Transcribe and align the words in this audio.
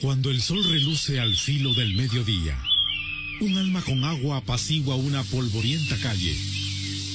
Cuando 0.00 0.30
el 0.30 0.40
sol 0.40 0.64
reluce 0.64 1.20
al 1.20 1.36
filo 1.36 1.74
del 1.74 1.94
mediodía, 1.94 2.58
un 3.42 3.58
alma 3.58 3.82
con 3.82 4.02
agua 4.04 4.38
apacigua 4.38 4.96
una 4.96 5.22
polvorienta 5.24 5.94
calle, 5.98 6.34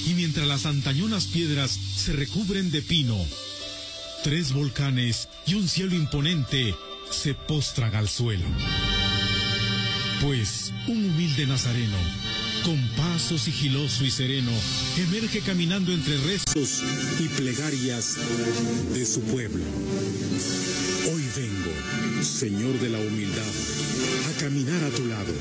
y 0.06 0.14
mientras 0.14 0.46
las 0.46 0.68
antañonas 0.68 1.26
piedras 1.26 1.72
se 1.72 2.14
recubren 2.14 2.70
de 2.70 2.84
pino, 2.84 3.18
tres 4.24 4.54
volcanes 4.54 5.30
y 5.48 5.56
un 5.56 5.68
cielo 5.68 5.96
imponente 5.96 6.76
se 7.10 7.34
postran 7.34 7.96
al 7.96 8.08
suelo. 8.08 8.46
Pues 10.22 10.72
un 10.88 11.06
humilde 11.06 11.48
nazareno, 11.48 11.98
con 12.64 12.80
paso 12.90 13.40
sigiloso 13.40 14.06
y 14.06 14.12
sereno, 14.12 14.52
emerge 14.98 15.40
caminando 15.40 15.92
entre 15.92 16.18
rezos 16.20 16.84
y 17.20 17.28
plegarias 17.30 18.18
de 18.94 19.06
su 19.08 19.22
pueblo. 19.22 19.64
Hoy 21.12 21.24
vengo, 21.36 21.72
Señor 22.26 22.80
de 22.80 22.90
la 22.90 22.98
humildad, 22.98 23.44
a 24.30 24.40
caminar 24.42 24.84
a 24.84 24.90
tu 24.90 25.06
lado, 25.06 25.32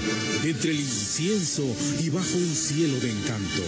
entre 0.45 0.71
el 0.71 0.81
incienso 0.81 1.65
y 2.01 2.11
bajo 2.11 2.37
un 2.37 2.55
cielo 2.55 3.01
de 3.01 3.11
encanto, 3.11 3.63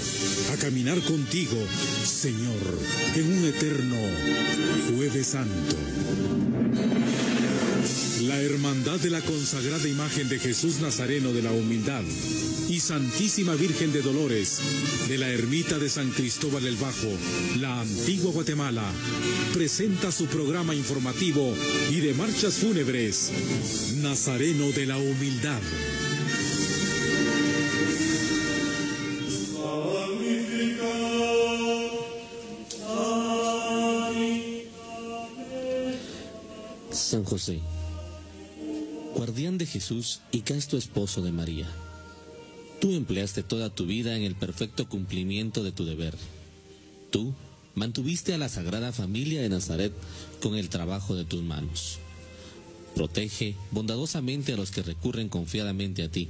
a 0.52 0.56
caminar 0.56 1.00
contigo, 1.00 1.56
Señor, 2.04 2.60
en 3.14 3.38
un 3.38 3.44
eterno 3.46 3.96
jueves 4.92 5.26
santo. 5.26 6.45
Hermandad 8.46 9.00
de 9.00 9.10
la 9.10 9.20
consagrada 9.20 9.88
imagen 9.88 10.28
de 10.28 10.38
Jesús 10.38 10.80
Nazareno 10.80 11.32
de 11.32 11.42
la 11.42 11.50
Humildad 11.50 12.02
y 12.68 12.78
Santísima 12.78 13.56
Virgen 13.56 13.92
de 13.92 14.02
Dolores 14.02 14.60
de 15.08 15.18
la 15.18 15.28
ermita 15.30 15.80
de 15.80 15.88
San 15.88 16.10
Cristóbal 16.10 16.64
el 16.64 16.76
Bajo, 16.76 17.08
la 17.58 17.80
antigua 17.80 18.30
Guatemala, 18.30 18.84
presenta 19.52 20.12
su 20.12 20.26
programa 20.26 20.76
informativo 20.76 21.52
y 21.90 21.96
de 21.96 22.14
marchas 22.14 22.54
fúnebres, 22.54 23.32
Nazareno 23.96 24.70
de 24.70 24.86
la 24.86 24.96
Humildad. 24.96 25.60
San 36.92 37.24
José, 37.24 37.60
guardián 39.16 39.56
de 39.56 39.64
Jesús 39.64 40.20
y 40.30 40.40
casto 40.40 40.76
esposo 40.76 41.22
de 41.22 41.32
María. 41.32 41.66
Tú 42.80 42.92
empleaste 42.92 43.42
toda 43.42 43.70
tu 43.70 43.86
vida 43.86 44.14
en 44.14 44.22
el 44.24 44.34
perfecto 44.34 44.86
cumplimiento 44.88 45.64
de 45.64 45.72
tu 45.72 45.86
deber. 45.86 46.14
Tú 47.10 47.34
mantuviste 47.74 48.34
a 48.34 48.38
la 48.38 48.50
Sagrada 48.50 48.92
Familia 48.92 49.40
de 49.40 49.48
Nazaret 49.48 49.92
con 50.42 50.54
el 50.54 50.68
trabajo 50.68 51.16
de 51.16 51.24
tus 51.24 51.42
manos. 51.42 51.98
Protege 52.94 53.54
bondadosamente 53.70 54.52
a 54.52 54.56
los 54.56 54.70
que 54.70 54.82
recurren 54.82 55.30
confiadamente 55.30 56.02
a 56.02 56.10
ti. 56.10 56.28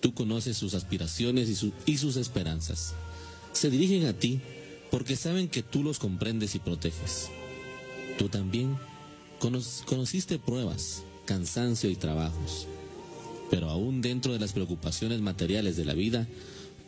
Tú 0.00 0.12
conoces 0.12 0.58
sus 0.58 0.74
aspiraciones 0.74 1.48
y, 1.48 1.72
y 1.86 1.96
sus 1.96 2.16
esperanzas. 2.16 2.92
Se 3.52 3.70
dirigen 3.70 4.06
a 4.06 4.12
ti 4.12 4.40
porque 4.90 5.16
saben 5.16 5.48
que 5.48 5.62
tú 5.62 5.82
los 5.82 5.98
comprendes 5.98 6.54
y 6.54 6.58
proteges. 6.58 7.30
Tú 8.18 8.28
también 8.28 8.76
cono- 9.40 9.62
conociste 9.86 10.38
pruebas, 10.38 11.02
cansancio 11.28 11.90
y 11.90 11.96
trabajos. 11.96 12.66
Pero 13.50 13.68
aún 13.68 14.00
dentro 14.00 14.32
de 14.32 14.38
las 14.38 14.54
preocupaciones 14.54 15.20
materiales 15.20 15.76
de 15.76 15.84
la 15.84 15.92
vida, 15.92 16.26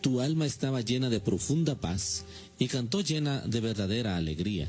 tu 0.01 0.23
alma 0.23 0.47
estaba 0.47 0.81
llena 0.81 1.11
de 1.11 1.21
profunda 1.21 1.75
paz 1.75 2.25
y 2.59 2.69
cantó 2.69 3.03
llena 3.03 3.43
de 3.43 3.61
verdadera 3.61 4.17
alegría 4.17 4.69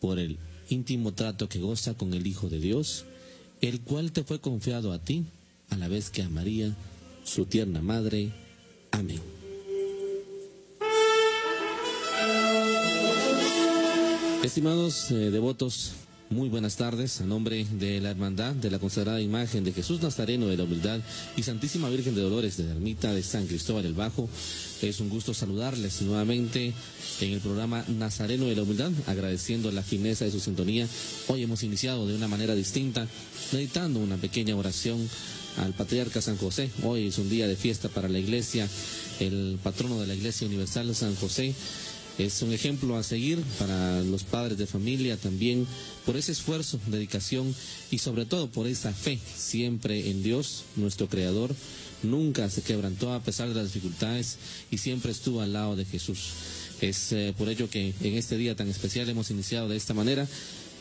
por 0.00 0.18
el 0.18 0.38
íntimo 0.68 1.12
trato 1.12 1.48
que 1.48 1.60
goza 1.60 1.94
con 1.94 2.14
el 2.14 2.26
Hijo 2.26 2.48
de 2.48 2.58
Dios, 2.58 3.04
el 3.60 3.80
cual 3.80 4.10
te 4.10 4.24
fue 4.24 4.40
confiado 4.40 4.92
a 4.92 4.98
ti, 4.98 5.24
a 5.68 5.76
la 5.76 5.86
vez 5.86 6.10
que 6.10 6.22
a 6.22 6.28
María, 6.28 6.74
su 7.22 7.46
tierna 7.46 7.80
madre. 7.80 8.32
Amén. 8.90 9.20
Estimados 14.42 15.12
eh, 15.12 15.30
devotos, 15.30 15.92
muy 16.30 16.48
buenas 16.48 16.76
tardes. 16.76 17.20
A 17.20 17.24
nombre 17.24 17.66
de 17.72 18.00
la 18.00 18.10
Hermandad 18.10 18.54
de 18.54 18.70
la 18.70 18.78
Consagrada 18.78 19.20
Imagen 19.20 19.64
de 19.64 19.72
Jesús 19.72 20.00
Nazareno 20.00 20.46
de 20.46 20.56
la 20.56 20.62
Humildad 20.62 21.00
y 21.36 21.42
Santísima 21.42 21.88
Virgen 21.88 22.14
de 22.14 22.20
Dolores 22.20 22.56
de 22.56 22.64
la 22.64 22.70
Ermita 22.70 23.12
de 23.12 23.22
San 23.24 23.46
Cristóbal 23.46 23.84
el 23.84 23.94
Bajo, 23.94 24.28
es 24.80 25.00
un 25.00 25.10
gusto 25.10 25.34
saludarles 25.34 26.00
nuevamente 26.02 26.72
en 27.20 27.32
el 27.32 27.40
programa 27.40 27.84
Nazareno 27.88 28.46
de 28.46 28.54
la 28.54 28.62
Humildad, 28.62 28.92
agradeciendo 29.08 29.72
la 29.72 29.82
fineza 29.82 30.24
de 30.24 30.30
su 30.30 30.38
sintonía. 30.38 30.86
Hoy 31.26 31.42
hemos 31.42 31.64
iniciado 31.64 32.06
de 32.06 32.14
una 32.14 32.28
manera 32.28 32.54
distinta, 32.54 33.08
meditando 33.52 33.98
una 33.98 34.16
pequeña 34.16 34.54
oración 34.54 35.10
al 35.56 35.72
Patriarca 35.72 36.22
San 36.22 36.36
José. 36.36 36.70
Hoy 36.84 37.08
es 37.08 37.18
un 37.18 37.28
día 37.28 37.48
de 37.48 37.56
fiesta 37.56 37.88
para 37.88 38.08
la 38.08 38.20
Iglesia, 38.20 38.68
el 39.18 39.58
patrono 39.62 40.00
de 40.00 40.06
la 40.06 40.14
Iglesia 40.14 40.46
Universal, 40.46 40.94
San 40.94 41.16
José. 41.16 41.54
Es 42.20 42.42
un 42.42 42.52
ejemplo 42.52 42.98
a 42.98 43.02
seguir 43.02 43.42
para 43.58 44.02
los 44.02 44.24
padres 44.24 44.58
de 44.58 44.66
familia 44.66 45.16
también 45.16 45.66
por 46.04 46.18
ese 46.18 46.32
esfuerzo, 46.32 46.78
dedicación 46.86 47.54
y 47.90 47.96
sobre 47.96 48.26
todo 48.26 48.48
por 48.48 48.66
esa 48.66 48.92
fe 48.92 49.18
siempre 49.34 50.10
en 50.10 50.22
Dios, 50.22 50.64
nuestro 50.76 51.08
Creador. 51.08 51.54
Nunca 52.02 52.50
se 52.50 52.60
quebrantó 52.60 53.14
a 53.14 53.22
pesar 53.22 53.48
de 53.48 53.54
las 53.54 53.72
dificultades 53.72 54.36
y 54.70 54.76
siempre 54.76 55.12
estuvo 55.12 55.40
al 55.40 55.54
lado 55.54 55.76
de 55.76 55.86
Jesús. 55.86 56.28
Es 56.82 57.10
eh, 57.12 57.34
por 57.38 57.48
ello 57.48 57.70
que 57.70 57.94
en 58.02 58.14
este 58.14 58.36
día 58.36 58.54
tan 58.54 58.68
especial 58.68 59.08
hemos 59.08 59.30
iniciado 59.30 59.70
de 59.70 59.78
esta 59.78 59.94
manera, 59.94 60.28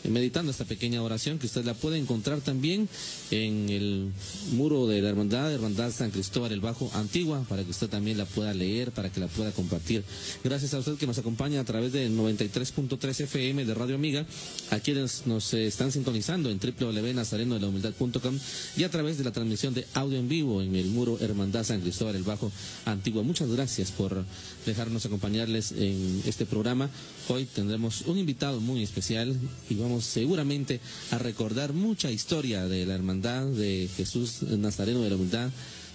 meditando 0.04 0.52
esta 0.52 0.66
pequeña 0.66 1.04
oración 1.04 1.40
que 1.40 1.48
usted 1.48 1.66
la 1.66 1.74
puede 1.74 1.98
encontrar 1.98 2.42
también 2.42 2.88
en 3.32 3.70
el 3.70 4.12
muro 4.54 4.88
de 4.88 5.02
la 5.02 5.10
hermandad, 5.10 5.52
Hermandad 5.52 5.92
San 5.92 6.12
Cristóbal 6.12 6.52
el 6.52 6.62
Bajo 6.62 6.90
Antigua, 6.94 7.46
para 7.50 7.64
que 7.64 7.72
usted 7.72 7.90
también 7.90 8.18
la 8.18 8.26
pueda 8.26 8.54
leer, 8.54 8.92
para 8.92 9.12
que 9.12 9.20
la 9.20 9.28
pueda 9.28 9.52
compartir. 9.52 10.04
Gracias 10.44 10.74
a 10.74 10.80
usted 10.80 10.96
que 10.96 11.08
nos 11.08 11.18
acompaña 11.18 11.60
a 11.60 11.64
través 11.64 11.92
de 11.92 12.10
93.3 12.10 13.22
FM 13.22 13.66
de 13.66 13.74
Radio 13.74 13.96
Amiga, 13.96 14.26
a 14.72 14.80
quienes 14.80 15.28
nos 15.28 15.54
están 15.54 15.92
sintonizando 15.92 16.50
en 16.50 16.60
www.nazarenodelahumildad.com 16.60 18.40
y 18.78 18.84
a 18.84 18.90
través 18.90 19.18
de 19.18 19.24
la 19.24 19.32
transmisión 19.32 19.74
de 19.74 19.86
audio 19.94 20.18
en 20.18 20.30
vivo 20.30 20.62
en 20.62 20.76
el 20.76 20.88
muro 20.88 21.18
Hermandad 21.20 21.64
San 21.64 21.82
Cristóbal 21.82 22.16
el 22.16 22.24
Bajo 22.24 22.52
Antigua. 22.86 23.24
Muchas 23.24 23.50
gracias 23.50 23.92
por 23.92 24.24
dejarnos 24.66 25.06
acompañarles 25.06 25.72
en 25.72 26.22
este 26.26 26.46
programa. 26.46 26.90
Hoy 27.28 27.46
tendremos 27.46 28.02
un 28.02 28.18
invitado 28.18 28.60
muy 28.60 28.84
especial 28.84 29.36
y 29.70 29.76
vamos 29.76 29.89
seguramente 30.00 30.80
a 31.12 31.18
recordar 31.18 31.74
mucha 31.74 32.12
historia 32.12 32.68
de 32.68 32.86
la 32.86 32.96
hermandad 32.96 33.46
de 33.48 33.90
Jesús 33.98 34.44
Nazareno 34.44 35.02
de 35.02 35.10
la 35.10 35.16
Humildad 35.16 35.50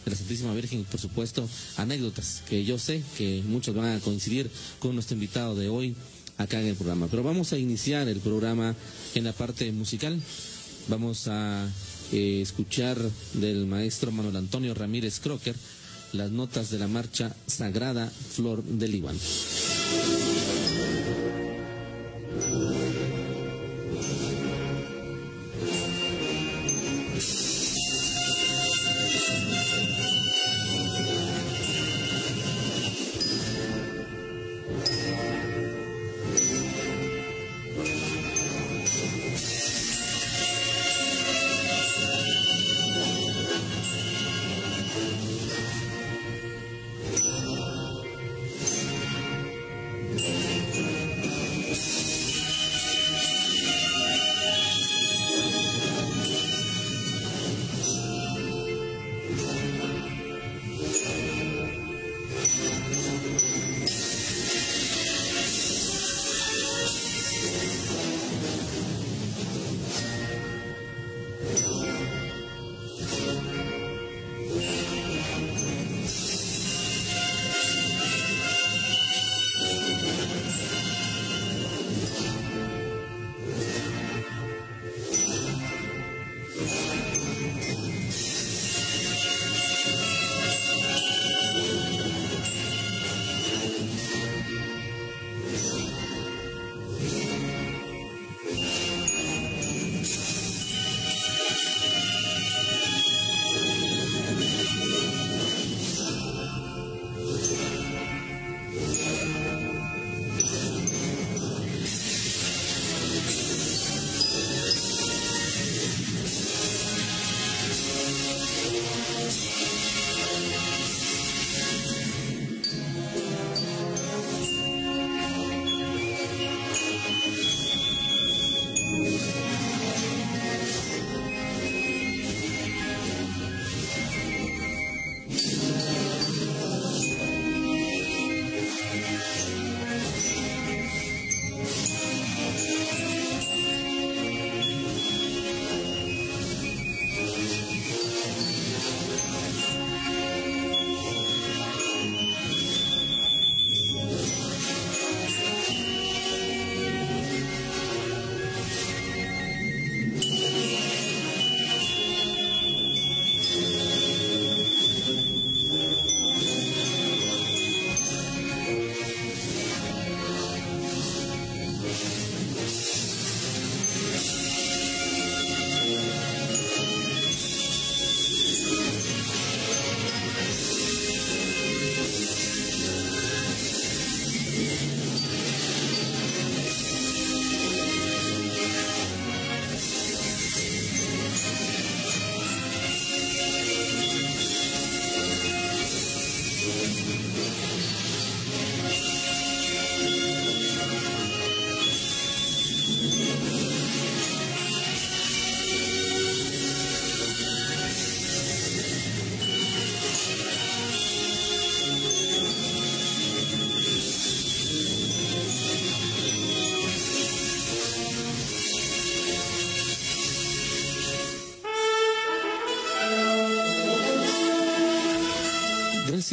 de 0.04 0.10
la 0.10 0.16
Santísima 0.16 0.52
Virgen 0.52 0.80
y 0.80 0.82
por 0.84 1.00
supuesto 1.00 1.48
anécdotas 1.76 2.42
que 2.48 2.64
yo 2.64 2.78
sé 2.78 3.02
que 3.16 3.42
muchos 3.46 3.74
van 3.74 3.96
a 3.96 4.00
coincidir 4.00 4.50
con 4.80 4.94
nuestro 4.94 5.14
invitado 5.14 5.54
de 5.54 5.68
hoy 5.68 5.94
acá 6.36 6.60
en 6.60 6.66
el 6.66 6.74
programa. 6.74 7.06
Pero 7.08 7.22
vamos 7.22 7.52
a 7.52 7.58
iniciar 7.58 8.08
el 8.08 8.18
programa 8.18 8.74
en 9.14 9.24
la 9.24 9.32
parte 9.32 9.70
musical. 9.72 10.20
Vamos 10.88 11.28
a 11.28 11.66
eh, 12.12 12.40
escuchar 12.42 12.98
del 13.34 13.66
maestro 13.66 14.10
Manuel 14.12 14.36
Antonio 14.36 14.74
Ramírez 14.74 15.20
Crocker 15.20 15.54
las 16.12 16.30
notas 16.30 16.70
de 16.70 16.78
la 16.78 16.88
marcha 16.88 17.34
Sagrada 17.46 18.08
Flor 18.08 18.62
del 18.62 18.92
Líbano. 18.92 19.18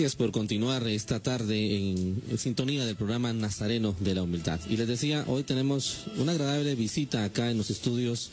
Gracias 0.02 0.16
por 0.16 0.32
continuar 0.32 0.88
esta 0.88 1.20
tarde 1.20 1.78
en, 1.78 2.24
sintonía 2.36 2.88
del 2.88 2.96
programa 2.96 3.34
Nazareno 3.34 3.96
de 4.00 4.16
la 4.16 4.24
Humildad. 4.24 4.60
Y 4.68 4.76
les 4.76 4.88
decía, 4.88 5.24
hoy 5.28 5.44
tenemos 5.44 6.06
una 6.18 6.32
agradable 6.32 6.74
visita 6.74 7.24
acá 7.24 7.52
en 7.52 7.60
los 7.60 7.70
estudios 7.70 8.32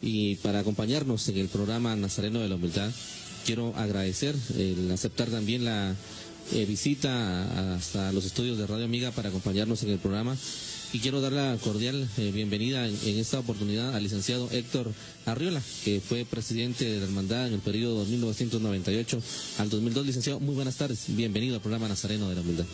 y 0.00 0.36
para 0.36 0.60
acompañarnos 0.60 1.28
en 1.28 1.36
el 1.36 1.48
programa 1.48 1.94
Nazareno 1.94 2.40
de 2.40 2.48
la 2.48 2.54
Humildad, 2.54 2.90
quiero 3.44 3.76
agradecer 3.76 4.34
el 4.56 4.90
aceptar 4.90 5.28
también 5.28 5.66
la 5.66 5.94
eh, 6.54 6.64
visita 6.64 7.74
hasta 7.74 8.12
los 8.12 8.24
estudios 8.24 8.56
de 8.56 8.66
Radio 8.66 8.86
Amiga 8.86 9.10
para 9.10 9.28
acompañarnos 9.28 9.82
en 9.82 9.90
el 9.90 9.98
programa 9.98 10.38
y 10.92 10.98
quiero 10.98 11.20
dar 11.20 11.32
la 11.32 11.56
cordial 11.62 12.08
eh, 12.18 12.30
bienvenida 12.32 12.86
en, 12.86 13.18
esta 13.18 13.38
oportunidad 13.38 13.94
al 13.94 14.02
licenciado 14.02 14.48
Héctor 14.50 14.92
Arriola, 15.24 15.62
que 15.84 16.00
fue 16.00 16.24
presidente 16.24 16.84
de 16.84 16.98
la 16.98 17.04
Hermandad 17.04 17.46
en 17.46 17.54
el 17.54 17.60
periodo 17.60 18.04
1998 18.04 19.22
al 19.58 19.70
2002. 19.70 20.06
Licenciado, 20.06 20.40
muy 20.40 20.54
buenas 20.54 20.76
tardes. 20.76 21.04
Bienvenido 21.08 21.54
al 21.54 21.60
programa 21.60 21.88
Nazareno 21.88 22.28
de 22.28 22.34
la 22.34 22.40
Humildad. 22.40 22.66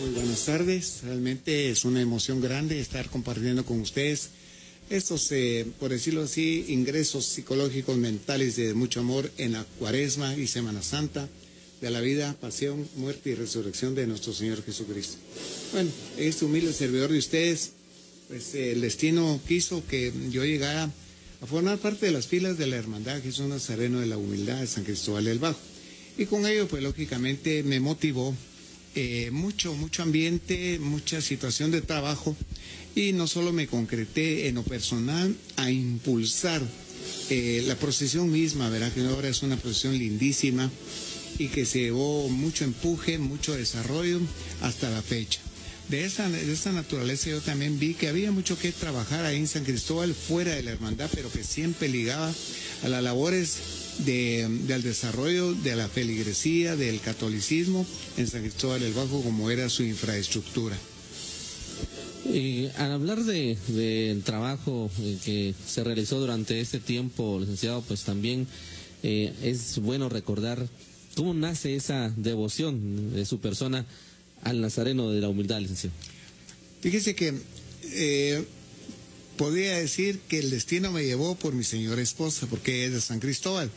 Muy 0.00 0.10
buenas 0.10 0.44
tardes. 0.44 1.00
Realmente 1.04 1.70
es 1.70 1.84
una 1.84 2.00
emoción 2.00 2.40
grande 2.40 2.80
estar 2.80 3.08
compartiendo 3.08 3.64
con 3.64 3.80
ustedes 3.80 4.30
estos, 4.90 5.30
eh, 5.30 5.66
por 5.78 5.90
decirlo 5.90 6.22
así, 6.22 6.66
ingresos 6.68 7.26
psicológicos 7.26 7.96
mentales 7.96 8.56
de 8.56 8.74
mucho 8.74 9.00
amor 9.00 9.30
en 9.38 9.52
la 9.52 9.64
cuaresma 9.78 10.34
y 10.34 10.48
Semana 10.48 10.82
Santa 10.82 11.28
de 11.82 11.90
la 11.90 12.00
vida, 12.00 12.34
pasión, 12.40 12.88
muerte 12.96 13.30
y 13.30 13.34
resurrección 13.34 13.96
de 13.96 14.06
nuestro 14.06 14.32
Señor 14.32 14.64
Jesucristo. 14.64 15.16
Bueno, 15.72 15.90
este 16.16 16.44
humilde 16.44 16.72
servidor 16.72 17.10
de 17.10 17.18
ustedes, 17.18 17.72
pues 18.28 18.54
el 18.54 18.80
destino 18.80 19.40
quiso 19.48 19.84
que 19.88 20.12
yo 20.30 20.44
llegara 20.44 20.84
a 20.84 21.46
formar 21.46 21.78
parte 21.78 22.06
de 22.06 22.12
las 22.12 22.28
filas 22.28 22.56
de 22.56 22.68
la 22.68 22.76
Hermandad 22.76 23.20
Jesús 23.20 23.48
Nazareno 23.48 23.98
de 23.98 24.06
la 24.06 24.16
Humildad 24.16 24.60
de 24.60 24.68
San 24.68 24.84
Cristóbal 24.84 25.24
del 25.24 25.40
Bajo. 25.40 25.58
Y 26.16 26.26
con 26.26 26.46
ello, 26.46 26.68
pues 26.68 26.84
lógicamente 26.84 27.64
me 27.64 27.80
motivó 27.80 28.32
eh, 28.94 29.30
mucho, 29.32 29.74
mucho 29.74 30.04
ambiente, 30.04 30.78
mucha 30.78 31.20
situación 31.20 31.72
de 31.72 31.80
trabajo 31.80 32.36
y 32.94 33.12
no 33.12 33.26
solo 33.26 33.52
me 33.52 33.66
concreté 33.66 34.46
en 34.46 34.54
lo 34.54 34.62
personal 34.62 35.34
a 35.56 35.68
impulsar 35.68 36.62
eh, 37.30 37.64
la 37.66 37.74
procesión 37.74 38.30
misma, 38.30 38.68
verá 38.68 38.92
que 38.92 39.00
ahora 39.00 39.28
es 39.28 39.42
una 39.42 39.56
procesión 39.56 39.98
lindísima, 39.98 40.70
y 41.42 41.48
que 41.48 41.66
se 41.66 41.80
llevó 41.80 42.28
mucho 42.28 42.64
empuje, 42.64 43.18
mucho 43.18 43.54
desarrollo 43.54 44.20
hasta 44.60 44.88
la 44.90 45.02
fecha. 45.02 45.40
De 45.88 46.04
esta, 46.04 46.28
de 46.28 46.52
esta 46.52 46.70
naturaleza 46.70 47.30
yo 47.30 47.40
también 47.40 47.80
vi 47.80 47.94
que 47.94 48.08
había 48.08 48.30
mucho 48.30 48.56
que 48.56 48.70
trabajar 48.70 49.24
ahí 49.24 49.38
en 49.38 49.48
San 49.48 49.64
Cristóbal 49.64 50.14
fuera 50.14 50.54
de 50.54 50.62
la 50.62 50.70
hermandad, 50.70 51.10
pero 51.12 51.30
que 51.32 51.42
siempre 51.42 51.88
ligaba 51.88 52.32
a 52.84 52.88
las 52.88 53.02
labores 53.02 53.58
del 53.98 54.82
desarrollo 54.82 55.52
de 55.52 55.74
la 55.74 55.88
feligresía, 55.88 56.76
del 56.76 57.00
catolicismo 57.00 57.84
en 58.16 58.28
San 58.28 58.42
Cristóbal 58.42 58.80
del 58.80 58.92
Bajo, 58.92 59.20
como 59.22 59.50
era 59.50 59.68
su 59.68 59.82
infraestructura. 59.82 60.78
Al 62.78 62.92
hablar 62.92 63.24
del 63.24 63.58
de, 63.66 64.22
trabajo 64.24 64.88
eh, 65.00 65.18
que 65.24 65.54
se 65.66 65.82
realizó 65.82 66.20
durante 66.20 66.60
este 66.60 66.78
tiempo, 66.78 67.38
licenciado, 67.40 67.82
pues 67.82 68.04
también 68.04 68.46
eh, 69.02 69.34
es 69.42 69.80
bueno 69.80 70.08
recordar 70.08 70.68
¿Cómo 71.14 71.34
nace 71.34 71.76
esa 71.76 72.10
devoción 72.16 73.14
de 73.14 73.26
su 73.26 73.38
persona 73.38 73.84
al 74.42 74.60
Nazareno 74.60 75.10
de 75.10 75.20
la 75.20 75.28
humildad, 75.28 75.60
licenciado? 75.60 75.94
Fíjese 76.80 77.14
que 77.14 77.34
eh, 77.84 78.44
podría 79.36 79.76
decir 79.76 80.20
que 80.28 80.38
el 80.38 80.50
destino 80.50 80.90
me 80.90 81.04
llevó 81.04 81.34
por 81.34 81.52
mi 81.52 81.64
señora 81.64 82.00
esposa, 82.00 82.46
porque 82.48 82.86
es 82.86 82.92
de 82.92 83.00
San 83.00 83.20
Cristóbal. 83.20 83.70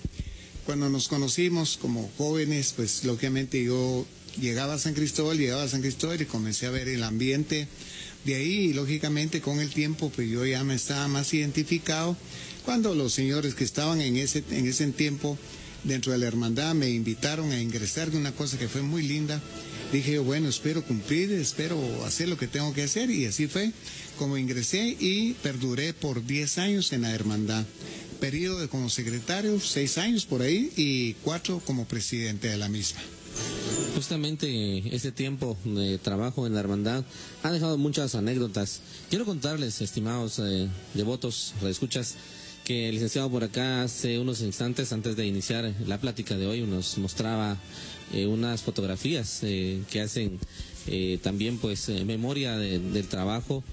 Cuando 0.65 0.89
nos 0.89 1.07
conocimos 1.07 1.77
como 1.77 2.09
jóvenes, 2.17 2.73
pues 2.75 3.03
lógicamente 3.03 3.63
yo 3.63 4.05
llegaba 4.39 4.75
a 4.75 4.79
San 4.79 4.93
Cristóbal, 4.93 5.37
llegaba 5.37 5.63
a 5.63 5.67
San 5.67 5.81
Cristóbal 5.81 6.21
y 6.21 6.25
comencé 6.25 6.65
a 6.65 6.71
ver 6.71 6.87
el 6.87 7.03
ambiente 7.03 7.67
de 8.25 8.35
ahí 8.35 8.73
lógicamente 8.73 9.39
con 9.39 9.59
el 9.59 9.69
tiempo 9.69 10.11
pues 10.13 10.27
yo 10.27 10.45
ya 10.45 10.63
me 10.63 10.73
estaba 10.73 11.07
más 11.07 11.31
identificado 11.33 12.17
cuando 12.65 12.95
los 12.95 13.13
señores 13.13 13.53
que 13.53 13.63
estaban 13.63 14.01
en 14.01 14.17
ese, 14.17 14.43
en 14.49 14.65
ese 14.67 14.87
tiempo 14.87 15.37
dentro 15.85 16.11
de 16.11 16.17
la 16.17 16.27
hermandad 16.27 16.75
me 16.75 16.89
invitaron 16.89 17.51
a 17.51 17.61
ingresar 17.61 18.11
de 18.11 18.17
una 18.17 18.31
cosa 18.31 18.57
que 18.57 18.67
fue 18.67 18.81
muy 18.81 19.03
linda. 19.03 19.41
Dije, 19.91 20.19
bueno, 20.19 20.49
espero 20.49 20.83
cumplir, 20.83 21.31
espero 21.31 21.79
hacer 22.05 22.27
lo 22.27 22.37
que 22.37 22.47
tengo 22.47 22.73
que 22.73 22.83
hacer 22.83 23.09
y 23.09 23.25
así 23.25 23.47
fue 23.47 23.71
como 24.17 24.37
ingresé 24.37 24.97
y 24.99 25.33
perduré 25.43 25.93
por 25.93 26.25
10 26.25 26.57
años 26.57 26.91
en 26.91 27.03
la 27.03 27.13
hermandad. 27.13 27.65
Periodo 28.19 28.59
de 28.59 28.67
como 28.67 28.89
secretario, 28.89 29.59
6 29.59 29.97
años 29.99 30.25
por 30.25 30.41
ahí 30.41 30.71
y 30.75 31.13
4 31.23 31.61
como 31.65 31.85
presidente 31.85 32.47
de 32.47 32.57
la 32.57 32.69
misma. 32.69 33.01
Justamente 33.93 34.95
ese 34.95 35.11
tiempo 35.11 35.57
de 35.63 35.97
trabajo 35.97 36.47
en 36.47 36.53
la 36.53 36.59
hermandad 36.59 37.05
ha 37.43 37.51
dejado 37.51 37.77
muchas 37.77 38.15
anécdotas. 38.15 38.81
Quiero 39.09 39.25
contarles, 39.25 39.81
estimados 39.81 40.39
eh, 40.39 40.67
devotos, 40.93 41.53
escuchas, 41.63 42.15
que 42.65 42.89
el 42.89 42.95
licenciado 42.95 43.29
por 43.29 43.43
acá 43.43 43.83
hace 43.83 44.17
unos 44.17 44.41
instantes 44.41 44.91
antes 44.91 45.15
de 45.15 45.27
iniciar 45.27 45.71
la 45.85 45.99
plática 45.99 46.35
de 46.35 46.47
hoy 46.47 46.61
nos 46.63 46.97
mostraba 46.97 47.57
eh, 48.11 48.25
unas 48.25 48.63
fotografías 48.63 49.41
eh, 49.43 49.83
que 49.91 50.01
hacen 50.01 50.39
eh, 50.87 51.19
también 51.21 51.59
pues 51.59 51.89
memoria 52.05 52.57
del 52.57 53.07
trabajo 53.07 53.63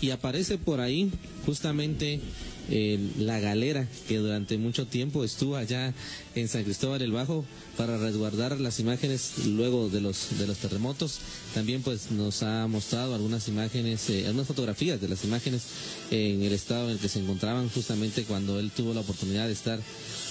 y 0.00 0.10
aparece 0.10 0.58
por 0.58 0.80
ahí 0.80 1.10
justamente 1.44 2.20
la 2.68 3.38
galera 3.38 3.86
que 4.08 4.18
durante 4.18 4.58
mucho 4.58 4.86
tiempo 4.86 5.22
estuvo 5.22 5.56
allá 5.56 5.94
en 6.34 6.48
San 6.48 6.64
Cristóbal 6.64 7.00
el 7.00 7.12
Bajo 7.12 7.44
para 7.76 7.96
resguardar 7.96 8.58
las 8.60 8.80
imágenes 8.80 9.46
luego 9.46 9.88
de 9.88 10.00
los 10.00 10.38
de 10.38 10.46
los 10.46 10.58
terremotos. 10.58 11.20
También 11.54 11.82
pues 11.82 12.10
nos 12.10 12.42
ha 12.42 12.66
mostrado 12.66 13.14
algunas 13.14 13.46
imágenes, 13.48 14.10
eh, 14.10 14.26
algunas 14.26 14.48
fotografías 14.48 15.00
de 15.00 15.08
las 15.08 15.24
imágenes 15.24 15.62
en 16.10 16.42
el 16.42 16.52
estado 16.52 16.86
en 16.86 16.92
el 16.92 16.98
que 16.98 17.08
se 17.08 17.20
encontraban 17.20 17.68
justamente 17.68 18.24
cuando 18.24 18.58
él 18.58 18.70
tuvo 18.70 18.94
la 18.94 19.00
oportunidad 19.00 19.46
de 19.46 19.52
estar 19.52 19.78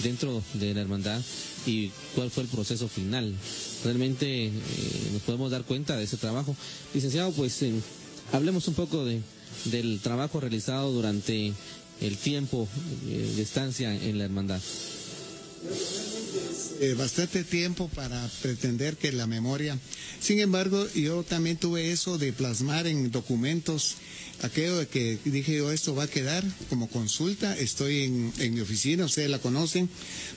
dentro 0.04 0.44
de 0.56 0.74
la 0.74 0.82
hermandad 0.82 1.22
y 1.66 1.92
cuál 2.16 2.30
fue 2.30 2.44
el 2.44 2.50
proceso 2.50 2.88
final. 2.88 3.34
Realmente 3.84 4.48
eh, 4.48 4.52
nos 5.14 5.22
podemos 5.22 5.52
dar 5.52 5.64
cuenta 5.64 5.96
de 5.96 6.04
ese 6.04 6.18
trabajo. 6.18 6.56
Licenciado, 6.94 7.32
pues 7.32 7.62
eh, 7.62 7.74
hablemos 8.34 8.68
un 8.68 8.74
poco 8.74 9.06
de, 9.06 9.22
del 9.66 10.00
trabajo 10.02 10.40
realizado 10.40 10.92
durante 10.92 11.54
el 12.02 12.18
tiempo 12.18 12.68
de 13.06 13.42
estancia 13.42 13.96
en 13.96 14.18
la 14.18 14.26
hermandad. 14.26 14.62
Eh, 16.82 16.94
bastante 16.98 17.46
tiempo 17.46 17.88
para 17.96 18.30
pretender 18.42 18.98
que 18.98 19.12
la 19.14 19.28
memoria. 19.28 19.80
Sin 20.20 20.40
embargo, 20.40 20.86
yo 20.94 21.24
también 21.24 21.56
tuve 21.56 21.92
eso 21.92 22.18
de 22.18 22.34
plasmar 22.34 22.86
en 22.86 23.12
documentos 23.12 23.96
aquello 24.42 24.78
de 24.78 24.88
que 24.88 25.18
dije 25.24 25.58
yo 25.58 25.72
esto 25.72 25.96
va 25.96 26.04
a 26.04 26.08
quedar 26.08 26.44
como 26.70 26.90
consulta, 26.90 27.58
estoy 27.58 28.04
en, 28.04 28.34
en 28.40 28.54
mi 28.54 28.60
oficina, 28.60 29.06
ustedes 29.06 29.30
la 29.30 29.40
conocen, 29.40 29.90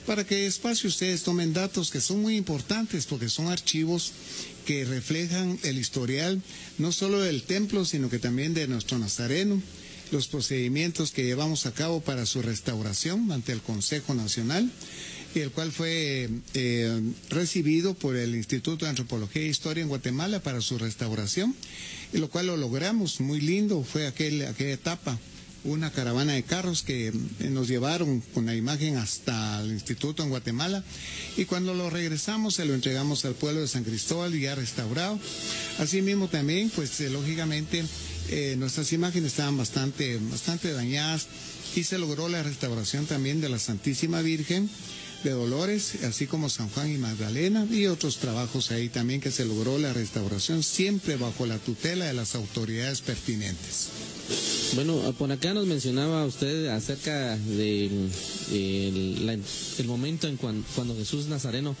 para 0.05 0.25
que 0.25 0.43
despacio 0.43 0.87
ustedes 0.87 1.23
tomen 1.23 1.53
datos 1.53 1.91
que 1.91 1.99
son 1.99 2.21
muy 2.21 2.37
importantes 2.37 3.05
porque 3.05 3.27
son 3.27 3.47
archivos 3.47 4.13
que 4.69 4.85
reflejan 4.85 5.57
el 5.63 5.79
historial 5.79 6.43
no 6.77 6.91
solo 6.91 7.19
del 7.21 7.41
templo, 7.41 7.85
sino 7.85 8.07
que 8.07 8.19
también 8.19 8.53
de 8.53 8.67
nuestro 8.67 8.99
Nazareno, 8.99 9.59
los 10.11 10.27
procedimientos 10.27 11.09
que 11.09 11.23
llevamos 11.23 11.65
a 11.65 11.71
cabo 11.71 12.01
para 12.01 12.27
su 12.27 12.43
restauración 12.43 13.31
ante 13.31 13.51
el 13.51 13.61
Consejo 13.61 14.13
Nacional 14.13 14.71
el 15.33 15.49
cual 15.49 15.71
fue 15.71 16.29
eh, 16.53 17.01
recibido 17.31 17.95
por 17.95 18.15
el 18.15 18.35
Instituto 18.35 18.85
de 18.85 18.89
Antropología 18.89 19.41
e 19.41 19.47
Historia 19.47 19.81
en 19.81 19.89
Guatemala 19.89 20.39
para 20.39 20.61
su 20.61 20.77
restauración, 20.77 21.55
lo 22.13 22.29
cual 22.29 22.47
lo 22.47 22.57
logramos, 22.57 23.21
muy 23.21 23.41
lindo 23.41 23.83
fue 23.83 24.05
aquel, 24.05 24.45
aquella 24.45 24.73
etapa 24.73 25.17
una 25.63 25.91
caravana 25.91 26.33
de 26.33 26.43
carros 26.43 26.83
que 26.83 27.07
eh, 27.07 27.13
nos 27.49 27.67
llevaron 27.67 28.21
con 28.33 28.45
la 28.45 28.55
imagen 28.55 28.97
hasta 28.97 29.61
el 29.61 29.71
instituto 29.71 30.23
en 30.23 30.29
Guatemala 30.29 30.83
y 31.37 31.45
cuando 31.45 31.73
lo 31.73 31.89
regresamos 31.89 32.55
se 32.55 32.65
lo 32.65 32.73
entregamos 32.73 33.25
al 33.25 33.35
pueblo 33.35 33.61
de 33.61 33.67
San 33.67 33.83
Cristóbal 33.83 34.37
ya 34.39 34.55
restaurado. 34.55 35.19
Asimismo 35.79 36.27
también, 36.27 36.69
pues 36.69 36.99
eh, 37.01 37.09
lógicamente 37.09 37.85
nuestras 38.57 38.93
imágenes 38.93 39.31
estaban 39.31 39.57
bastante, 39.57 40.19
bastante 40.29 40.71
dañadas 40.71 41.25
y 41.75 41.83
se 41.83 41.97
logró 41.97 42.29
la 42.29 42.43
restauración 42.43 43.07
también 43.07 43.41
de 43.41 43.49
la 43.49 43.57
Santísima 43.57 44.21
Virgen 44.21 44.69
de 45.23 45.31
Dolores, 45.31 46.03
así 46.03 46.27
como 46.27 46.49
San 46.49 46.69
Juan 46.69 46.93
y 46.93 46.97
Magdalena, 46.97 47.67
y 47.69 47.87
otros 47.87 48.17
trabajos 48.17 48.71
ahí 48.71 48.89
también 48.89 49.21
que 49.21 49.31
se 49.31 49.45
logró 49.45 49.77
la 49.77 49.93
restauración, 49.93 50.63
siempre 50.63 51.15
bajo 51.15 51.45
la 51.45 51.57
tutela 51.57 52.05
de 52.05 52.13
las 52.13 52.35
autoridades 52.35 53.01
pertinentes. 53.01 53.89
Bueno, 54.75 55.13
por 55.17 55.31
acá 55.31 55.53
nos 55.53 55.65
mencionaba 55.65 56.25
usted 56.25 56.67
acerca 56.67 57.35
de 57.37 57.89
el, 58.51 59.87
momento 59.87 60.27
en 60.27 60.37
cuando, 60.37 60.95
Jesús 60.95 61.25
Nazareno 61.27 61.75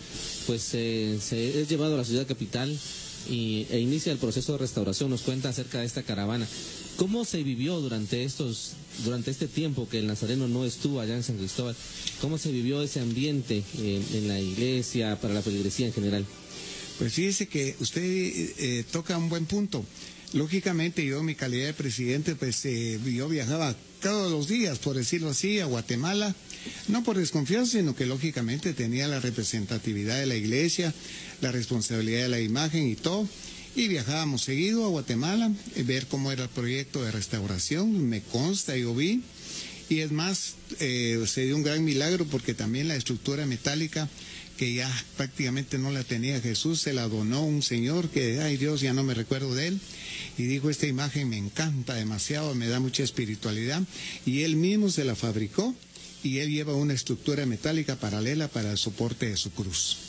pues 0.47 0.63
se 0.63 1.15
es 1.15 1.69
llevado 1.69 1.93
a 1.93 1.97
la 1.97 2.05
ciudad 2.05 2.25
capital 2.25 2.75
y, 3.27 3.65
e 3.69 3.79
inicia 3.79 4.11
el 4.11 4.17
proceso 4.17 4.53
de 4.53 4.59
restauración. 4.59 5.09
Nos 5.09 5.21
cuenta 5.21 5.49
acerca 5.49 5.79
de 5.79 5.85
esta 5.85 6.03
caravana. 6.03 6.47
¿Cómo 6.97 7.23
se 7.23 7.43
vivió 7.43 7.79
durante 7.79 8.23
estos, 8.23 8.73
durante 9.05 9.31
este 9.31 9.47
tiempo 9.47 9.87
que 9.87 9.99
el 9.99 10.07
Nazareno 10.07 10.47
no 10.47 10.65
estuvo 10.65 10.99
allá 10.99 11.15
en 11.15 11.23
San 11.23 11.37
Cristóbal? 11.37 11.75
¿Cómo 12.19 12.37
se 12.37 12.51
vivió 12.51 12.81
ese 12.81 12.99
ambiente 12.99 13.63
en, 13.77 14.27
la 14.27 14.39
iglesia, 14.39 15.19
para 15.19 15.33
la 15.33 15.41
feligresía 15.41 15.87
en 15.87 15.93
general? 15.93 16.25
Pues 16.97 17.13
fíjese 17.13 17.47
que 17.47 17.75
usted 17.79 18.03
eh, 18.03 18.85
toca 18.91 19.17
un 19.17 19.29
buen 19.29 19.45
punto. 19.45 19.85
Lógicamente 20.33 21.05
yo 21.05 21.19
en 21.19 21.25
mi 21.25 21.35
calidad 21.35 21.67
de 21.67 21.73
presidente, 21.73 22.35
pues 22.35 22.63
eh, 22.65 22.99
yo 23.05 23.29
viajaba 23.29 23.75
todos 24.01 24.31
los 24.31 24.47
días, 24.47 24.77
por 24.79 24.95
decirlo 24.95 25.29
así, 25.29 25.59
a 25.59 25.65
Guatemala, 25.65 26.35
no 26.87 27.03
por 27.03 27.17
desconfianza, 27.17 27.77
sino 27.77 27.95
que 27.95 28.05
lógicamente 28.05 28.73
tenía 28.73 29.07
la 29.07 29.19
representatividad 29.19 30.19
de 30.19 30.25
la 30.25 30.35
iglesia, 30.35 30.93
la 31.41 31.51
responsabilidad 31.51 32.23
de 32.23 32.29
la 32.29 32.39
imagen 32.39 32.87
y 32.87 32.95
todo. 32.95 33.27
Y 33.75 33.87
viajábamos 33.87 34.41
seguido 34.41 34.85
a 34.85 34.89
Guatemala, 34.89 35.45
a 35.45 35.83
ver 35.83 36.07
cómo 36.07 36.31
era 36.31 36.43
el 36.43 36.49
proyecto 36.49 37.03
de 37.03 37.11
restauración, 37.11 38.09
me 38.09 38.21
consta, 38.21 38.75
yo 38.75 38.93
vi. 38.95 39.21
Y 39.89 39.99
es 39.99 40.11
más, 40.11 40.55
eh, 40.79 41.23
se 41.27 41.45
dio 41.45 41.55
un 41.55 41.63
gran 41.63 41.83
milagro 41.83 42.25
porque 42.25 42.53
también 42.53 42.87
la 42.87 42.95
estructura 42.95 43.45
metálica 43.45 44.09
que 44.59 44.73
ya 44.73 44.91
prácticamente 45.15 45.77
no 45.77 45.89
la 45.89 46.03
tenía 46.03 46.41
Jesús, 46.41 46.81
se 46.81 46.91
la 46.91 47.07
donó 47.07 47.45
un 47.45 47.63
señor 47.63 48.09
que, 48.09 48.41
ay 48.41 48.57
Dios, 48.57 48.81
ya 48.81 48.91
no 48.91 49.03
me 49.05 49.13
recuerdo 49.13 49.55
de 49.55 49.67
él, 49.67 49.79
y 50.37 50.43
dijo, 50.43 50.69
esta 50.69 50.85
imagen 50.85 51.29
me 51.29 51.37
encanta 51.37 51.93
demasiado, 51.93 52.53
me 52.55 52.67
da 52.67 52.81
mucha 52.81 53.01
espiritualidad, 53.01 53.81
y 54.25 54.41
él 54.41 54.57
mismo 54.57 54.89
se 54.89 55.05
la 55.05 55.15
fabricó, 55.15 55.73
y 56.23 56.39
él 56.39 56.51
lleva 56.51 56.75
una 56.75 56.93
estructura 56.93 57.45
metálica 57.45 57.95
paralela 57.95 58.49
para 58.49 58.71
el 58.71 58.77
soporte 58.77 59.29
de 59.29 59.37
su 59.37 59.49
cruz. 59.51 60.08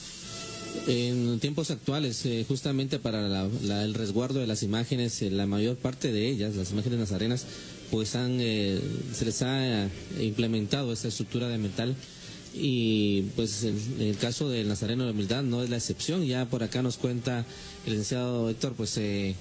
En 0.86 1.38
tiempos 1.40 1.70
actuales, 1.70 2.24
eh, 2.26 2.44
justamente 2.46 2.98
para 2.98 3.44
el 3.44 3.94
resguardo 3.94 4.40
de 4.40 4.46
las 4.46 4.62
imágenes, 4.62 5.20
eh, 5.22 5.30
la 5.30 5.46
mayor 5.46 5.76
parte 5.76 6.12
de 6.12 6.28
ellas, 6.28 6.56
las 6.56 6.72
imágenes 6.72 6.98
nazarenas, 6.98 7.46
pues 7.90 8.14
han, 8.14 8.38
eh, 8.40 8.80
se 9.12 9.24
les 9.24 9.42
ha 9.42 9.88
implementado 10.20 10.92
esta 10.92 11.08
estructura 11.08 11.48
de 11.48 11.58
metal 11.58 11.94
y 12.54 13.22
pues 13.36 13.64
en, 13.64 13.78
el 14.00 14.16
caso 14.16 14.48
del 14.48 14.68
Nazareno 14.68 15.04
de 15.04 15.10
Humildad 15.10 15.42
no 15.42 15.62
es 15.62 15.70
la 15.70 15.76
excepción. 15.76 16.24
Ya 16.24 16.46
por 16.46 16.62
acá 16.62 16.82
nos 16.82 16.96
cuenta 16.96 17.44
el 17.84 17.92
licenciado 17.92 18.48
Héctor, 18.48 18.74
pues 18.74 18.96
eh, 18.96 19.34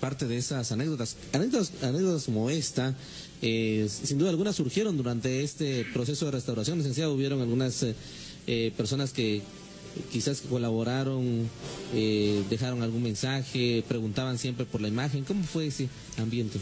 parte 0.00 0.26
de 0.26 0.36
esas 0.36 0.70
anécdotas, 0.72 1.16
anécdotas, 1.32 1.72
anécdotas 1.82 2.24
como 2.24 2.48
esta, 2.48 2.94
eh, 3.42 3.88
sin 3.90 4.18
duda 4.18 4.30
algunas 4.30 4.56
surgieron 4.56 4.96
durante 4.96 5.42
este 5.42 5.84
proceso 5.92 6.26
de 6.26 6.32
restauración. 6.32 6.78
Licenciado, 6.78 7.12
hubieron 7.12 7.40
algunas 7.40 7.84
personas 8.76 9.12
que 9.12 9.42
quizás 10.12 10.42
colaboraron, 10.42 11.48
dejaron 12.50 12.82
algún 12.82 13.02
mensaje, 13.02 13.84
preguntaban 13.88 14.38
siempre 14.38 14.66
por 14.66 14.80
la 14.80 14.88
imagen. 14.88 15.24
¿Cómo 15.24 15.44
fue 15.44 15.68
ese 15.68 15.88
ambiente? 16.18 16.58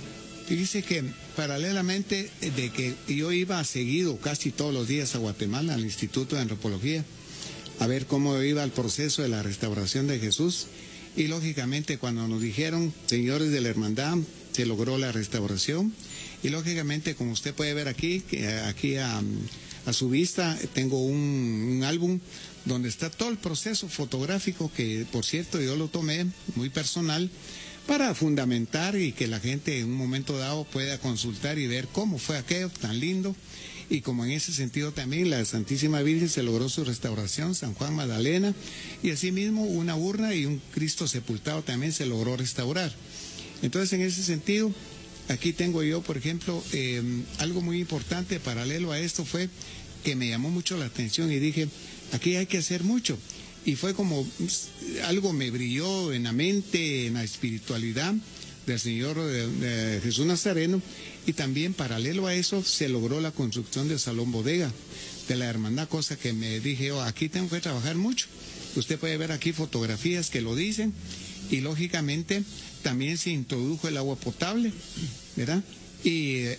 Fíjese 0.46 0.82
que 0.82 1.02
paralelamente 1.36 2.30
de 2.40 2.70
que 2.70 2.94
yo 3.08 3.32
iba 3.32 3.64
seguido 3.64 4.18
casi 4.18 4.50
todos 4.50 4.74
los 4.74 4.86
días 4.86 5.14
a 5.14 5.18
Guatemala, 5.18 5.74
al 5.74 5.84
Instituto 5.84 6.36
de 6.36 6.42
Antropología, 6.42 7.04
a 7.78 7.86
ver 7.86 8.06
cómo 8.06 8.40
iba 8.42 8.62
el 8.62 8.70
proceso 8.70 9.22
de 9.22 9.28
la 9.28 9.42
restauración 9.42 10.06
de 10.06 10.18
Jesús. 10.18 10.66
Y 11.16 11.28
lógicamente 11.28 11.96
cuando 11.96 12.28
nos 12.28 12.42
dijeron, 12.42 12.92
señores 13.06 13.52
de 13.52 13.60
la 13.62 13.70
hermandad, 13.70 14.18
se 14.52 14.66
logró 14.66 14.98
la 14.98 15.12
restauración. 15.12 15.94
Y 16.42 16.50
lógicamente, 16.50 17.14
como 17.14 17.32
usted 17.32 17.54
puede 17.54 17.72
ver 17.72 17.88
aquí, 17.88 18.22
aquí 18.66 18.96
a, 18.96 19.22
su 19.92 20.10
vista 20.10 20.58
tengo 20.74 21.00
un 21.00 21.82
álbum 21.86 22.20
donde 22.64 22.88
está 22.88 23.10
todo 23.10 23.30
el 23.30 23.36
proceso 23.36 23.88
fotográfico 23.88 24.70
que, 24.74 25.06
por 25.10 25.24
cierto, 25.24 25.60
yo 25.60 25.76
lo 25.76 25.88
tomé 25.88 26.26
muy 26.56 26.70
personal 26.70 27.30
para 27.86 28.14
fundamentar 28.14 28.96
y 28.96 29.12
que 29.12 29.26
la 29.26 29.40
gente 29.40 29.78
en 29.78 29.86
un 29.86 29.96
momento 29.96 30.38
dado 30.38 30.64
pueda 30.64 30.98
consultar 30.98 31.58
y 31.58 31.66
ver 31.66 31.88
cómo 31.88 32.18
fue 32.18 32.38
aquello 32.38 32.70
tan 32.70 32.98
lindo. 32.98 33.36
Y 33.90 34.00
como 34.00 34.24
en 34.24 34.30
ese 34.30 34.52
sentido 34.52 34.92
también 34.92 35.28
la 35.28 35.44
Santísima 35.44 36.00
Virgen 36.00 36.30
se 36.30 36.42
logró 36.42 36.70
su 36.70 36.84
restauración, 36.84 37.54
San 37.54 37.74
Juan 37.74 37.94
Magdalena, 37.94 38.54
y 39.02 39.10
asimismo 39.10 39.64
una 39.64 39.94
urna 39.94 40.34
y 40.34 40.46
un 40.46 40.60
Cristo 40.72 41.06
sepultado 41.06 41.62
también 41.62 41.92
se 41.92 42.06
logró 42.06 42.36
restaurar. 42.36 42.92
Entonces 43.62 43.92
en 43.92 44.00
ese 44.00 44.22
sentido, 44.22 44.72
aquí 45.28 45.52
tengo 45.52 45.82
yo, 45.82 46.00
por 46.00 46.16
ejemplo, 46.16 46.64
em, 46.72 47.24
algo 47.38 47.60
muy 47.60 47.78
importante 47.78 48.40
paralelo 48.40 48.90
a 48.90 48.98
esto 48.98 49.26
fue 49.26 49.50
que 50.02 50.16
me 50.16 50.28
llamó 50.28 50.50
mucho 50.50 50.78
la 50.78 50.86
atención 50.86 51.30
y 51.30 51.38
dije, 51.38 51.68
aquí 52.14 52.36
hay 52.36 52.46
que 52.46 52.58
hacer 52.58 52.84
mucho 52.84 53.18
y 53.64 53.76
fue 53.76 53.94
como 53.94 54.26
algo 55.04 55.32
me 55.32 55.50
brilló 55.50 56.12
en 56.12 56.24
la 56.24 56.32
mente, 56.32 57.06
en 57.06 57.14
la 57.14 57.24
espiritualidad 57.24 58.14
del 58.66 58.80
Señor 58.80 59.16
Jesús 60.02 60.26
Nazareno 60.26 60.80
y 61.26 61.32
también 61.32 61.74
paralelo 61.74 62.26
a 62.26 62.34
eso 62.34 62.62
se 62.62 62.88
logró 62.88 63.20
la 63.20 63.30
construcción 63.30 63.88
del 63.88 63.98
salón 63.98 64.32
bodega 64.32 64.70
de 65.28 65.36
la 65.36 65.46
hermandad, 65.46 65.88
cosa 65.88 66.16
que 66.16 66.32
me 66.32 66.60
dije, 66.60 66.92
oh, 66.92 67.00
aquí 67.00 67.28
tengo 67.28 67.48
que 67.48 67.60
trabajar 67.60 67.96
mucho. 67.96 68.26
Usted 68.76 68.98
puede 68.98 69.16
ver 69.16 69.32
aquí 69.32 69.52
fotografías 69.52 70.30
que 70.30 70.42
lo 70.42 70.54
dicen 70.54 70.92
y 71.50 71.60
lógicamente 71.60 72.42
también 72.82 73.16
se 73.16 73.30
introdujo 73.30 73.88
el 73.88 73.96
agua 73.96 74.16
potable, 74.16 74.72
¿verdad? 75.36 75.62
Y 76.04 76.36
eh, 76.42 76.58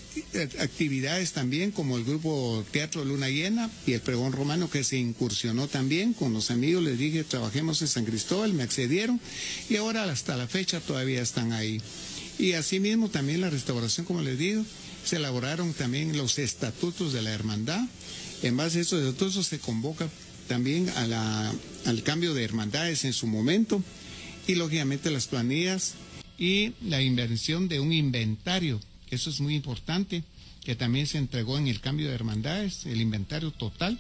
actividades 0.60 1.32
también 1.32 1.72
como 1.72 1.98
el 1.98 2.04
grupo 2.04 2.66
Teatro 2.72 3.06
Luna 3.06 3.30
Llena 3.30 3.70
y 3.86 3.94
el 3.94 4.02
pregón 4.02 4.32
romano 4.32 4.72
que 4.72 4.84
se 4.84 4.98
incursionó 4.98 5.68
también 5.68 6.14
con 6.14 6.34
los 6.34 6.50
amigos, 6.50 6.84
les 6.84 6.98
dije 6.98 7.24
trabajemos 7.24 7.80
en 7.84 7.88
San 7.88 8.06
Cristóbal, 8.06 8.54
me 8.54 8.64
accedieron 8.64 9.22
y 9.70 9.76
ahora 9.76 10.04
hasta 10.06 10.36
la 10.36 10.48
fecha 10.48 10.80
todavía 10.80 11.22
están 11.22 11.54
ahí. 11.54 11.80
Y 12.40 12.54
asimismo 12.54 13.10
también 13.10 13.40
la 13.40 13.52
restauración, 13.52 14.06
como 14.06 14.22
les 14.22 14.38
digo, 14.38 14.66
se 15.06 15.18
elaboraron 15.18 15.74
también 15.74 16.18
los 16.18 16.40
estatutos 16.40 17.14
de 17.14 17.22
la 17.22 17.32
hermandad. 17.32 17.82
En 18.42 18.58
base 18.58 18.80
a 18.80 18.82
estos 18.82 19.00
estatutos 19.00 19.46
se 19.46 19.60
convoca 19.60 20.10
también 20.48 20.90
a 20.90 21.06
la, 21.06 21.54
al 21.86 22.04
cambio 22.04 22.34
de 22.34 22.44
hermandades 22.44 23.06
en 23.06 23.14
su 23.14 23.28
momento 23.28 23.82
y 24.48 24.56
lógicamente 24.56 25.12
las 25.12 25.28
planillas 25.28 25.94
y 26.38 26.74
la 26.82 27.02
inversión 27.02 27.68
de 27.68 27.80
un 27.80 27.94
inventario 27.94 28.80
eso 29.16 29.30
es 29.30 29.42
muy 29.42 29.56
importante, 29.56 30.24
que 30.64 30.76
también 30.76 31.08
se 31.08 31.18
entregó 31.18 31.58
en 31.58 31.68
el 31.68 31.80
cambio 31.80 32.08
de 32.08 32.16
hermandades, 32.16 32.86
el 32.86 33.02
inventario 33.02 33.52
total, 33.52 33.98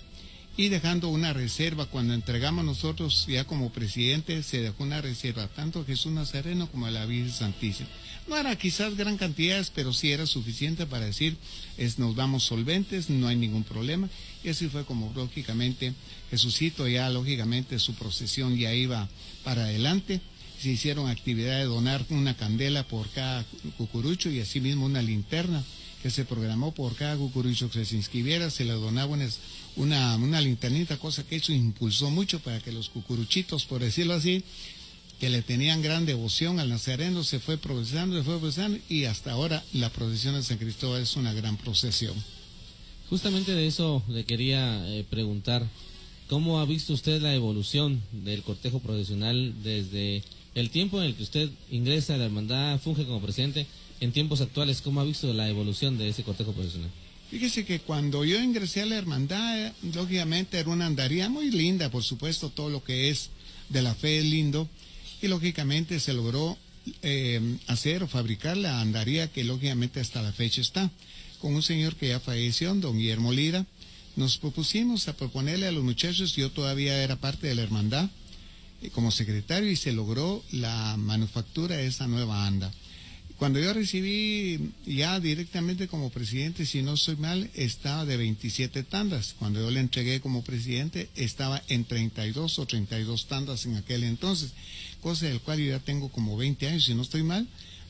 y 0.57 0.69
dejando 0.69 1.09
una 1.09 1.33
reserva. 1.33 1.85
Cuando 1.85 2.13
entregamos 2.13 2.63
nosotros 2.63 3.25
ya 3.27 3.45
como 3.45 3.71
presidente, 3.71 4.41
se 4.43 4.61
dejó 4.61 4.83
una 4.83 5.01
reserva, 5.01 5.47
tanto 5.47 5.81
a 5.81 5.85
Jesús 5.85 6.11
Nazareno 6.11 6.69
como 6.71 6.85
a 6.85 6.91
la 6.91 7.05
Virgen 7.05 7.33
Santísima. 7.33 7.89
No 8.27 8.37
era 8.37 8.55
quizás 8.55 8.95
gran 8.95 9.17
cantidades, 9.17 9.71
pero 9.73 9.93
sí 9.93 10.11
era 10.11 10.25
suficiente 10.25 10.85
para 10.87 11.05
decir, 11.05 11.37
es, 11.77 11.99
nos 11.99 12.15
vamos 12.15 12.43
solventes, 12.43 13.09
no 13.09 13.27
hay 13.27 13.35
ningún 13.35 13.63
problema. 13.63 14.09
Y 14.43 14.49
así 14.49 14.67
fue 14.67 14.85
como 14.85 15.11
lógicamente 15.15 15.93
Jesucito 16.31 16.87
ya 16.87 17.09
lógicamente 17.09 17.77
su 17.79 17.93
procesión 17.93 18.57
ya 18.57 18.73
iba 18.73 19.07
para 19.43 19.65
adelante 19.65 20.21
se 20.65 20.71
hicieron 20.71 21.07
actividades 21.07 21.59
de 21.59 21.65
donar 21.65 22.03
una 22.09 22.35
candela 22.35 22.87
por 22.87 23.07
cada 23.11 23.45
cucurucho 23.77 24.31
y 24.31 24.39
asimismo 24.39 24.87
una 24.87 25.03
linterna 25.03 25.63
que 26.01 26.09
se 26.09 26.25
programó 26.25 26.73
por 26.73 26.95
cada 26.95 27.15
cucurucho 27.17 27.69
que 27.69 27.85
se 27.85 27.95
inscribiera, 27.95 28.49
se 28.49 28.65
le 28.65 28.73
donaba 28.73 29.15
una, 29.75 30.17
una, 30.17 30.41
linternita, 30.41 30.97
cosa 30.97 31.23
que 31.23 31.35
eso 31.35 31.53
impulsó 31.53 32.09
mucho 32.09 32.39
para 32.39 32.59
que 32.61 32.71
los 32.71 32.89
cucuruchitos, 32.89 33.65
por 33.65 33.81
decirlo 33.81 34.15
así, 34.15 34.43
que 35.19 35.29
le 35.29 35.43
tenían 35.43 35.83
gran 35.83 36.07
devoción 36.07 36.59
al 36.59 36.69
Nazareno, 36.69 37.23
se 37.23 37.39
fue 37.39 37.59
procesando, 37.59 38.17
se 38.17 38.23
fue 38.23 38.39
procesando 38.39 38.79
y 38.89 39.03
hasta 39.03 39.33
ahora 39.33 39.63
la 39.71 39.91
procesión 39.91 40.33
de 40.33 40.41
San 40.41 40.57
Cristóbal 40.57 41.03
es 41.03 41.15
una 41.15 41.33
gran 41.33 41.57
procesión. 41.57 42.15
Justamente 43.11 43.51
de 43.51 43.67
eso 43.67 44.01
le 44.09 44.23
quería 44.23 44.83
eh, 44.87 45.05
preguntar, 45.07 45.69
¿cómo 46.27 46.59
ha 46.59 46.65
visto 46.65 46.93
usted 46.93 47.21
la 47.21 47.35
evolución 47.35 48.01
del 48.11 48.41
cortejo 48.41 48.79
procesional 48.79 49.53
desde 49.61 50.23
el 50.55 50.69
tiempo 50.69 50.99
en 50.99 51.07
el 51.07 51.15
que 51.15 51.23
usted 51.23 51.49
ingresa 51.69 52.15
a 52.15 52.17
la 52.17 52.25
hermandad, 52.25 52.79
funge 52.79 53.05
como 53.05 53.21
presidente, 53.21 53.67
en 53.99 54.11
tiempos 54.11 54.41
actuales, 54.41 54.81
¿cómo 54.81 55.01
ha 55.01 55.05
visto 55.05 55.31
la 55.33 55.49
evolución 55.49 55.97
de 55.97 56.09
ese 56.09 56.23
cortejo 56.23 56.53
profesional? 56.53 56.89
Fíjese 57.29 57.65
que 57.65 57.79
cuando 57.79 58.23
yo 58.23 58.41
ingresé 58.41 58.81
a 58.81 58.85
la 58.85 58.95
hermandad, 58.95 59.73
lógicamente 59.93 60.57
era 60.57 60.69
una 60.69 60.85
andaría 60.85 61.27
muy 61.27 61.51
linda, 61.51 61.89
por 61.89 62.03
supuesto, 62.03 62.49
todo 62.49 62.69
lo 62.69 62.83
que 62.83 63.09
es 63.09 63.29
de 63.69 63.81
la 63.81 63.95
fe 63.95 64.19
es 64.19 64.25
lindo, 64.25 64.69
y 65.21 65.27
lógicamente 65.27 65.99
se 65.99 66.13
logró 66.13 66.57
eh, 67.01 67.57
hacer 67.67 68.03
o 68.03 68.07
fabricar 68.07 68.57
la 68.57 68.79
andaría 68.79 69.31
que 69.31 69.43
lógicamente 69.43 69.99
hasta 69.99 70.21
la 70.21 70.31
fecha 70.31 70.61
está, 70.61 70.91
con 71.39 71.53
un 71.53 71.63
señor 71.63 71.95
que 71.95 72.09
ya 72.09 72.19
falleció, 72.19 72.73
don 72.75 72.97
Guillermo 72.97 73.33
Lira. 73.33 73.65
Nos 74.15 74.37
propusimos 74.37 75.07
a 75.07 75.17
proponerle 75.17 75.67
a 75.67 75.71
los 75.71 75.83
muchachos, 75.83 76.35
yo 76.35 76.51
todavía 76.51 77.03
era 77.03 77.17
parte 77.17 77.47
de 77.47 77.55
la 77.55 77.63
hermandad, 77.63 78.05
eh, 78.05 78.09
como 78.93 79.11
secretario 79.11 79.69
y 79.69 79.75
se 79.75 79.91
logró 79.91 80.43
la 80.51 80.97
manufactura 80.97 81.77
de 81.77 81.87
esa 81.87 82.07
nueva 82.07 82.45
anda. 82.47 82.71
Cuando 83.37 83.59
yo 83.59 83.73
recibí 83.73 84.71
ya 84.85 85.19
directamente 85.19 85.89
como 85.89 86.09
presidente, 86.09 86.65
si 86.65 86.81
no 86.81 86.95
soy 86.95 87.17
mal, 87.17 87.49
estaba 87.53 88.05
de 88.05 88.15
27 88.15 88.83
tandas. 88.83 89.35
Cuando 89.37 89.59
yo 89.59 89.71
le 89.71 89.81
entregué 89.81 90.21
como 90.21 90.41
presidente, 90.41 91.09
estaba 91.15 91.61
en 91.67 91.83
32 91.83 92.59
o 92.59 92.65
32 92.65 93.27
tandas 93.27 93.65
en 93.65 93.75
aquel 93.75 94.05
entonces. 94.05 94.51
cosa 95.01 95.25
del 95.25 95.41
cual 95.41 95.59
yo 95.59 95.65
ya 95.65 95.79
tengo 95.79 96.09
como 96.09 96.37
20 96.37 96.67
años, 96.67 96.85
si 96.85 96.95
no 96.95 97.01
estoy 97.01 97.23
mal, 97.23 97.45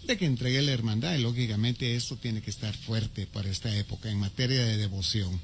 de 0.08 0.18
que 0.18 0.26
entregué 0.26 0.62
la 0.64 0.72
hermandad 0.72 1.16
y 1.16 1.22
lógicamente 1.22 1.96
esto 1.96 2.18
tiene 2.18 2.42
que 2.42 2.50
estar 2.50 2.76
fuerte 2.76 3.28
para 3.28 3.50
esta 3.50 3.76
época 3.78 4.10
en 4.10 4.20
materia 4.20 4.66
de 4.66 4.78
devoción. 4.78 5.40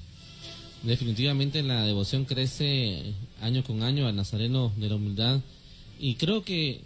Definitivamente 0.83 1.61
la 1.61 1.85
devoción 1.85 2.25
crece 2.25 3.13
año 3.41 3.63
con 3.63 3.83
año 3.83 4.07
al 4.07 4.15
Nazareno 4.15 4.71
de 4.77 4.89
la 4.89 4.95
Humildad 4.95 5.41
y 5.99 6.15
creo 6.15 6.43
que 6.43 6.81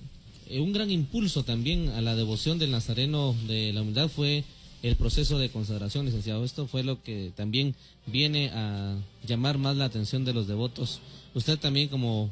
un 0.51 0.73
gran 0.73 0.91
impulso 0.91 1.43
también 1.43 1.89
a 1.89 2.01
la 2.01 2.15
devoción 2.15 2.59
del 2.59 2.71
Nazareno 2.71 3.33
de 3.47 3.71
la 3.71 3.81
Humildad 3.81 4.09
fue 4.09 4.43
el 4.83 4.95
proceso 4.97 5.39
de 5.39 5.49
consagración, 5.49 6.05
licenciado. 6.05 6.43
Esto 6.43 6.67
fue 6.67 6.83
lo 6.83 7.01
que 7.01 7.31
también 7.35 7.73
viene 8.05 8.51
a 8.53 8.97
llamar 9.25 9.57
más 9.57 9.77
la 9.77 9.85
atención 9.85 10.25
de 10.25 10.33
los 10.33 10.47
devotos. 10.47 10.99
Usted 11.33 11.57
también 11.57 11.87
como 11.87 12.29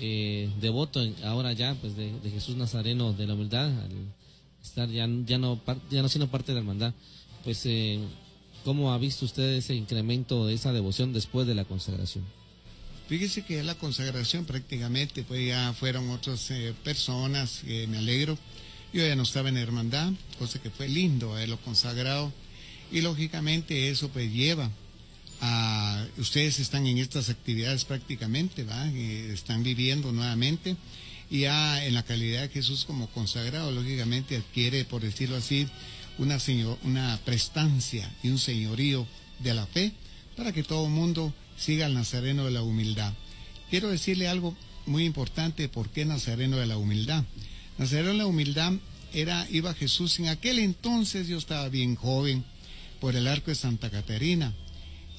eh, 0.00 0.50
devoto 0.60 1.00
ahora 1.22 1.52
ya 1.52 1.74
pues 1.80 1.96
de, 1.96 2.12
Jesús 2.30 2.56
Nazareno 2.56 3.12
de 3.12 3.26
la 3.26 3.34
Humildad, 3.34 3.66
al 3.66 3.90
estar 4.62 4.88
ya, 4.90 5.08
ya, 5.24 5.38
no, 5.38 5.60
ya 5.90 6.02
no 6.02 6.08
siendo 6.08 6.28
parte 6.28 6.48
de 6.48 6.54
la 6.54 6.60
hermandad, 6.60 6.92
pues 7.44 7.64
eh, 7.66 8.00
¿cómo 8.64 8.92
ha 8.92 8.98
visto 8.98 9.24
usted 9.24 9.54
ese 9.54 9.74
incremento 9.74 10.46
de 10.46 10.54
esa 10.54 10.72
devoción 10.72 11.12
después 11.12 11.46
de 11.46 11.54
la 11.54 11.64
consagración? 11.64 12.24
Fíjese 13.08 13.44
que 13.44 13.62
la 13.62 13.74
consagración 13.74 14.46
prácticamente, 14.46 15.22
pues 15.22 15.46
ya 15.46 15.74
fueron 15.74 16.10
otras 16.10 16.50
eh, 16.50 16.74
personas, 16.82 17.62
me 17.64 17.98
alegro. 17.98 18.38
Yo 18.94 19.06
ya 19.06 19.14
no 19.14 19.24
estaba 19.24 19.48
en 19.48 19.56
hermandad, 19.56 20.12
cosa 20.38 20.62
que 20.62 20.70
fue 20.70 20.88
lindo 20.88 21.32
haberlo 21.32 21.58
consagrado. 21.58 22.32
Y 22.90 23.02
lógicamente 23.02 23.90
eso 23.90 24.08
pues 24.08 24.32
lleva 24.32 24.70
a... 25.40 26.06
Ustedes 26.16 26.60
están 26.60 26.86
en 26.86 26.98
estas 26.98 27.28
actividades 27.28 27.84
prácticamente, 27.84 28.64
¿va? 28.64 28.86
están 28.88 29.62
viviendo 29.62 30.12
nuevamente. 30.12 30.76
Y 31.30 31.40
ya 31.40 31.84
en 31.84 31.94
la 31.94 32.04
calidad 32.04 32.42
de 32.42 32.48
Jesús 32.48 32.84
como 32.84 33.08
consagrado, 33.08 33.70
lógicamente 33.72 34.36
adquiere, 34.36 34.84
por 34.84 35.02
decirlo 35.02 35.36
así, 35.36 35.66
una, 36.18 36.38
señor, 36.38 36.78
una 36.84 37.18
prestancia 37.24 38.10
y 38.22 38.28
un 38.28 38.38
señorío 38.38 39.06
de 39.40 39.54
la 39.54 39.66
fe 39.66 39.92
para 40.36 40.52
que 40.52 40.62
todo 40.62 40.86
el 40.86 40.92
mundo 40.92 41.32
siga 41.56 41.86
al 41.86 41.94
Nazareno 41.94 42.44
de 42.44 42.50
la 42.50 42.62
humildad. 42.62 43.12
Quiero 43.70 43.88
decirle 43.88 44.28
algo 44.28 44.56
muy 44.86 45.04
importante, 45.04 45.68
¿por 45.68 45.88
qué 45.90 46.04
Nazareno 46.04 46.56
de 46.56 46.66
la 46.66 46.76
humildad? 46.76 47.24
Nazareno 47.78 48.10
de 48.10 48.18
la 48.18 48.26
humildad 48.26 48.72
era, 49.12 49.46
iba 49.50 49.74
Jesús, 49.74 50.18
en 50.18 50.28
aquel 50.28 50.58
entonces 50.58 51.28
yo 51.28 51.38
estaba 51.38 51.68
bien 51.68 51.94
joven, 51.94 52.44
por 53.00 53.16
el 53.16 53.26
arco 53.26 53.50
de 53.50 53.54
Santa 53.54 53.90
Caterina, 53.90 54.54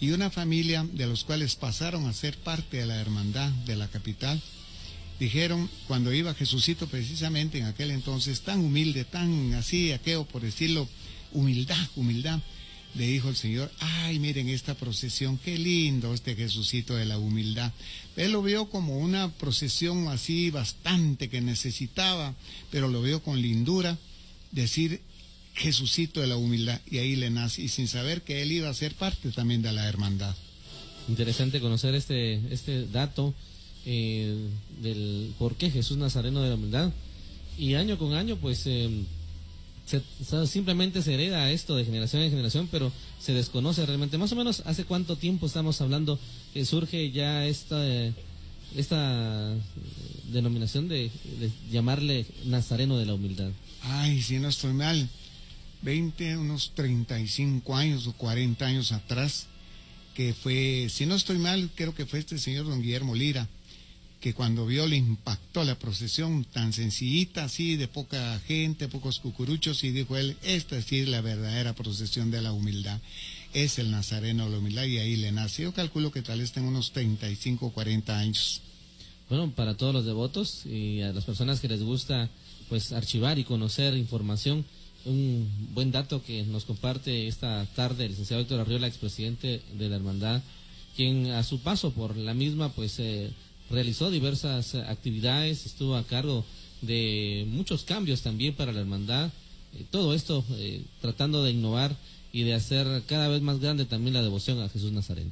y 0.01 0.12
una 0.12 0.29
familia 0.29 0.86
de 0.91 1.08
los 1.08 1.23
cuales 1.23 1.55
pasaron 1.55 2.08
a 2.08 2.13
ser 2.13 2.38
parte 2.38 2.77
de 2.77 2.86
la 2.86 2.99
hermandad 2.99 3.49
de 3.65 3.75
la 3.75 3.88
capital, 3.88 4.41
dijeron, 5.19 5.69
cuando 5.88 6.13
iba 6.13 6.34
Jesucito 6.34 6.88
precisamente 6.88 7.58
en 7.58 7.65
aquel 7.65 7.91
entonces, 7.91 8.41
tan 8.41 8.60
humilde, 8.60 9.06
tan 9.06 9.54
así, 9.54 9.91
aquello 9.91 10.25
por 10.25 10.41
decirlo, 10.41 10.88
humildad, 11.32 11.88
humildad, 11.95 12.39
le 12.95 13.08
dijo 13.08 13.30
el 13.30 13.36
Señor, 13.36 13.71
ay, 13.80 14.19
miren 14.19 14.47
esta 14.47 14.73
procesión, 14.73 15.38
qué 15.38 15.58
lindo 15.58 16.13
este 16.13 16.36
Jesucito 16.36 16.95
de 16.95 17.06
la 17.06 17.17
humildad. 17.17 17.71
Él 18.15 18.32
lo 18.32 18.41
vio 18.41 18.69
como 18.69 18.97
una 18.97 19.30
procesión 19.34 20.08
así 20.08 20.49
bastante 20.49 21.30
que 21.30 21.41
necesitaba, 21.41 22.34
pero 22.71 22.88
lo 22.88 23.01
vio 23.01 23.21
con 23.21 23.41
lindura, 23.41 23.97
decir 24.51 25.01
Jesucito 25.56 26.21
de 26.21 26.28
la 26.28 26.38
humildad, 26.38 26.80
y 26.89 26.99
ahí 26.99 27.15
le 27.15 27.30
nace, 27.30 27.62
y 27.62 27.67
sin 27.67 27.88
saber 27.88 28.21
que 28.21 28.41
él 28.41 28.51
iba 28.51 28.69
a 28.69 28.73
ser 28.73 28.93
parte 28.93 29.32
también 29.32 29.62
de 29.62 29.71
la 29.71 29.88
hermandad. 29.88 30.36
Interesante 31.08 31.60
conocer 31.60 31.95
este, 31.95 32.41
este 32.54 32.88
dato 32.88 33.34
eh, 33.86 34.36
del 34.82 35.34
por 35.38 35.56
qué 35.56 35.69
Jesús 35.69 35.98
Nazareno 35.98 36.41
de 36.41 36.50
la 36.50 36.56
humildad. 36.56 36.91
Y 37.58 37.76
año 37.76 37.98
con 37.98 38.13
año, 38.13 38.38
pues... 38.38 38.63
Eh, 38.65 38.89
simplemente 40.48 41.04
se 41.04 41.13
hereda 41.13 41.52
esto 41.52 41.76
de 41.76 41.86
generación 41.86 42.24
en 42.24 42.32
generación, 42.32 42.67
pero 42.71 42.91
se 43.19 43.34
desconoce 43.34 43.86
realmente. 43.86 44.17
Más 44.17 44.32
o 44.32 44.36
menos, 44.36 44.63
¿hace 44.65 44.84
cuánto 44.84 45.15
tiempo 45.15 45.45
estamos 45.45 45.80
hablando 45.82 46.19
que 46.54 46.65
surge 46.65 47.12
ya 47.12 47.45
esta, 47.45 47.86
esta 48.76 49.54
denominación 50.32 50.88
de, 50.88 51.12
llamarle 51.71 52.26
Nazareno 52.45 52.98
de 52.98 53.06
la 53.06 53.13
Humildad? 53.13 53.52
Ay, 53.84 54.21
si 54.21 54.39
no 54.39 54.50
estoy 54.50 54.74
mal, 54.74 55.08
20, 55.84 56.38
unos 56.38 56.71
35 56.74 57.76
años 57.76 58.08
o 58.08 58.13
40 58.13 58.65
años 58.65 58.91
atrás, 58.91 59.48
que 60.15 60.34
fue, 60.34 60.88
si 60.89 61.06
no 61.06 61.15
estoy 61.15 61.38
mal, 61.38 61.69
creo 61.76 61.93
que 61.93 62.06
fue 62.06 62.19
este 62.19 62.38
señor 62.38 62.65
don 62.65 62.82
Guillermo 62.82 63.15
Lira, 63.15 63.48
que 64.19 64.34
cuando 64.34 64.65
vio 64.65 64.88
le 64.88 64.97
impactó 64.97 65.63
la 65.63 65.78
procesión 65.78 66.45
tan 66.45 66.73
sencillita, 66.73 67.45
así, 67.45 67.75
de 67.75 67.88
poca 67.88 68.39
gente, 68.47 68.88
pocos 68.88 69.19
cucuruchos, 69.19 69.84
y 69.84 69.91
dijo 69.91 70.17
él, 70.17 70.38
esta 70.43 70.82
sí 70.82 70.99
es 70.99 71.08
la 71.08 71.21
verdadera 71.21 71.73
procesión 71.73 72.32
de 72.32 72.41
la 72.41 72.51
humildad, 72.51 72.99
es 73.54 73.78
el 73.80 73.91
nazareno 73.91 74.45
de 74.45 74.51
la 74.51 74.58
humildad, 74.58 74.86
y 74.86 74.97
ahí 74.97 75.15
le 75.15 75.32
nace. 75.32 75.63
Yo 75.63 75.73
calculo 75.73 76.12
que 76.12 76.21
tal 76.21 76.39
vez 76.39 76.51
tenga 76.51 76.67
unos 76.67 76.91
35 76.91 77.67
o 77.67 77.71
40 77.71 78.17
años. 78.17 78.62
Bueno, 79.30 79.51
para 79.51 79.75
todos 79.75 79.93
los 79.93 80.06
devotos 80.06 80.65
y 80.65 81.01
a 81.01 81.12
las 81.12 81.23
personas 81.23 81.60
que 81.60 81.67
les 81.67 81.82
gusta 81.82 82.30
pues 82.69 82.91
archivar 82.91 83.39
y 83.39 83.43
conocer 83.43 83.95
información, 83.95 84.65
un 85.06 85.49
buen 85.73 85.91
dato 85.91 86.23
que 86.23 86.43
nos 86.43 86.65
comparte 86.65 87.28
esta 87.28 87.65
tarde 87.75 88.06
el 88.06 88.12
licenciado 88.12 88.41
Héctor 88.41 88.60
Arriola, 88.60 88.88
expresidente 88.88 89.62
de 89.78 89.89
la 89.89 89.95
hermandad, 89.95 90.41
quien 90.95 91.32
a 91.32 91.43
su 91.43 91.60
paso 91.60 91.91
por 91.91 92.15
la 92.15 92.34
misma 92.34 92.69
pues 92.69 92.99
eh, 92.99 93.32
realizó 93.69 94.12
diversas 94.12 94.75
actividades, 94.75 95.65
estuvo 95.65 95.95
a 95.95 96.06
cargo 96.06 96.45
de 96.82 97.45
muchos 97.49 97.84
cambios 97.84 98.21
también 98.21 98.54
para 98.54 98.71
la 98.71 98.82
hermandad. 98.82 99.32
Eh, 99.73 99.84
todo 99.89 100.13
esto 100.13 100.43
eh, 100.51 100.84
tratando 101.01 101.43
de 101.43 101.51
innovar 101.51 101.95
y 102.32 102.43
de 102.43 102.54
hacer 102.54 103.04
cada 103.08 103.28
vez 103.28 103.41
más 103.41 103.60
grande 103.60 103.86
también 103.86 104.13
la 104.13 104.21
devoción 104.21 104.62
a 104.62 104.69
Jesús 104.69 104.91
Nazareno. 104.91 105.32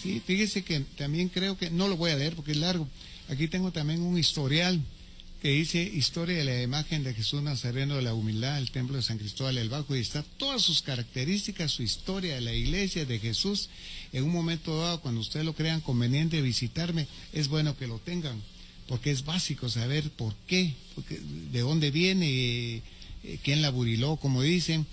Sí, 0.00 0.22
fíjese 0.24 0.62
que 0.62 0.80
también 0.96 1.28
creo 1.28 1.58
que, 1.58 1.70
no 1.70 1.88
lo 1.88 1.96
voy 1.96 2.10
a 2.10 2.16
leer 2.16 2.34
porque 2.34 2.52
es 2.52 2.58
largo, 2.58 2.88
aquí 3.28 3.48
tengo 3.48 3.70
también 3.72 4.00
un 4.02 4.16
historial 4.16 4.80
que 5.40 5.48
dice 5.48 5.82
Historia 5.82 6.36
de 6.36 6.44
la 6.44 6.62
imagen 6.62 7.02
de 7.02 7.14
Jesús 7.14 7.42
Nazareno 7.42 7.96
de 7.96 8.02
la 8.02 8.12
Humildad, 8.12 8.58
el 8.58 8.70
templo 8.70 8.96
de 8.96 9.02
San 9.02 9.18
Cristóbal 9.18 9.56
el 9.56 9.70
Bajo, 9.70 9.96
y 9.96 10.00
está 10.00 10.22
todas 10.36 10.60
sus 10.60 10.82
características, 10.82 11.72
su 11.72 11.82
historia 11.82 12.34
de 12.34 12.42
la 12.42 12.52
iglesia 12.52 13.06
de 13.06 13.18
Jesús. 13.18 13.70
En 14.12 14.24
un 14.24 14.32
momento 14.32 14.80
dado, 14.80 15.00
cuando 15.00 15.20
ustedes 15.20 15.46
lo 15.46 15.54
crean 15.54 15.80
conveniente 15.80 16.42
visitarme, 16.42 17.06
es 17.32 17.48
bueno 17.48 17.76
que 17.76 17.86
lo 17.86 17.98
tengan, 17.98 18.40
porque 18.88 19.10
es 19.10 19.24
básico 19.24 19.68
saber 19.68 20.10
por 20.10 20.34
qué, 20.46 20.74
de 21.52 21.60
dónde 21.60 21.90
viene, 21.90 22.26
eh, 22.28 22.82
quién 23.42 23.62
la 23.62 23.70
buriló, 23.70 24.16
como 24.16 24.42
dicen. 24.42 24.86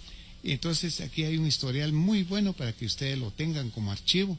Entonces 0.43 1.01
aquí 1.01 1.23
hay 1.23 1.37
un 1.37 1.47
historial 1.47 1.93
muy 1.93 2.23
bueno 2.23 2.53
para 2.53 2.73
que 2.73 2.85
ustedes 2.85 3.17
lo 3.17 3.31
tengan 3.31 3.71
como 3.71 3.91
archivo. 3.91 4.37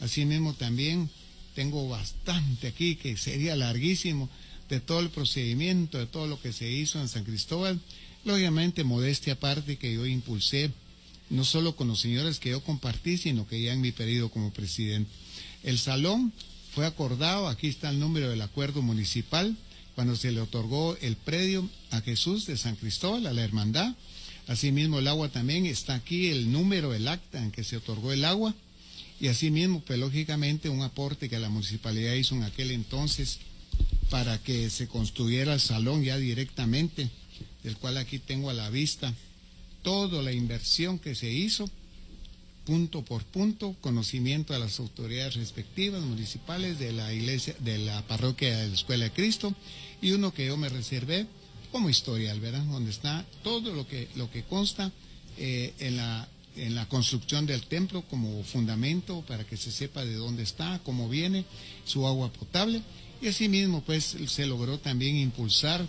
Asimismo 0.00 0.54
también 0.54 1.10
tengo 1.54 1.88
bastante 1.88 2.68
aquí, 2.68 2.96
que 2.96 3.16
sería 3.16 3.56
larguísimo 3.56 4.28
de 4.68 4.80
todo 4.80 5.00
el 5.00 5.10
procedimiento, 5.10 5.98
de 5.98 6.06
todo 6.06 6.26
lo 6.26 6.40
que 6.40 6.52
se 6.52 6.70
hizo 6.70 7.00
en 7.00 7.08
San 7.08 7.24
Cristóbal. 7.24 7.80
Lógicamente, 8.24 8.84
modestia 8.84 9.34
aparte 9.34 9.76
que 9.76 9.92
yo 9.92 10.06
impulsé, 10.06 10.70
no 11.32 11.46
solo 11.46 11.74
con 11.74 11.88
los 11.88 12.00
señores 12.00 12.38
que 12.38 12.50
yo 12.50 12.62
compartí, 12.62 13.16
sino 13.16 13.48
que 13.48 13.60
ya 13.60 13.72
en 13.72 13.80
mi 13.80 13.90
periodo 13.90 14.28
como 14.28 14.52
presidente. 14.52 15.10
El 15.64 15.78
salón 15.78 16.30
fue 16.74 16.86
acordado, 16.86 17.48
aquí 17.48 17.68
está 17.68 17.88
el 17.88 17.98
número 17.98 18.28
del 18.28 18.42
acuerdo 18.42 18.82
municipal, 18.82 19.56
cuando 19.94 20.14
se 20.14 20.30
le 20.30 20.40
otorgó 20.40 20.96
el 21.00 21.16
predio 21.16 21.68
a 21.90 22.02
Jesús 22.02 22.46
de 22.46 22.58
San 22.58 22.76
Cristóbal, 22.76 23.26
a 23.26 23.32
la 23.32 23.42
hermandad. 23.42 23.94
Asimismo, 24.46 24.98
el 24.98 25.08
agua 25.08 25.30
también 25.30 25.64
está 25.64 25.94
aquí, 25.94 26.28
el 26.28 26.52
número, 26.52 26.92
el 26.92 27.08
acta 27.08 27.42
en 27.42 27.50
que 27.50 27.64
se 27.64 27.78
otorgó 27.78 28.12
el 28.12 28.26
agua. 28.26 28.54
Y 29.18 29.28
asimismo, 29.28 29.80
pues 29.80 29.98
lógicamente, 29.98 30.68
un 30.68 30.82
aporte 30.82 31.30
que 31.30 31.38
la 31.38 31.48
municipalidad 31.48 32.14
hizo 32.14 32.34
en 32.34 32.42
aquel 32.42 32.72
entonces 32.72 33.38
para 34.10 34.36
que 34.38 34.68
se 34.68 34.86
construyera 34.86 35.54
el 35.54 35.60
salón 35.60 36.04
ya 36.04 36.18
directamente, 36.18 37.08
del 37.62 37.78
cual 37.78 37.96
aquí 37.96 38.18
tengo 38.18 38.50
a 38.50 38.54
la 38.54 38.68
vista 38.68 39.14
toda 39.82 40.22
la 40.22 40.32
inversión 40.32 40.98
que 40.98 41.14
se 41.14 41.30
hizo, 41.30 41.68
punto 42.64 43.04
por 43.04 43.24
punto, 43.24 43.76
conocimiento 43.80 44.54
a 44.54 44.58
las 44.58 44.78
autoridades 44.78 45.34
respectivas 45.34 46.02
municipales 46.02 46.78
de 46.78 46.92
la 46.92 47.12
iglesia, 47.12 47.54
de 47.58 47.78
la 47.78 48.02
parroquia 48.06 48.56
de 48.56 48.68
la 48.68 48.74
Escuela 48.74 49.04
de 49.04 49.12
Cristo, 49.12 49.54
y 50.00 50.12
uno 50.12 50.32
que 50.32 50.46
yo 50.46 50.56
me 50.56 50.68
reservé 50.68 51.26
como 51.70 51.90
historial, 51.90 52.38
¿verdad? 52.40 52.64
Donde 52.64 52.90
está 52.90 53.24
todo 53.42 53.72
lo 53.74 53.86
que, 53.88 54.08
lo 54.14 54.30
que 54.30 54.44
consta 54.44 54.92
eh, 55.38 55.72
en, 55.78 55.96
la, 55.96 56.28
en 56.56 56.74
la 56.74 56.86
construcción 56.88 57.46
del 57.46 57.62
templo 57.62 58.02
como 58.02 58.42
fundamento 58.44 59.24
para 59.26 59.44
que 59.44 59.56
se 59.56 59.72
sepa 59.72 60.04
de 60.04 60.14
dónde 60.14 60.42
está, 60.42 60.80
cómo 60.84 61.08
viene, 61.08 61.44
su 61.84 62.06
agua 62.06 62.32
potable 62.32 62.82
y 63.22 63.28
asimismo, 63.28 63.82
pues 63.82 64.16
se 64.26 64.46
logró 64.46 64.78
también 64.78 65.16
impulsar 65.16 65.86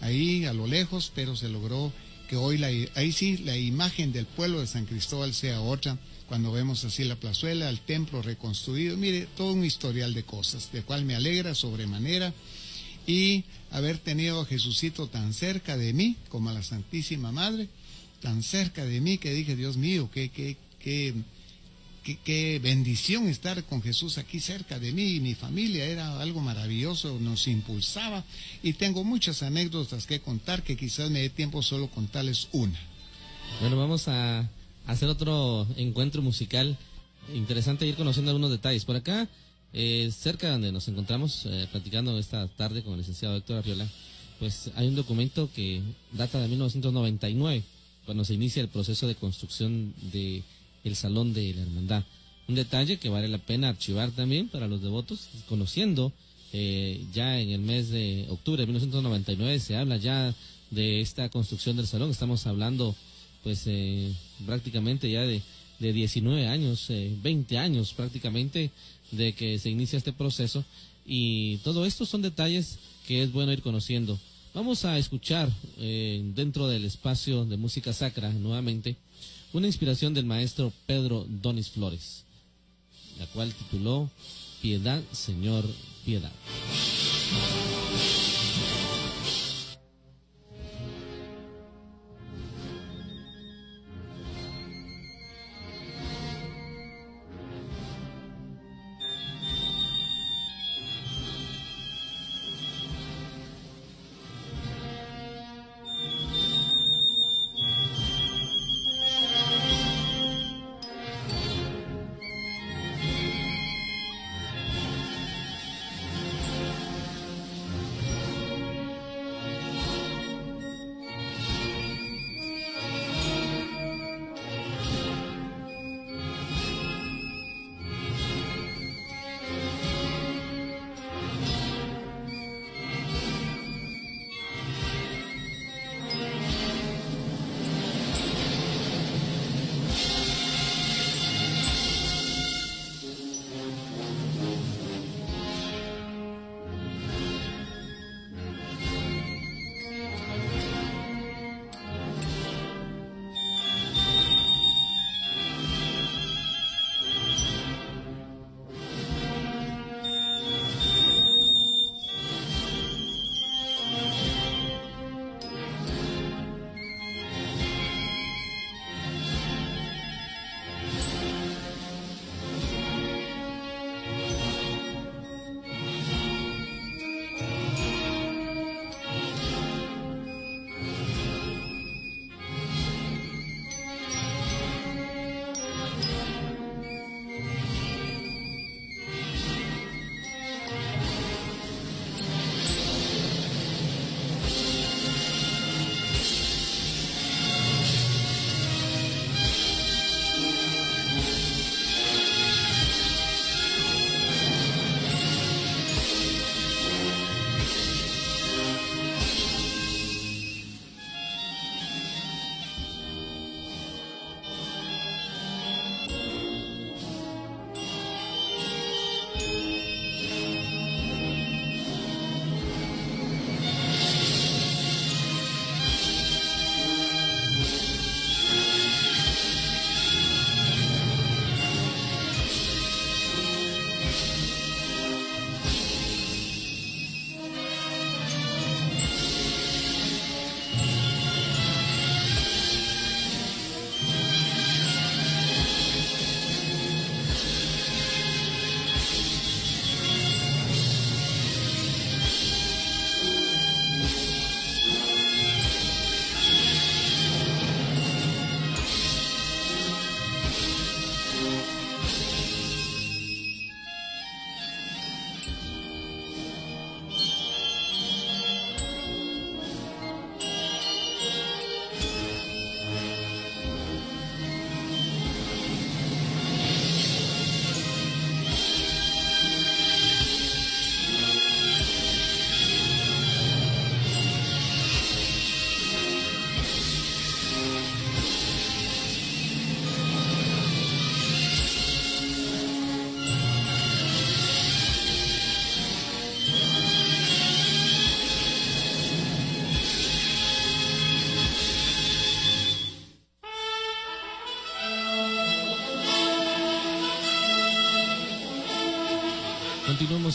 ahí 0.00 0.44
a 0.44 0.52
lo 0.52 0.68
lejos, 0.68 1.10
pero 1.14 1.34
se 1.34 1.48
logró 1.48 1.92
que 2.30 2.36
hoy 2.36 2.58
la, 2.58 2.68
ahí 2.94 3.10
sí 3.10 3.38
la 3.38 3.56
imagen 3.56 4.12
del 4.12 4.24
pueblo 4.24 4.60
de 4.60 4.68
San 4.68 4.86
Cristóbal 4.86 5.34
sea 5.34 5.60
otra, 5.62 5.98
cuando 6.28 6.52
vemos 6.52 6.84
así 6.84 7.02
la 7.02 7.16
plazuela, 7.16 7.68
el 7.68 7.80
templo 7.80 8.22
reconstruido, 8.22 8.96
mire, 8.96 9.26
todo 9.36 9.52
un 9.52 9.64
historial 9.64 10.14
de 10.14 10.22
cosas, 10.22 10.70
de 10.70 10.82
cual 10.82 11.04
me 11.04 11.16
alegra 11.16 11.56
sobremanera. 11.56 12.32
Y 13.04 13.42
haber 13.72 13.98
tenido 13.98 14.40
a 14.40 14.46
Jesucito 14.46 15.08
tan 15.08 15.34
cerca 15.34 15.76
de 15.76 15.92
mí 15.92 16.14
como 16.28 16.50
a 16.50 16.52
la 16.52 16.62
Santísima 16.62 17.32
Madre, 17.32 17.68
tan 18.22 18.44
cerca 18.44 18.84
de 18.84 19.00
mí 19.00 19.18
que 19.18 19.34
dije, 19.34 19.56
Dios 19.56 19.76
mío, 19.76 20.08
qué, 20.14 20.28
qué, 20.28 20.56
qué, 20.78 21.12
qué, 22.02 22.60
bendición 22.62 23.28
estar 23.28 23.62
con 23.64 23.82
Jesús 23.82 24.18
aquí 24.18 24.40
cerca 24.40 24.78
de 24.78 24.92
mí 24.92 25.16
y 25.16 25.20
mi 25.20 25.34
familia, 25.34 25.84
era 25.84 26.20
algo 26.20 26.40
maravilloso, 26.40 27.18
nos 27.20 27.46
impulsaba 27.46 28.24
y 28.62 28.74
tengo 28.74 29.04
muchas 29.04 29.42
anécdotas 29.42 30.06
que 30.06 30.20
contar 30.20 30.62
que 30.62 30.76
quizás 30.76 31.10
me 31.10 31.20
dé 31.20 31.30
tiempo 31.30 31.62
solo 31.62 31.88
contarles 31.88 32.48
una. 32.52 32.78
Bueno, 33.60 33.76
vamos 33.76 34.08
a 34.08 34.48
hacer 34.86 35.08
otro 35.08 35.66
encuentro 35.76 36.22
musical. 36.22 36.76
Interesante 37.34 37.86
ir 37.86 37.96
conociendo 37.96 38.30
algunos 38.30 38.50
detalles. 38.50 38.84
Por 38.84 38.96
acá, 38.96 39.28
eh, 39.72 40.10
cerca 40.16 40.50
donde 40.50 40.72
nos 40.72 40.88
encontramos 40.88 41.46
eh, 41.46 41.68
platicando 41.70 42.18
esta 42.18 42.48
tarde 42.48 42.82
con 42.82 42.94
el 42.94 43.00
licenciado 43.00 43.36
Héctor 43.36 43.58
Arriola, 43.58 43.88
pues 44.38 44.70
hay 44.74 44.88
un 44.88 44.96
documento 44.96 45.50
que 45.54 45.82
data 46.12 46.40
de 46.40 46.48
1999, 46.48 47.62
cuando 48.06 48.24
se 48.24 48.34
inicia 48.34 48.62
el 48.62 48.68
proceso 48.68 49.06
de 49.06 49.14
construcción 49.14 49.94
de 50.12 50.42
el 50.84 50.96
Salón 50.96 51.32
de 51.32 51.54
la 51.54 51.62
Hermandad. 51.62 52.04
Un 52.48 52.54
detalle 52.54 52.98
que 52.98 53.08
vale 53.08 53.28
la 53.28 53.38
pena 53.38 53.68
archivar 53.68 54.10
también 54.10 54.48
para 54.48 54.68
los 54.68 54.82
devotos, 54.82 55.28
conociendo 55.48 56.12
eh, 56.52 57.04
ya 57.12 57.38
en 57.38 57.50
el 57.50 57.60
mes 57.60 57.90
de 57.90 58.26
octubre 58.28 58.62
de 58.62 58.66
1999 58.66 59.60
se 59.60 59.76
habla 59.76 59.96
ya 59.96 60.34
de 60.70 61.00
esta 61.00 61.28
construcción 61.28 61.76
del 61.76 61.86
salón. 61.86 62.10
Estamos 62.10 62.46
hablando 62.46 62.96
pues 63.42 63.62
eh, 63.66 64.12
prácticamente 64.46 65.10
ya 65.10 65.22
de, 65.22 65.42
de 65.78 65.92
19 65.92 66.46
años, 66.46 66.88
20 66.88 67.54
eh, 67.54 67.58
años 67.58 67.92
prácticamente 67.92 68.70
de 69.12 69.32
que 69.32 69.58
se 69.58 69.70
inicia 69.70 69.96
este 69.96 70.12
proceso 70.12 70.64
y 71.06 71.58
todo 71.58 71.86
esto 71.86 72.06
son 72.06 72.22
detalles 72.22 72.78
que 73.06 73.22
es 73.22 73.32
bueno 73.32 73.52
ir 73.52 73.62
conociendo. 73.62 74.18
Vamos 74.54 74.84
a 74.84 74.98
escuchar 74.98 75.48
eh, 75.78 76.22
dentro 76.34 76.68
del 76.68 76.84
espacio 76.84 77.44
de 77.44 77.56
música 77.56 77.92
sacra 77.92 78.30
nuevamente 78.32 78.96
una 79.52 79.66
inspiración 79.66 80.14
del 80.14 80.24
maestro 80.24 80.72
Pedro 80.86 81.26
Donis 81.28 81.70
Flores, 81.70 82.24
la 83.18 83.26
cual 83.26 83.52
tituló 83.52 84.10
Piedad, 84.62 85.02
Señor, 85.12 85.64
Piedad. 86.04 86.32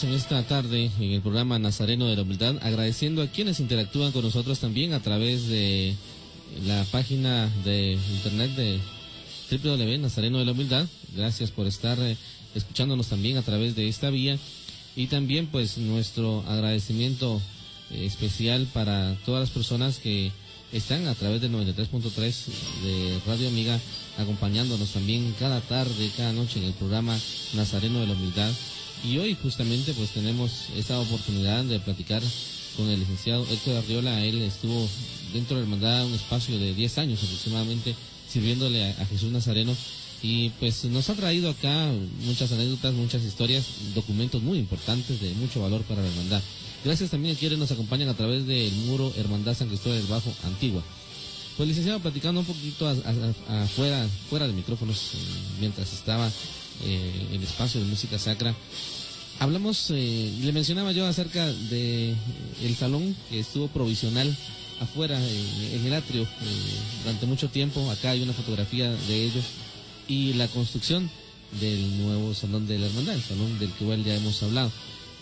En 0.03 0.12
esta 0.12 0.43
tarde 0.43 0.91
en 0.99 1.12
el 1.12 1.21
programa 1.21 1.58
Nazareno 1.58 2.08
de 2.08 2.17
la 2.17 2.23
Humildad, 2.23 2.58
agradeciendo 2.62 3.21
a 3.21 3.27
quienes 3.27 3.62
interactúan 3.62 4.12
con 4.12 4.23
nosotros 4.23 4.60
también 4.60 4.91
a 4.91 4.99
través 4.99 5.47
de 5.47 5.95
la 6.65 6.84
página 6.91 7.49
de 7.63 7.93
internet 7.93 8.51
de 8.55 8.79
www 9.49 9.97
Nazareno 9.99 10.39
de 10.39 10.45
la 10.45 10.51
Humildad. 10.51 10.86
Gracias 11.15 11.49
por 11.49 11.65
estar 11.65 11.97
eh, 12.01 12.17
escuchándonos 12.55 13.08
también 13.08 13.38
a 13.38 13.41
través 13.41 13.77
de 13.77 13.88
esta 13.88 14.10
vía 14.10 14.38
y 14.97 15.08
también 15.08 15.47
pues 15.47 15.77
nuestro 15.77 16.43
agradecimiento 16.45 17.41
eh, 17.91 18.05
especial 18.05 18.67
para 18.73 19.15
todas 19.25 19.39
las 19.39 19.51
personas 19.51 19.99
que 19.99 20.29
están 20.73 21.08
a 21.08 21.15
través 21.15 21.39
del 21.39 21.53
93.3 21.53 22.34
de 22.84 23.19
Radio 23.25 23.47
Amiga 23.47 23.79
acompañándonos 24.17 24.89
también 24.89 25.34
cada 25.39 25.62
tarde, 25.62 26.12
cada 26.17 26.34
noche 26.34 26.60
en 26.60 26.65
el 26.65 26.73
programa 26.73 27.17
Nazareno 27.53 28.01
de 28.01 28.08
la 28.08 28.13
Humildad 28.13 28.51
y 29.03 29.17
hoy 29.17 29.38
justamente 29.41 29.93
pues 29.93 30.12
tenemos 30.12 30.51
esta 30.75 30.99
oportunidad 30.99 31.63
de 31.65 31.79
platicar 31.79 32.21
con 32.75 32.89
el 32.89 32.99
licenciado 32.99 33.45
Héctor 33.49 33.77
Arriola. 33.77 34.23
Él 34.23 34.41
estuvo 34.41 34.88
dentro 35.34 35.58
de 35.58 35.63
la 35.63 35.67
hermandad 35.67 36.05
un 36.05 36.13
espacio 36.13 36.58
de 36.58 36.73
10 36.73 36.97
años 36.97 37.23
aproximadamente 37.23 37.95
sirviéndole 38.29 38.84
a, 38.84 39.05
Jesús 39.05 39.31
Nazareno 39.31 39.75
y 40.21 40.49
pues 40.60 40.86
nos 40.86 41.10
ha 41.10 41.13
traído 41.13 41.49
acá 41.49 41.91
muchas 42.25 42.51
anécdotas, 42.51 42.93
muchas 42.93 43.23
historias, 43.23 43.65
documentos 43.93 44.41
muy 44.41 44.58
importantes 44.58 45.21
de 45.21 45.34
mucho 45.36 45.62
valor 45.62 45.81
para 45.84 46.01
la 46.01 46.08
hermandad. 46.08 46.41
Gracias 46.84 47.12
también 47.12 47.36
a 47.36 47.39
quienes 47.39 47.58
nos 47.58 47.71
acompañan 47.71 48.10
a 48.10 48.13
través 48.13 48.45
del 48.45 48.71
muro 48.88 49.12
Hermandad 49.17 49.55
San 49.55 49.67
Cristóbal 49.67 49.99
del 49.99 50.08
Bajo 50.08 50.34
Antigua. 50.43 50.84
Pues 51.58 51.69
licenciado, 51.69 51.99
platicando 51.99 52.41
un 52.41 52.45
poquito 52.45 52.88
afuera, 52.88 54.08
fuera 54.29 54.45
de 54.45 54.53
micrófonos, 54.53 55.13
eh, 55.13 55.17
mientras 55.62 55.93
estaba 55.93 56.29
eh, 56.83 57.27
el 57.33 57.43
espacio 57.43 57.79
de 57.79 57.88
música 57.88 58.19
sacra, 58.19 58.55
hablamos, 59.39 59.91
eh, 59.91 60.33
le 60.41 60.51
mencionaba 60.51 60.91
yo 60.91 61.05
acerca 61.05 61.45
de 61.45 62.11
eh, 62.11 62.15
el 62.63 62.75
salón 62.75 63.15
que 63.29 63.39
estuvo 63.39 63.67
provisional 63.67 64.35
afuera 64.79 65.17
en 65.17 65.85
el 65.85 65.93
atrio 65.93 66.23
eh, 66.23 66.27
durante 67.03 67.25
mucho 67.25 67.49
tiempo. 67.49 67.89
Acá 67.91 68.11
hay 68.11 68.21
una 68.21 68.33
fotografía 68.33 68.91
de 68.91 69.23
ellos 69.23 69.45
y 70.07 70.33
la 70.33 70.47
construcción 70.47 71.09
del 71.59 72.03
nuevo 72.03 72.33
salón 72.33 72.67
de 72.67 72.79
la 72.79 72.88
hermandad, 72.88 73.15
el 73.15 73.23
salón 73.23 73.57
del 73.59 73.71
que 73.71 73.83
igual 73.83 74.03
ya 74.03 74.15
hemos 74.15 74.41
hablado. 74.43 74.71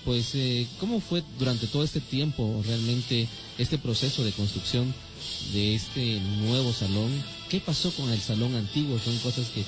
Pues, 0.05 0.35
¿cómo 0.81 0.99
fue 0.99 1.23
durante 1.39 1.65
todo 1.65 1.81
este 1.81 2.01
tiempo 2.01 2.61
realmente 2.67 3.25
este 3.57 3.77
proceso 3.77 4.25
de 4.25 4.33
construcción 4.33 4.93
de 5.53 5.75
este 5.75 6.19
nuevo 6.41 6.73
salón? 6.73 7.09
¿Qué 7.47 7.61
pasó 7.61 7.89
con 7.91 8.09
el 8.09 8.19
salón 8.19 8.53
antiguo? 8.55 8.99
Son 8.99 9.17
cosas 9.19 9.47
que 9.49 9.63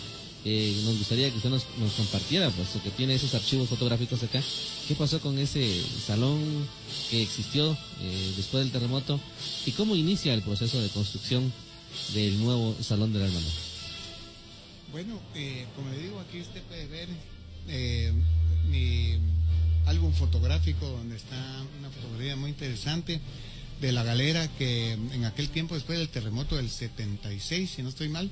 eh, 0.47 0.79
nos 0.86 0.99
gustaría 0.99 1.31
que 1.31 1.38
usted 1.38 1.49
nos, 1.49 1.63
compartiera, 1.97 2.51
pues 2.51 2.69
que 2.84 2.91
tiene 2.91 3.15
esos 3.15 3.34
archivos 3.34 3.67
fotográficos 3.67 4.21
acá. 4.21 4.43
¿Qué 4.88 4.93
pasó 4.93 5.19
con 5.19 5.39
ese 5.39 5.81
salón 6.05 6.39
que 7.10 7.23
existió 7.23 7.75
eh, 8.01 8.34
después 8.38 8.63
del 8.63 8.71
terremoto 8.71 9.19
y 9.65 9.71
cómo 9.71 9.95
inicia 9.95 10.36
el 10.36 10.43
proceso 10.43 10.79
de 10.79 10.89
construcción 10.89 11.51
del 12.13 12.39
nuevo 12.39 12.75
salón 12.84 13.12
de 13.12 13.19
la? 13.19 13.29
Bueno, 14.91 15.19
eh, 15.34 15.65
como 15.75 15.91
digo, 15.93 16.19
aquí 16.19 16.41
usted 16.41 16.62
puede 16.63 16.86
ver 16.86 17.10
mi 18.69 19.17
álbum 19.88 20.13
fotográfico 20.13 20.88
donde 20.88 21.15
está 21.15 21.36
una 21.79 21.89
fotografía 21.89 22.36
muy 22.36 22.51
interesante 22.51 23.19
de 23.81 23.91
la 23.91 24.03
galera 24.03 24.47
que 24.60 24.93
en 24.93 25.25
aquel 25.25 25.49
tiempo 25.49 25.73
después 25.73 25.97
del 25.97 26.10
terremoto 26.10 26.55
del 26.55 26.69
76, 26.69 27.71
si 27.75 27.81
no 27.81 27.89
estoy 27.89 28.10
mal, 28.10 28.29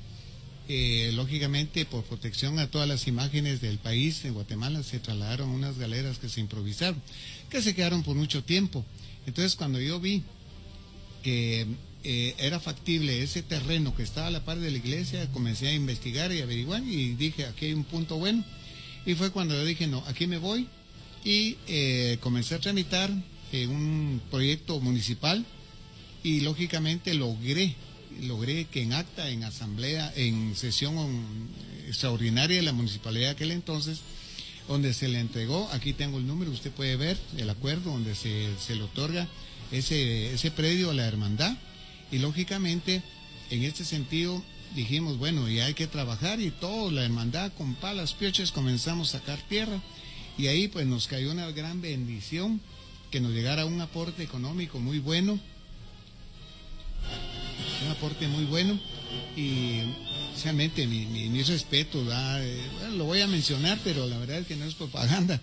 eh, 0.69 1.11
lógicamente, 1.13 1.85
por 1.85 2.03
protección 2.03 2.57
a 2.59 2.67
todas 2.67 2.87
las 2.87 3.07
imágenes 3.07 3.59
del 3.59 3.77
país, 3.79 4.23
en 4.23 4.33
Guatemala 4.33 4.81
se 4.83 4.99
trasladaron 4.99 5.49
unas 5.49 5.77
galeras 5.77 6.19
que 6.19 6.29
se 6.29 6.39
improvisaron, 6.39 7.01
que 7.49 7.61
se 7.61 7.75
quedaron 7.75 8.03
por 8.03 8.15
mucho 8.15 8.43
tiempo. 8.43 8.85
Entonces, 9.25 9.55
cuando 9.55 9.81
yo 9.81 9.99
vi 9.99 10.23
que 11.21 11.67
eh, 12.03 12.35
era 12.37 12.59
factible 12.59 13.23
ese 13.23 13.43
terreno 13.43 13.95
que 13.95 14.03
estaba 14.03 14.27
a 14.27 14.31
la 14.31 14.45
par 14.45 14.59
de 14.59 14.71
la 14.71 14.77
iglesia, 14.77 15.29
comencé 15.31 15.67
a 15.67 15.73
investigar 15.73 16.31
y 16.31 16.41
averiguar 16.41 16.83
y 16.83 17.13
dije, 17.15 17.45
aquí 17.45 17.65
hay 17.65 17.73
un 17.73 17.83
punto 17.83 18.17
bueno. 18.17 18.43
Y 19.05 19.15
fue 19.15 19.31
cuando 19.31 19.55
yo 19.55 19.65
dije, 19.65 19.87
no, 19.87 20.03
aquí 20.07 20.27
me 20.27 20.37
voy 20.37 20.67
y 21.25 21.57
eh, 21.67 22.17
comencé 22.21 22.55
a 22.55 22.59
tramitar 22.59 23.11
un 23.67 24.19
proyecto 24.31 24.79
municipal 24.79 25.45
y 26.23 26.39
lógicamente 26.39 27.13
logré 27.13 27.75
logré 28.21 28.65
que 28.65 28.81
en 28.81 28.93
acta, 28.93 29.29
en 29.29 29.43
asamblea, 29.43 30.11
en 30.15 30.55
sesión 30.55 30.95
extraordinaria 31.87 32.57
de 32.57 32.63
la 32.63 32.73
municipalidad 32.73 33.27
de 33.27 33.31
aquel 33.31 33.51
entonces, 33.51 33.99
donde 34.67 34.93
se 34.93 35.07
le 35.07 35.19
entregó, 35.19 35.69
aquí 35.73 35.93
tengo 35.93 36.17
el 36.17 36.27
número, 36.27 36.51
usted 36.51 36.71
puede 36.71 36.95
ver 36.95 37.17
el 37.37 37.49
acuerdo 37.49 37.91
donde 37.91 38.15
se, 38.15 38.49
se 38.57 38.75
le 38.75 38.83
otorga 38.83 39.27
ese, 39.71 40.33
ese 40.33 40.51
predio 40.51 40.91
a 40.91 40.93
la 40.93 41.05
hermandad. 41.05 41.55
Y 42.11 42.19
lógicamente 42.19 43.01
en 43.49 43.63
este 43.63 43.83
sentido 43.83 44.43
dijimos, 44.75 45.17
bueno, 45.17 45.49
ya 45.49 45.65
hay 45.65 45.73
que 45.73 45.87
trabajar 45.87 46.39
y 46.39 46.51
todo, 46.51 46.91
la 46.91 47.03
hermandad 47.03 47.51
con 47.53 47.75
palas, 47.75 48.13
pioches, 48.13 48.51
comenzamos 48.51 49.13
a 49.13 49.19
sacar 49.19 49.39
tierra. 49.47 49.81
Y 50.37 50.47
ahí 50.47 50.67
pues 50.67 50.87
nos 50.87 51.07
cayó 51.07 51.31
una 51.31 51.51
gran 51.51 51.81
bendición 51.81 52.61
que 53.11 53.19
nos 53.19 53.31
llegara 53.31 53.65
un 53.65 53.79
aporte 53.81 54.23
económico 54.23 54.79
muy 54.79 54.99
bueno 54.99 55.39
un 57.83 57.91
aporte 57.91 58.27
muy 58.27 58.45
bueno 58.45 58.79
y 59.35 59.81
realmente 60.43 60.87
mi, 60.87 61.05
mi, 61.05 61.43
respeto, 61.43 62.03
eh, 62.11 62.61
lo 62.95 63.05
voy 63.05 63.21
a 63.21 63.27
mencionar, 63.27 63.79
pero 63.83 64.07
la 64.07 64.17
verdad 64.17 64.39
es 64.39 64.47
que 64.47 64.55
no 64.55 64.65
es 64.65 64.73
propaganda, 64.73 65.39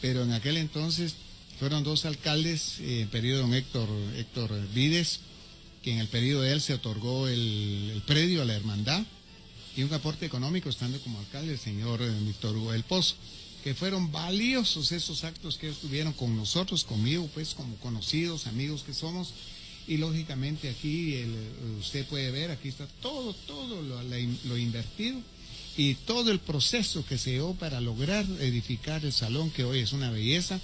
pero 0.00 0.22
en 0.22 0.32
aquel 0.32 0.56
entonces 0.56 1.14
fueron 1.58 1.84
dos 1.84 2.04
alcaldes, 2.04 2.80
eh, 2.80 3.02
en 3.02 3.08
periodo 3.08 3.42
don 3.42 3.54
Héctor, 3.54 3.88
Héctor 4.16 4.50
Vides, 4.72 5.20
que 5.82 5.92
en 5.92 5.98
el 5.98 6.08
periodo 6.08 6.42
de 6.42 6.52
él 6.52 6.60
se 6.60 6.74
otorgó 6.74 7.28
el, 7.28 8.02
predio 8.06 8.42
a 8.42 8.44
la 8.44 8.54
hermandad 8.54 9.02
y 9.76 9.82
un 9.82 9.92
aporte 9.92 10.26
económico 10.26 10.68
estando 10.68 11.00
como 11.00 11.18
alcalde 11.20 11.52
el 11.52 11.58
señor 11.58 12.02
eh, 12.02 12.10
Víctor 12.22 12.56
Hugo 12.56 12.72
del 12.72 12.82
Pozo 12.82 13.16
que 13.62 13.74
fueron 13.74 14.10
valiosos 14.10 14.90
esos 14.92 15.24
actos 15.24 15.58
que 15.58 15.68
estuvieron 15.68 16.12
con 16.14 16.34
nosotros, 16.36 16.84
conmigo, 16.84 17.28
pues 17.34 17.54
como 17.54 17.76
conocidos, 17.76 18.46
amigos 18.46 18.82
que 18.82 18.94
somos, 18.94 19.34
y 19.90 19.96
lógicamente 19.96 20.68
aquí 20.68 21.20
usted 21.80 22.06
puede 22.06 22.30
ver, 22.30 22.52
aquí 22.52 22.68
está 22.68 22.86
todo, 23.02 23.34
todo 23.34 23.82
lo, 23.82 24.56
invertido 24.56 25.18
y 25.76 25.94
todo 25.94 26.30
el 26.30 26.38
proceso 26.38 27.04
que 27.04 27.18
se 27.18 27.32
dio 27.32 27.54
para 27.54 27.80
lograr 27.80 28.24
edificar 28.38 29.04
el 29.04 29.12
salón, 29.12 29.50
que 29.50 29.64
hoy 29.64 29.80
es 29.80 29.92
una 29.92 30.12
belleza, 30.12 30.60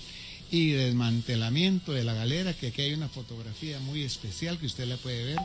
y 0.53 0.71
desmantelamiento 0.71 1.91
de 1.91 2.05
la 2.05 2.15
galera, 2.15 2.55
que 2.55 2.69
aquí 2.69 2.83
hay 2.83 2.95
una 2.95 3.09
fotografía 3.09 3.81
muy 3.81 4.03
especial 4.03 4.61
que 4.61 4.67
usted 4.67 4.87
la 4.87 4.97
puede 4.97 5.25
ver, 5.25 5.39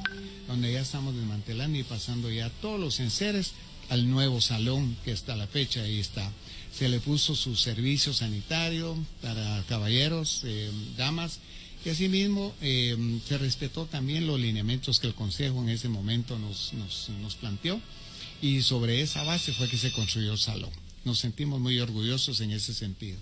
donde 0.48 0.72
ya 0.72 0.82
estamos 0.82 1.16
desmantelando 1.16 1.80
y 1.80 1.84
pasando 1.84 2.30
ya 2.30 2.52
todos 2.62 2.80
los 2.80 3.00
enseres 3.00 3.54
al 3.90 4.08
nuevo 4.08 4.42
salón 4.42 4.96
que 5.04 5.12
está 5.12 5.34
a 5.34 5.38
la 5.38 5.48
fecha, 5.48 5.82
ahí 5.82 6.00
está. 6.00 6.32
Se 6.72 6.88
le 6.88 7.00
puso 7.00 7.34
su 7.34 7.56
servicio 7.56 8.14
sanitario 8.14 8.96
para 9.24 9.64
caballeros, 9.68 10.44
eh, 10.46 10.70
damas, 10.98 11.40
y 11.84 11.90
asimismo 11.90 12.54
eh, 12.62 12.96
se 13.28 13.38
respetó 13.38 13.86
también 13.86 14.28
los 14.28 14.40
lineamientos 14.40 15.00
que 15.00 15.08
el 15.08 15.14
Consejo 15.14 15.62
en 15.62 15.70
ese 15.70 15.90
momento 15.90 16.38
nos, 16.38 16.74
nos, 16.74 17.36
planteó 17.36 17.80
y 18.42 18.62
sobre 18.62 19.02
esa 19.02 19.24
base 19.24 19.52
fue 19.54 19.68
que 19.68 19.78
se 19.78 19.92
construyó 19.92 20.34
el 20.34 20.38
salón. 20.38 20.70
Nos 21.06 21.20
sentimos 21.20 21.60
muy 21.60 21.80
orgullosos 21.80 22.40
en 22.42 22.52
ese 22.52 22.74
sentido. 22.74 23.18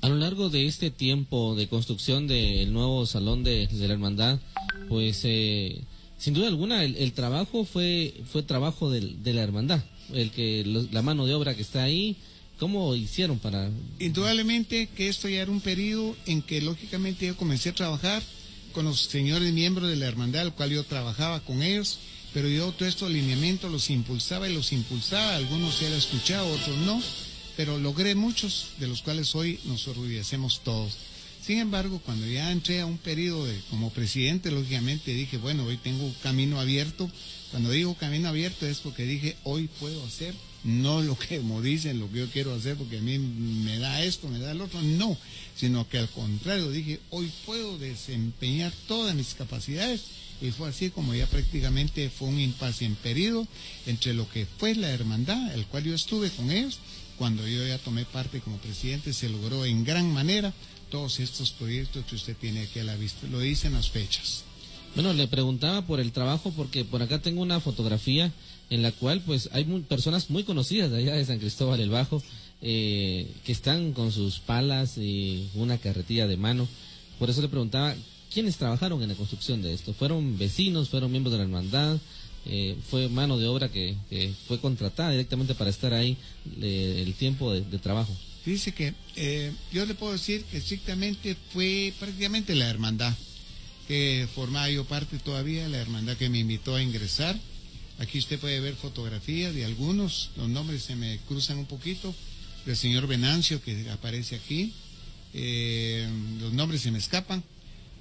A 0.00 0.08
lo 0.08 0.16
largo 0.16 0.48
de 0.48 0.66
este 0.66 0.90
tiempo 0.90 1.54
de 1.54 1.68
construcción 1.68 2.26
del 2.26 2.72
nuevo 2.72 3.04
salón 3.04 3.44
de, 3.44 3.68
la 3.70 3.92
hermandad, 3.92 4.40
pues 4.88 5.20
eh, 5.24 5.82
sin 6.16 6.32
duda 6.32 6.48
alguna 6.48 6.84
el, 6.84 7.12
trabajo 7.12 7.64
fue, 7.64 8.14
fue 8.32 8.42
trabajo 8.42 8.90
de 8.90 9.34
la 9.34 9.42
hermandad, 9.42 9.82
el 10.14 10.30
que 10.30 10.64
la 10.90 11.02
mano 11.02 11.26
de 11.26 11.34
obra 11.34 11.54
que 11.54 11.62
está 11.62 11.82
ahí, 11.82 12.16
¿Cómo 12.60 12.94
hicieron 12.94 13.38
para...? 13.38 13.70
Indudablemente 13.98 14.90
que 14.94 15.08
esto 15.08 15.30
ya 15.30 15.40
era 15.40 15.50
un 15.50 15.62
periodo 15.62 16.14
en 16.26 16.42
que 16.42 16.60
lógicamente 16.60 17.26
yo 17.26 17.34
comencé 17.34 17.70
a 17.70 17.74
trabajar 17.74 18.22
con 18.74 18.84
los 18.84 19.00
señores 19.00 19.50
miembros 19.54 19.88
de 19.88 19.96
la 19.96 20.06
hermandad, 20.06 20.42
al 20.42 20.54
cual 20.54 20.70
yo 20.70 20.84
trabajaba 20.84 21.40
con 21.40 21.62
ellos, 21.62 21.98
pero 22.34 22.48
yo 22.48 22.70
todos 22.72 22.90
estos 22.90 23.10
lineamientos 23.10 23.72
los 23.72 23.88
impulsaba 23.88 24.46
y 24.46 24.52
los 24.52 24.72
impulsaba, 24.72 25.36
algunos 25.36 25.76
se 25.76 25.86
han 25.86 25.94
escuchado, 25.94 26.52
otros 26.52 26.76
no, 26.80 27.02
pero 27.56 27.78
logré 27.78 28.14
muchos, 28.14 28.66
de 28.78 28.88
los 28.88 29.00
cuales 29.00 29.34
hoy 29.34 29.58
nos 29.64 29.88
orgullecemos 29.88 30.60
todos. 30.62 30.92
Sin 31.42 31.60
embargo, 31.60 32.02
cuando 32.04 32.26
ya 32.26 32.52
entré 32.52 32.82
a 32.82 32.86
un 32.86 32.98
periodo 32.98 33.46
de, 33.46 33.58
como 33.70 33.88
presidente, 33.88 34.50
lógicamente 34.50 35.14
dije, 35.14 35.38
bueno, 35.38 35.64
hoy 35.64 35.78
tengo 35.78 36.12
camino 36.22 36.60
abierto. 36.60 37.10
Cuando 37.52 37.70
digo 37.70 37.94
camino 37.94 38.28
abierto 38.28 38.66
es 38.66 38.80
porque 38.80 39.04
dije, 39.04 39.36
hoy 39.44 39.70
puedo 39.80 40.04
hacer 40.04 40.34
no 40.64 41.00
lo 41.02 41.16
que 41.18 41.38
como 41.38 41.62
dicen, 41.62 41.98
lo 41.98 42.10
que 42.10 42.18
yo 42.18 42.30
quiero 42.30 42.54
hacer 42.54 42.76
porque 42.76 42.98
a 42.98 43.02
mí 43.02 43.18
me 43.18 43.78
da 43.78 44.02
esto, 44.02 44.28
me 44.28 44.38
da 44.38 44.52
el 44.52 44.60
otro, 44.60 44.80
no, 44.82 45.16
sino 45.56 45.88
que 45.88 45.98
al 45.98 46.08
contrario 46.08 46.70
dije, 46.70 47.00
hoy 47.10 47.30
puedo 47.46 47.78
desempeñar 47.78 48.72
todas 48.86 49.14
mis 49.14 49.34
capacidades 49.34 50.02
y 50.42 50.50
fue 50.50 50.68
así 50.68 50.90
como 50.90 51.14
ya 51.14 51.26
prácticamente 51.26 52.10
fue 52.10 52.28
un 52.28 52.40
impasse 52.40 52.86
en 52.86 52.94
periodo 52.94 53.46
entre 53.86 54.14
lo 54.14 54.28
que 54.28 54.46
fue 54.46 54.74
la 54.74 54.90
hermandad, 54.90 55.54
el 55.54 55.66
cual 55.66 55.84
yo 55.84 55.94
estuve 55.94 56.30
con 56.30 56.50
ellos, 56.50 56.78
cuando 57.18 57.46
yo 57.46 57.66
ya 57.66 57.78
tomé 57.78 58.04
parte 58.06 58.40
como 58.40 58.56
presidente, 58.56 59.12
se 59.12 59.28
logró 59.28 59.66
en 59.66 59.84
gran 59.84 60.10
manera 60.12 60.54
todos 60.90 61.20
estos 61.20 61.50
proyectos 61.50 62.04
que 62.06 62.16
usted 62.16 62.36
tiene 62.36 62.62
aquí 62.62 62.78
a 62.78 62.84
la 62.84 62.96
vista. 62.96 63.26
Lo 63.28 63.40
dicen 63.40 63.74
las 63.74 63.90
fechas. 63.90 64.44
Bueno, 64.94 65.12
le 65.12 65.28
preguntaba 65.28 65.82
por 65.82 66.00
el 66.00 66.12
trabajo 66.12 66.52
porque 66.56 66.84
por 66.84 67.02
acá 67.02 67.20
tengo 67.20 67.42
una 67.42 67.60
fotografía 67.60 68.32
en 68.70 68.82
la 68.82 68.92
cual 68.92 69.20
pues 69.26 69.50
hay 69.52 69.64
personas 69.88 70.30
muy 70.30 70.44
conocidas 70.44 70.90
de 70.90 70.98
allá 70.98 71.14
de 71.14 71.24
San 71.24 71.38
Cristóbal 71.38 71.80
el 71.80 71.90
Bajo 71.90 72.22
eh, 72.62 73.26
que 73.44 73.52
están 73.52 73.92
con 73.92 74.12
sus 74.12 74.38
palas 74.38 74.98
y 74.98 75.48
una 75.54 75.78
carretilla 75.78 76.26
de 76.26 76.36
mano. 76.36 76.68
Por 77.18 77.30
eso 77.30 77.40
le 77.40 77.48
preguntaba, 77.48 77.94
¿quiénes 78.32 78.56
trabajaron 78.58 79.02
en 79.02 79.08
la 79.08 79.14
construcción 79.14 79.62
de 79.62 79.72
esto? 79.72 79.94
¿Fueron 79.94 80.38
vecinos? 80.38 80.90
¿Fueron 80.90 81.10
miembros 81.10 81.32
de 81.32 81.38
la 81.38 81.44
hermandad? 81.44 81.98
Eh, 82.46 82.76
¿Fue 82.90 83.08
mano 83.08 83.38
de 83.38 83.46
obra 83.46 83.70
que, 83.70 83.96
fue 84.46 84.58
contratada 84.60 85.10
directamente 85.10 85.54
para 85.54 85.70
estar 85.70 85.92
ahí 85.94 86.16
el 86.60 87.14
tiempo 87.14 87.52
de, 87.52 87.62
trabajo? 87.78 88.14
Dice 88.44 88.72
que 88.72 88.94
eh, 89.16 89.52
yo 89.72 89.84
le 89.86 89.94
puedo 89.94 90.12
decir 90.12 90.44
que 90.44 90.58
estrictamente 90.58 91.36
fue 91.52 91.92
prácticamente 91.98 92.54
la 92.54 92.68
hermandad 92.68 93.14
que 93.88 94.28
formaba 94.34 94.70
yo 94.70 94.84
parte 94.84 95.18
todavía, 95.18 95.68
la 95.68 95.78
hermandad 95.78 96.16
que 96.16 96.28
me 96.28 96.38
invitó 96.38 96.76
a 96.76 96.82
ingresar. 96.82 97.36
Aquí 98.00 98.18
usted 98.18 98.38
puede 98.38 98.60
ver 98.60 98.76
fotografías 98.76 99.54
de 99.54 99.66
algunos, 99.66 100.30
los 100.38 100.48
nombres 100.48 100.82
se 100.84 100.96
me 100.96 101.18
cruzan 101.28 101.58
un 101.58 101.66
poquito, 101.66 102.14
del 102.64 102.74
señor 102.74 103.06
Venancio 103.06 103.62
que 103.62 103.90
aparece 103.90 104.36
aquí, 104.36 104.72
eh, 105.34 106.08
los 106.40 106.54
nombres 106.54 106.80
se 106.80 106.90
me 106.90 106.98
escapan, 106.98 107.44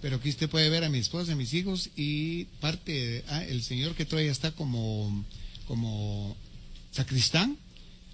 pero 0.02 0.16
aquí 0.16 0.30
usted 0.30 0.50
puede 0.50 0.70
ver 0.70 0.86
a 0.86 0.89
mi 0.89 1.00
esposa, 1.00 1.34
a 1.34 1.36
mis 1.36 1.54
hijos 1.54 1.89
y 1.97 2.45
parte, 2.62 3.26
ah, 3.28 3.43
el 3.43 3.62
señor 3.62 3.93
que 3.93 4.06
todavía 4.06 4.32
está 4.32 4.52
como, 4.52 5.26
como 5.68 6.38
sacristán, 6.91 7.58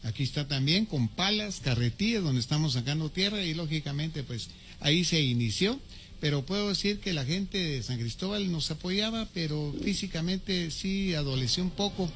aquí 0.01 0.23
está 0.23 0.47
también 0.47 0.87
con 0.87 1.07
palas, 1.07 1.59
carretillas 1.59 2.23
donde 2.23 2.41
estamos 2.41 2.73
sacando 2.73 3.11
tierra 3.11 3.43
y 3.43 3.53
lógicamente 3.53 4.23
pues 4.23 4.49
ahí 4.79 5.03
se 5.03 5.21
inició 5.21 5.79
pero 6.19 6.45
puedo 6.45 6.69
decir 6.69 6.99
que 6.99 7.13
la 7.13 7.25
gente 7.25 7.57
de 7.57 7.83
San 7.83 7.99
Cristóbal 7.99 8.51
nos 8.51 8.71
apoyaba, 8.71 9.27
pero 9.33 9.73
físicamente 9.83 10.71
sí 10.71 11.13
adoleció 11.13 11.63
un 11.63 11.71
poco, 11.71 12.09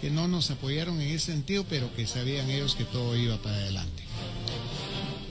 que 0.00 0.10
no 0.10 0.28
nos 0.28 0.50
apoyaron 0.50 1.00
en 1.00 1.08
ese 1.08 1.32
sentido, 1.32 1.64
pero 1.68 1.94
que 1.94 2.06
sabían 2.06 2.50
ellos 2.50 2.74
que 2.74 2.84
todo 2.84 3.16
iba 3.16 3.36
para 3.38 3.56
adelante. 3.56 4.02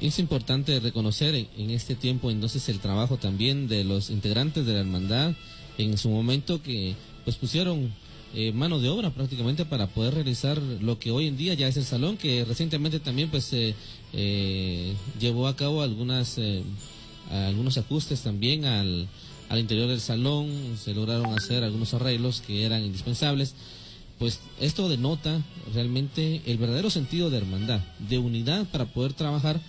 Es 0.01 0.19
importante 0.19 0.79
reconocer 0.79 1.33
en 1.35 1.69
este 1.71 1.95
tiempo 1.95 2.29
entonces 2.29 2.69
el 2.69 2.79
trabajo 2.79 3.17
también 3.17 3.67
de 3.67 3.83
los 3.83 4.09
integrantes 4.09 4.65
de 4.65 4.73
la 4.73 4.79
hermandad 4.81 5.33
en 5.77 5.97
su 5.97 6.09
momento 6.09 6.61
que 6.61 6.95
pues 7.23 7.35
pusieron 7.37 7.91
eh, 8.35 8.51
mano 8.51 8.79
de 8.79 8.89
obra 8.89 9.09
prácticamente 9.09 9.65
para 9.65 9.87
poder 9.87 10.13
realizar 10.13 10.57
lo 10.59 10.99
que 10.99 11.11
hoy 11.11 11.27
en 11.27 11.37
día 11.37 11.53
ya 11.55 11.67
es 11.67 11.77
el 11.77 11.85
salón 11.85 12.17
que 12.17 12.45
recientemente 12.45 12.99
también 12.99 13.29
pues 13.29 13.49
eh, 13.53 14.93
llevó 15.19 15.47
a 15.47 15.55
cabo 15.55 15.81
algunas 15.81 16.37
eh, 16.37 16.61
algunos 17.31 17.77
ajustes 17.77 18.21
también 18.21 18.65
al, 18.65 19.07
al 19.49 19.59
interior 19.59 19.87
del 19.87 19.99
salón, 19.99 20.77
se 20.81 20.93
lograron 20.93 21.33
hacer 21.37 21.63
algunos 21.63 21.93
arreglos 21.93 22.41
que 22.41 22.63
eran 22.63 22.83
indispensables. 22.83 23.55
Pues 24.19 24.39
esto 24.59 24.89
denota 24.89 25.41
realmente 25.73 26.41
el 26.45 26.57
verdadero 26.57 26.89
sentido 26.89 27.29
de 27.29 27.37
hermandad, 27.37 27.81
de 27.99 28.17
unidad 28.17 28.65
para 28.65 28.85
poder 28.85 29.13
trabajar 29.13 29.59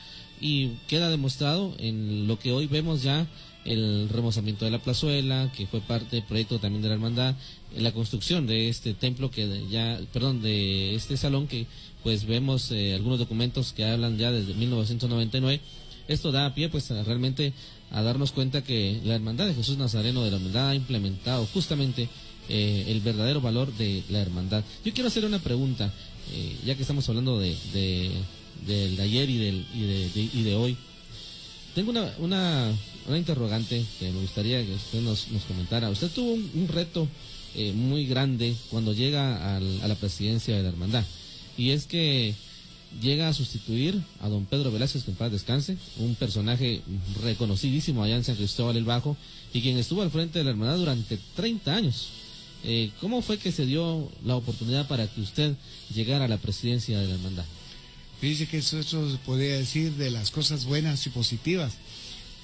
y 0.41 0.69
queda 0.89 1.11
demostrado 1.11 1.75
en 1.79 2.27
lo 2.27 2.39
que 2.39 2.53
hoy 2.53 2.67
vemos 2.67 3.03
ya 3.03 3.27
el 3.65 4.09
remozamiento 4.09 4.65
de 4.65 4.71
la 4.71 4.79
plazuela, 4.79 5.53
que 5.55 5.67
fue 5.67 5.81
parte 5.81 6.17
del 6.17 6.25
proyecto 6.25 6.59
también 6.59 6.83
de 6.83 6.89
la 6.89 6.95
hermandad, 6.95 7.35
la 7.77 7.93
construcción 7.93 8.47
de 8.47 8.69
este 8.69 8.95
templo 8.95 9.31
que 9.31 9.67
ya, 9.69 10.01
perdón, 10.13 10.41
de 10.41 10.95
este 10.95 11.17
salón 11.17 11.47
que 11.47 11.67
pues 12.03 12.25
vemos 12.25 12.71
eh, 12.71 12.95
algunos 12.95 13.19
documentos 13.19 13.73
que 13.73 13.85
hablan 13.85 14.17
ya 14.17 14.31
desde 14.31 14.55
1999 14.55 15.61
esto 16.09 16.33
da 16.33 16.55
pie 16.55 16.69
pues 16.69 16.89
realmente 16.91 17.53
a 17.91 18.03
darnos 18.03 18.33
cuenta 18.33 18.63
que 18.63 19.01
la 19.05 19.15
hermandad 19.15 19.47
de 19.47 19.55
Jesús 19.55 19.79
Nazareno 19.79 20.25
de 20.25 20.31
la 20.31 20.39
humildad 20.39 20.71
ha 20.71 20.75
implementado 20.75 21.47
justamente 21.47 22.09
eh, 22.49 22.85
el 22.89 23.01
verdadero 23.01 23.41
valor 23.41 23.73
de 23.75 24.03
la 24.09 24.21
hermandad. 24.21 24.65
Yo 24.85 24.93
quiero 24.93 25.09
hacer 25.09 25.25
una 25.25 25.39
pregunta, 25.39 25.93
eh, 26.33 26.57
ya 26.65 26.75
que 26.75 26.83
estamos 26.83 27.09
hablando 27.09 27.39
de, 27.39 27.55
del 28.67 29.01
ayer 29.01 29.29
y, 29.29 29.39
del, 29.39 29.67
y, 29.75 29.81
de, 29.83 30.31
y 30.33 30.43
de 30.43 30.55
hoy. 30.55 30.77
Tengo 31.75 31.91
una, 31.91 32.11
una, 32.19 32.73
una, 33.07 33.19
interrogante 33.19 33.85
que 34.01 34.11
me 34.11 34.21
gustaría 34.21 34.65
que 34.65 34.75
usted 34.75 35.01
nos, 35.03 35.29
nos 35.29 35.43
comentara. 35.45 35.91
Usted 35.91 36.11
tuvo 36.11 36.33
un, 36.33 36.69
reto 36.69 37.07
eh, 37.55 37.73
muy 37.73 38.07
grande 38.07 38.57
cuando 38.71 38.93
llega 38.95 39.57
a 39.57 39.61
la 39.61 39.95
presidencia 39.95 40.57
de 40.57 40.63
la 40.63 40.71
hermandad. 40.71 41.05
Y 41.57 41.71
es 41.71 41.87
que 41.87 42.35
llega 43.01 43.29
a 43.29 43.35
sustituir 43.35 44.03
a 44.21 44.29
don 44.29 44.47
Pedro 44.47 44.73
Velázquez, 44.73 45.05
que 45.05 45.11
en 45.11 45.17
paz 45.17 45.31
descanse, 45.31 45.77
un 45.99 46.15
personaje 46.15 46.83
reconocidísimo 47.23 48.03
allá 48.03 48.17
en 48.17 48.25
San 48.25 48.37
Cristóbal 48.37 48.77
el 48.77 48.85
Bajo, 48.85 49.17
y 49.53 49.63
quien 49.63 49.79
estuvo 49.79 50.03
al 50.03 50.11
frente 50.11 50.39
de 50.39 50.45
la 50.45 50.51
hermandad 50.51 50.77
durante 50.77 51.19
30 51.37 51.75
años. 51.75 52.09
Eh, 52.65 52.91
¿Cómo 53.01 53.23
fue 53.23 53.39
que 53.39 53.53
se 53.53 53.67
dio 53.67 54.11
la 54.25 54.37
oportunidad 54.37 54.89
para 54.89 55.07
que 55.07 55.21
usted 55.21 55.55
llegara 55.95 56.25
a 56.25 56.29
la 56.29 56.39
presidencia 56.39 56.99
de 56.99 57.07
la 57.07 57.15
hermandad? 57.15 57.45
Dice 58.21 58.49
que 58.49 58.59
eso, 58.59 58.79
eso 58.79 59.11
se 59.11 59.17
podría 59.19 59.57
decir 59.57 59.93
de 59.93 60.11
las 60.11 60.31
cosas 60.31 60.65
buenas 60.65 61.07
y 61.07 61.11
positivas, 61.11 61.75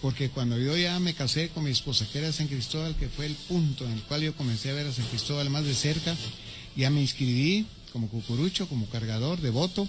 porque 0.00 0.30
cuando 0.30 0.58
yo 0.58 0.76
ya 0.76 1.00
me 1.00 1.14
casé 1.14 1.48
con 1.48 1.64
mi 1.64 1.70
esposa, 1.70 2.06
que 2.12 2.18
era 2.18 2.32
San 2.32 2.46
Cristóbal, 2.46 2.94
que 2.94 3.08
fue 3.08 3.26
el 3.26 3.34
punto 3.34 3.84
en 3.84 3.92
el 3.92 4.02
cual 4.02 4.22
yo 4.22 4.36
comencé 4.36 4.70
a 4.70 4.74
ver 4.74 4.86
a 4.86 4.92
San 4.92 5.06
Cristóbal 5.06 5.50
más 5.50 5.64
de 5.64 5.74
cerca, 5.74 6.16
ya 6.76 6.90
me 6.90 7.00
inscribí 7.00 7.66
como 7.92 8.08
cucurucho, 8.08 8.68
como 8.68 8.86
cargador, 8.86 9.40
devoto, 9.40 9.88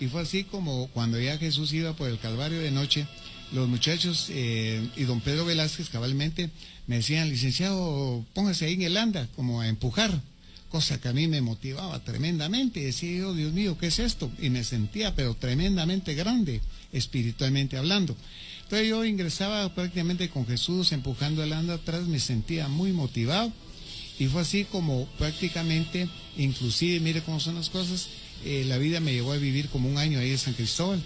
y 0.00 0.06
fue 0.06 0.22
así 0.22 0.44
como 0.44 0.88
cuando 0.88 1.20
ya 1.20 1.38
Jesús 1.38 1.72
iba 1.72 1.94
por 1.94 2.08
el 2.08 2.18
Calvario 2.18 2.60
de 2.60 2.70
noche, 2.70 3.06
los 3.52 3.68
muchachos 3.68 4.26
eh, 4.30 4.86
y 4.96 5.04
don 5.04 5.20
Pedro 5.20 5.44
Velázquez 5.44 5.88
cabalmente 5.88 6.50
me 6.86 6.96
decían, 6.96 7.28
licenciado, 7.28 8.24
póngase 8.34 8.66
ahí 8.66 8.74
en 8.74 8.82
el 8.82 8.96
anda, 8.96 9.28
como 9.36 9.60
a 9.60 9.68
empujar, 9.68 10.22
cosa 10.70 11.00
que 11.00 11.08
a 11.08 11.12
mí 11.12 11.28
me 11.28 11.40
motivaba 11.40 11.98
tremendamente. 12.00 12.80
Decía 12.80 13.18
yo, 13.18 13.34
Dios 13.34 13.52
mío, 13.52 13.76
¿qué 13.78 13.88
es 13.88 13.98
esto? 13.98 14.30
Y 14.40 14.50
me 14.50 14.64
sentía, 14.64 15.14
pero 15.14 15.34
tremendamente 15.34 16.14
grande, 16.14 16.60
espiritualmente 16.92 17.76
hablando. 17.76 18.16
Entonces 18.62 18.88
yo 18.88 19.04
ingresaba 19.04 19.74
prácticamente 19.74 20.28
con 20.28 20.46
Jesús 20.46 20.92
empujando 20.92 21.42
el 21.42 21.52
anda 21.52 21.74
atrás, 21.74 22.06
me 22.06 22.20
sentía 22.20 22.68
muy 22.68 22.92
motivado. 22.92 23.52
Y 24.18 24.26
fue 24.26 24.42
así 24.42 24.64
como 24.64 25.06
prácticamente, 25.18 26.08
inclusive, 26.36 27.00
mire 27.00 27.22
cómo 27.22 27.38
son 27.38 27.54
las 27.54 27.70
cosas, 27.70 28.08
eh, 28.44 28.64
la 28.66 28.78
vida 28.78 29.00
me 29.00 29.12
llevó 29.12 29.32
a 29.32 29.36
vivir 29.36 29.68
como 29.68 29.88
un 29.88 29.98
año 29.98 30.18
ahí 30.18 30.30
en 30.30 30.38
San 30.38 30.54
Cristóbal 30.54 31.02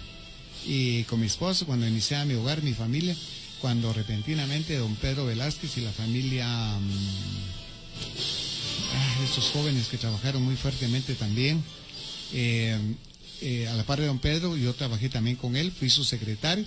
y 0.65 1.03
con 1.03 1.19
mi 1.19 1.27
esposo 1.27 1.65
cuando 1.65 1.87
iniciaba 1.87 2.25
mi 2.25 2.35
hogar, 2.35 2.63
mi 2.63 2.73
familia, 2.73 3.15
cuando 3.61 3.93
repentinamente 3.93 4.77
don 4.77 4.95
Pedro 4.95 5.25
Velázquez 5.25 5.77
y 5.77 5.81
la 5.81 5.91
familia, 5.91 6.47
mm, 6.47 6.89
ah, 8.93 9.23
estos 9.23 9.49
jóvenes 9.51 9.87
que 9.87 9.97
trabajaron 9.97 10.41
muy 10.43 10.55
fuertemente 10.55 11.15
también, 11.15 11.63
eh, 12.33 12.77
eh, 13.41 13.67
a 13.67 13.75
la 13.75 13.83
par 13.83 13.99
de 13.99 14.07
don 14.07 14.19
Pedro, 14.19 14.55
yo 14.55 14.73
trabajé 14.73 15.09
también 15.09 15.35
con 15.35 15.55
él, 15.55 15.71
fui 15.71 15.89
su 15.89 16.03
secretario. 16.03 16.65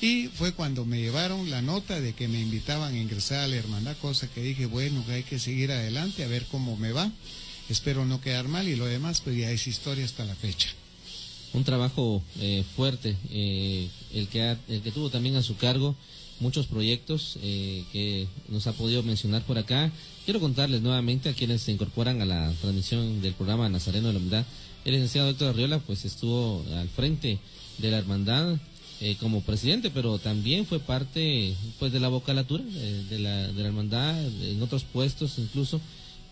Y 0.00 0.28
fue 0.28 0.52
cuando 0.52 0.86
me 0.86 0.98
llevaron 0.98 1.50
la 1.50 1.60
nota 1.60 2.00
de 2.00 2.14
que 2.14 2.26
me 2.26 2.40
invitaban 2.40 2.94
a 2.94 2.98
ingresar 2.98 3.40
a 3.40 3.48
la 3.48 3.56
hermandad, 3.56 3.96
cosa 3.98 4.26
que 4.28 4.40
dije, 4.40 4.64
bueno, 4.66 5.04
que 5.06 5.12
hay 5.12 5.22
que 5.22 5.38
seguir 5.38 5.70
adelante 5.70 6.24
a 6.24 6.28
ver 6.28 6.46
cómo 6.50 6.76
me 6.76 6.90
va. 6.90 7.12
Espero 7.70 8.04
no 8.04 8.20
quedar 8.20 8.48
mal 8.48 8.66
y 8.66 8.74
lo 8.74 8.86
demás 8.86 9.20
pues 9.20 9.36
ya 9.36 9.48
es 9.52 9.68
historia 9.68 10.04
hasta 10.04 10.24
la 10.24 10.34
fecha. 10.34 10.68
Un 11.52 11.62
trabajo 11.62 12.20
eh, 12.40 12.64
fuerte, 12.74 13.16
eh, 13.30 13.88
el, 14.12 14.26
que 14.26 14.56
el 14.68 14.82
que 14.82 14.90
tuvo 14.90 15.08
también 15.08 15.36
a 15.36 15.42
su 15.42 15.56
cargo 15.56 15.94
muchos 16.40 16.66
proyectos 16.66 17.38
eh, 17.42 17.84
que 17.92 18.26
nos 18.48 18.66
ha 18.66 18.72
podido 18.72 19.04
mencionar 19.04 19.42
por 19.42 19.56
acá. 19.56 19.92
Quiero 20.24 20.40
contarles 20.40 20.82
nuevamente 20.82 21.28
a 21.28 21.32
quienes 21.32 21.62
se 21.62 21.70
incorporan 21.70 22.20
a 22.20 22.24
la 22.24 22.52
transmisión 22.60 23.22
del 23.22 23.34
programa 23.34 23.68
Nazareno 23.68 24.08
de 24.08 24.14
la 24.14 24.18
Humildad. 24.18 24.44
El 24.84 24.94
licenciado 24.94 25.30
Héctor 25.30 25.50
Arriola 25.50 25.78
pues 25.78 26.04
estuvo 26.04 26.64
al 26.74 26.88
frente 26.88 27.38
de 27.78 27.90
la 27.90 27.98
hermandad 27.98 28.56
como 29.18 29.40
presidente, 29.42 29.90
pero 29.90 30.18
también 30.18 30.66
fue 30.66 30.78
parte 30.78 31.54
pues 31.78 31.90
de 31.90 32.00
la 32.00 32.08
vocalatura 32.08 32.62
de, 32.64 33.18
la, 33.18 33.48
de 33.48 33.62
la 33.62 33.68
hermandad, 33.68 34.26
en 34.42 34.60
otros 34.60 34.84
puestos 34.84 35.38
incluso 35.38 35.80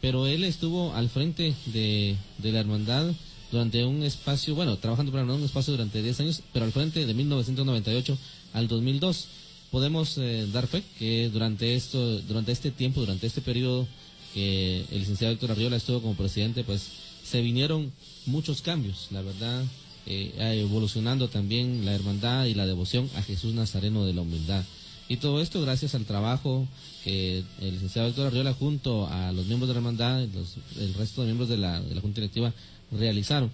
pero 0.01 0.27
él 0.27 0.45
estuvo 0.45 0.95
al 0.95 1.09
frente 1.09 1.55
de, 1.67 2.17
la 2.43 2.61
hermandad 2.61 3.13
durante 3.51 3.85
un 3.85 4.03
espacio, 4.03 4.55
bueno, 4.55 4.77
trabajando 4.77 5.11
para 5.11 5.25
un 5.25 5.43
espacio 5.43 5.73
durante 5.73 6.03
10 6.03 6.21
años, 6.21 6.43
pero 6.53 6.65
al 6.65 6.73
frente 6.73 7.07
de 7.07 7.15
1998 7.15 8.19
al 8.55 8.69
2002. 8.69 9.27
Podemos 9.71 10.17
eh, 10.17 10.47
dar 10.51 10.67
fe 10.67 10.83
que 10.99 11.29
durante 11.31 11.75
esto, 11.75 12.21
durante 12.23 12.53
este 12.53 12.71
tiempo, 12.71 13.01
durante 13.01 13.27
este 13.27 13.43
periodo 13.43 13.87
que 14.33 14.85
el 14.91 15.01
licenciado 15.01 15.35
Héctor 15.35 15.53
Arriola 15.53 15.77
estuvo 15.77 16.01
como 16.01 16.15
presidente, 16.15 16.65
pues 16.65 16.87
se 17.23 17.43
vinieron 17.43 17.93
muchos 18.25 18.63
cambios, 18.63 19.09
la 19.11 19.21
verdad, 19.21 19.65
eh, 20.07 20.33
evolucionando 20.63 21.29
también 21.29 21.85
la 21.85 21.95
hermandad 21.95 22.47
y 22.47 22.55
la 22.55 22.67
devoción 22.67 23.11
a 23.17 23.23
Jesús 23.23 23.53
Nazareno 23.53 24.07
de 24.07 24.15
la 24.15 24.23
humildad. 24.23 24.65
Y 25.09 25.17
todo 25.17 25.41
esto 25.41 25.63
gracias 25.63 25.95
al 25.95 26.05
trabajo 26.05 26.69
que 27.03 27.43
el 27.61 27.73
licenciado 27.73 28.09
Héctor 28.09 28.27
Arriola 28.27 28.53
junto 28.53 29.07
a 29.07 29.33
los 29.33 29.47
miembros 29.47 29.69
de 29.69 29.75
la 29.75 29.79
hermandad, 29.79 30.27
los, 30.35 30.57
el 30.79 30.93
resto 30.95 31.23
de 31.23 31.29
miembros 31.29 31.49
de 31.49 31.57
la, 31.57 31.81
de 31.81 31.95
la 31.95 32.01
Junta 32.03 32.21
Directiva 32.21 32.53
realizaron. 32.93 33.51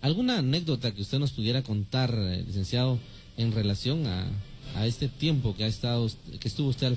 ¿Alguna 0.00 0.38
anécdota 0.38 0.94
que 0.94 1.02
usted 1.02 1.18
nos 1.18 1.32
pudiera 1.32 1.62
contar, 1.62 2.14
eh, 2.16 2.44
licenciado, 2.46 2.98
en 3.36 3.52
relación 3.52 4.06
a, 4.06 4.26
a 4.74 4.86
este 4.86 5.08
tiempo 5.08 5.54
que 5.54 5.64
ha 5.64 5.66
estado, 5.66 6.08
que 6.40 6.48
estuvo 6.48 6.68
usted 6.68 6.96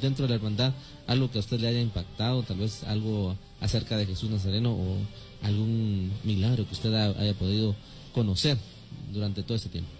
dentro 0.00 0.24
de 0.24 0.28
la 0.28 0.34
hermandad, 0.36 0.74
algo 1.06 1.30
que 1.30 1.38
a 1.38 1.40
usted 1.40 1.60
le 1.60 1.68
haya 1.68 1.80
impactado, 1.80 2.42
tal 2.42 2.58
vez 2.58 2.84
algo 2.84 3.36
acerca 3.60 3.96
de 3.96 4.06
Jesús 4.06 4.30
Nazareno 4.30 4.72
o 4.72 4.96
algún 5.42 6.12
milagro 6.24 6.66
que 6.66 6.74
usted 6.74 6.92
haya 6.94 7.34
podido 7.34 7.74
conocer 8.12 8.58
durante 9.12 9.42
todo 9.42 9.56
este 9.56 9.68
tiempo? 9.68 9.90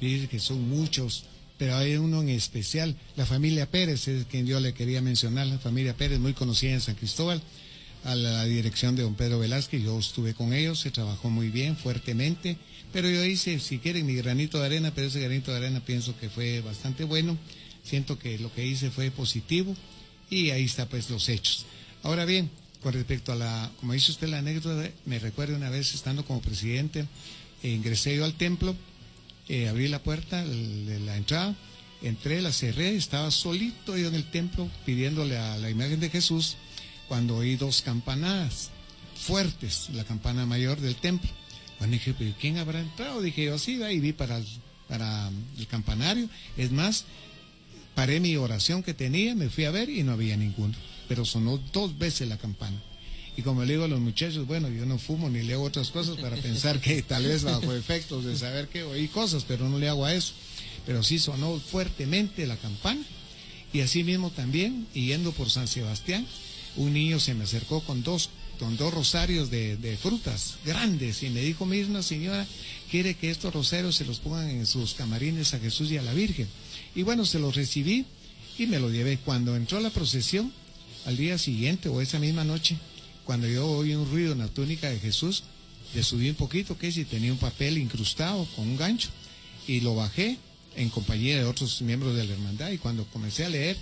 Dice 0.00 0.28
que 0.28 0.38
son 0.38 0.68
muchos, 0.68 1.24
pero 1.58 1.76
hay 1.76 1.96
uno 1.96 2.22
en 2.22 2.30
especial, 2.30 2.96
la 3.16 3.26
familia 3.26 3.70
Pérez, 3.70 4.08
es 4.08 4.26
quien 4.26 4.46
yo 4.46 4.60
le 4.60 4.74
quería 4.74 5.00
mencionar, 5.00 5.46
la 5.46 5.58
familia 5.58 5.96
Pérez, 5.96 6.18
muy 6.18 6.32
conocida 6.32 6.72
en 6.72 6.80
San 6.80 6.94
Cristóbal, 6.94 7.42
a 8.04 8.14
la 8.14 8.44
dirección 8.44 8.96
de 8.96 9.02
don 9.02 9.14
Pedro 9.14 9.38
Velázquez, 9.38 9.82
yo 9.82 9.98
estuve 9.98 10.34
con 10.34 10.52
ellos, 10.52 10.80
se 10.80 10.90
trabajó 10.90 11.30
muy 11.30 11.50
bien, 11.50 11.76
fuertemente, 11.76 12.56
pero 12.92 13.08
yo 13.08 13.24
hice, 13.24 13.60
si 13.60 13.78
quieren, 13.78 14.06
mi 14.06 14.14
granito 14.14 14.58
de 14.58 14.66
arena, 14.66 14.92
pero 14.94 15.06
ese 15.06 15.20
granito 15.20 15.50
de 15.52 15.58
arena 15.58 15.80
pienso 15.80 16.18
que 16.18 16.28
fue 16.28 16.60
bastante 16.60 17.04
bueno, 17.04 17.38
siento 17.84 18.18
que 18.18 18.38
lo 18.38 18.52
que 18.52 18.66
hice 18.66 18.90
fue 18.90 19.10
positivo 19.10 19.74
y 20.30 20.50
ahí 20.50 20.64
está 20.64 20.86
pues 20.86 21.10
los 21.10 21.28
hechos. 21.28 21.66
Ahora 22.02 22.24
bien, 22.24 22.50
con 22.82 22.92
respecto 22.92 23.32
a 23.32 23.36
la, 23.36 23.70
como 23.78 23.92
dice 23.92 24.10
usted 24.10 24.28
la 24.28 24.38
anécdota, 24.38 24.90
me 25.04 25.18
recuerdo 25.18 25.56
una 25.56 25.70
vez 25.70 25.94
estando 25.94 26.24
como 26.24 26.40
presidente, 26.40 27.06
ingresé 27.62 28.16
yo 28.16 28.24
al 28.24 28.34
templo, 28.34 28.74
eh, 29.48 29.68
abrí 29.68 29.88
la 29.88 30.02
puerta 30.02 30.44
de 30.44 31.00
la 31.00 31.16
entrada, 31.16 31.54
entré, 32.02 32.42
la 32.42 32.52
cerré, 32.52 32.96
estaba 32.96 33.30
solito 33.30 33.96
yo 33.96 34.08
en 34.08 34.14
el 34.14 34.30
templo 34.30 34.68
pidiéndole 34.84 35.38
a 35.38 35.56
la 35.58 35.70
imagen 35.70 36.00
de 36.00 36.10
Jesús 36.10 36.56
cuando 37.08 37.36
oí 37.36 37.56
dos 37.56 37.82
campanadas 37.82 38.70
fuertes, 39.14 39.88
la 39.92 40.04
campana 40.04 40.46
mayor 40.46 40.80
del 40.80 40.96
templo. 40.96 41.30
Cuando 41.78 41.94
dije, 41.94 42.14
¿pero 42.16 42.34
quién 42.40 42.58
habrá 42.58 42.80
entrado? 42.80 43.20
Dije 43.22 43.44
yo, 43.44 43.58
sí, 43.58 43.80
y 43.82 44.00
vi 44.00 44.12
para 44.12 44.40
para 44.88 45.30
el 45.58 45.66
campanario. 45.68 46.28
Es 46.58 46.70
más, 46.70 47.06
paré 47.94 48.20
mi 48.20 48.36
oración 48.36 48.82
que 48.82 48.92
tenía, 48.92 49.34
me 49.34 49.48
fui 49.48 49.64
a 49.64 49.70
ver 49.70 49.88
y 49.88 50.02
no 50.02 50.12
había 50.12 50.36
ninguno. 50.36 50.74
Pero 51.08 51.24
sonó 51.24 51.58
dos 51.72 51.98
veces 51.98 52.28
la 52.28 52.36
campana. 52.36 52.76
Y 53.36 53.42
como 53.42 53.64
le 53.64 53.72
digo 53.72 53.84
a 53.84 53.88
los 53.88 54.00
muchachos, 54.00 54.46
bueno, 54.46 54.68
yo 54.68 54.84
no 54.84 54.98
fumo 54.98 55.30
ni 55.30 55.42
leo 55.42 55.62
otras 55.62 55.90
cosas 55.90 56.18
para 56.18 56.36
pensar 56.36 56.80
que 56.80 57.02
tal 57.02 57.24
vez 57.24 57.44
bajo 57.44 57.72
efectos 57.72 58.24
de 58.24 58.36
saber 58.36 58.68
que 58.68 58.82
oí 58.82 59.08
cosas, 59.08 59.44
pero 59.48 59.68
no 59.68 59.78
le 59.78 59.88
hago 59.88 60.04
a 60.04 60.14
eso. 60.14 60.34
Pero 60.84 61.02
sí 61.02 61.18
sonó 61.18 61.58
fuertemente 61.58 62.46
la 62.46 62.56
campana. 62.56 63.00
Y 63.72 63.80
así 63.80 64.04
mismo 64.04 64.30
también, 64.30 64.86
yendo 64.92 65.32
por 65.32 65.48
San 65.48 65.66
Sebastián, 65.66 66.26
un 66.76 66.92
niño 66.92 67.18
se 67.20 67.34
me 67.34 67.44
acercó 67.44 67.80
con 67.80 68.02
dos, 68.02 68.28
con 68.58 68.76
dos 68.76 68.92
rosarios 68.92 69.50
de, 69.50 69.78
de 69.78 69.96
frutas 69.96 70.56
grandes 70.66 71.22
y 71.22 71.30
me 71.30 71.40
dijo, 71.40 71.64
misma 71.64 72.02
señora, 72.02 72.46
quiere 72.90 73.14
que 73.14 73.30
estos 73.30 73.54
rosarios 73.54 73.96
se 73.96 74.04
los 74.04 74.18
pongan 74.18 74.50
en 74.50 74.66
sus 74.66 74.92
camarines 74.92 75.54
a 75.54 75.58
Jesús 75.58 75.90
y 75.90 75.96
a 75.96 76.02
la 76.02 76.12
Virgen. 76.12 76.48
Y 76.94 77.02
bueno, 77.02 77.24
se 77.24 77.38
los 77.38 77.56
recibí 77.56 78.04
y 78.58 78.66
me 78.66 78.78
lo 78.78 78.90
llevé. 78.90 79.16
Cuando 79.18 79.56
entró 79.56 79.80
la 79.80 79.88
procesión, 79.88 80.52
al 81.06 81.16
día 81.16 81.38
siguiente 81.38 81.88
o 81.88 82.00
esa 82.02 82.18
misma 82.18 82.44
noche, 82.44 82.76
cuando 83.24 83.46
yo 83.48 83.68
oí 83.68 83.94
un 83.94 84.10
ruido 84.10 84.32
en 84.32 84.38
la 84.38 84.48
túnica 84.48 84.90
de 84.90 84.98
Jesús, 84.98 85.44
le 85.94 86.02
subí 86.02 86.28
un 86.28 86.36
poquito, 86.36 86.78
que 86.78 86.90
si 86.90 87.04
tenía 87.04 87.32
un 87.32 87.38
papel 87.38 87.78
incrustado 87.78 88.46
con 88.56 88.66
un 88.68 88.76
gancho, 88.76 89.10
y 89.66 89.80
lo 89.80 89.94
bajé 89.94 90.38
en 90.76 90.88
compañía 90.88 91.36
de 91.36 91.44
otros 91.44 91.82
miembros 91.82 92.16
de 92.16 92.24
la 92.24 92.32
hermandad, 92.32 92.70
y 92.70 92.78
cuando 92.78 93.04
comencé 93.06 93.44
a 93.44 93.50
leer, 93.50 93.76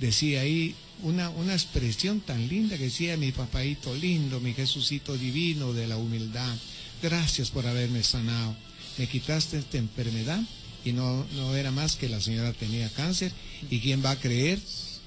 decía 0.00 0.40
ahí 0.40 0.74
una, 1.02 1.30
una 1.30 1.52
expresión 1.54 2.20
tan 2.20 2.48
linda 2.48 2.76
que 2.76 2.84
decía, 2.84 3.16
mi 3.16 3.32
papaito 3.32 3.94
lindo, 3.94 4.40
mi 4.40 4.52
Jesucito 4.52 5.16
divino 5.16 5.72
de 5.72 5.86
la 5.86 5.96
humildad, 5.96 6.56
gracias 7.02 7.50
por 7.50 7.66
haberme 7.66 8.02
sanado, 8.02 8.56
me 8.98 9.06
quitaste 9.06 9.58
esta 9.58 9.78
enfermedad, 9.78 10.42
y 10.84 10.92
no, 10.92 11.24
no 11.34 11.56
era 11.56 11.70
más 11.70 11.96
que 11.96 12.08
la 12.08 12.20
señora 12.20 12.52
tenía 12.52 12.88
cáncer, 12.90 13.32
y 13.70 13.80
quién 13.80 14.04
va 14.04 14.10
a 14.10 14.20
creer 14.20 14.58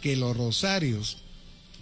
que 0.02 0.16
los 0.16 0.36
rosarios 0.36 1.18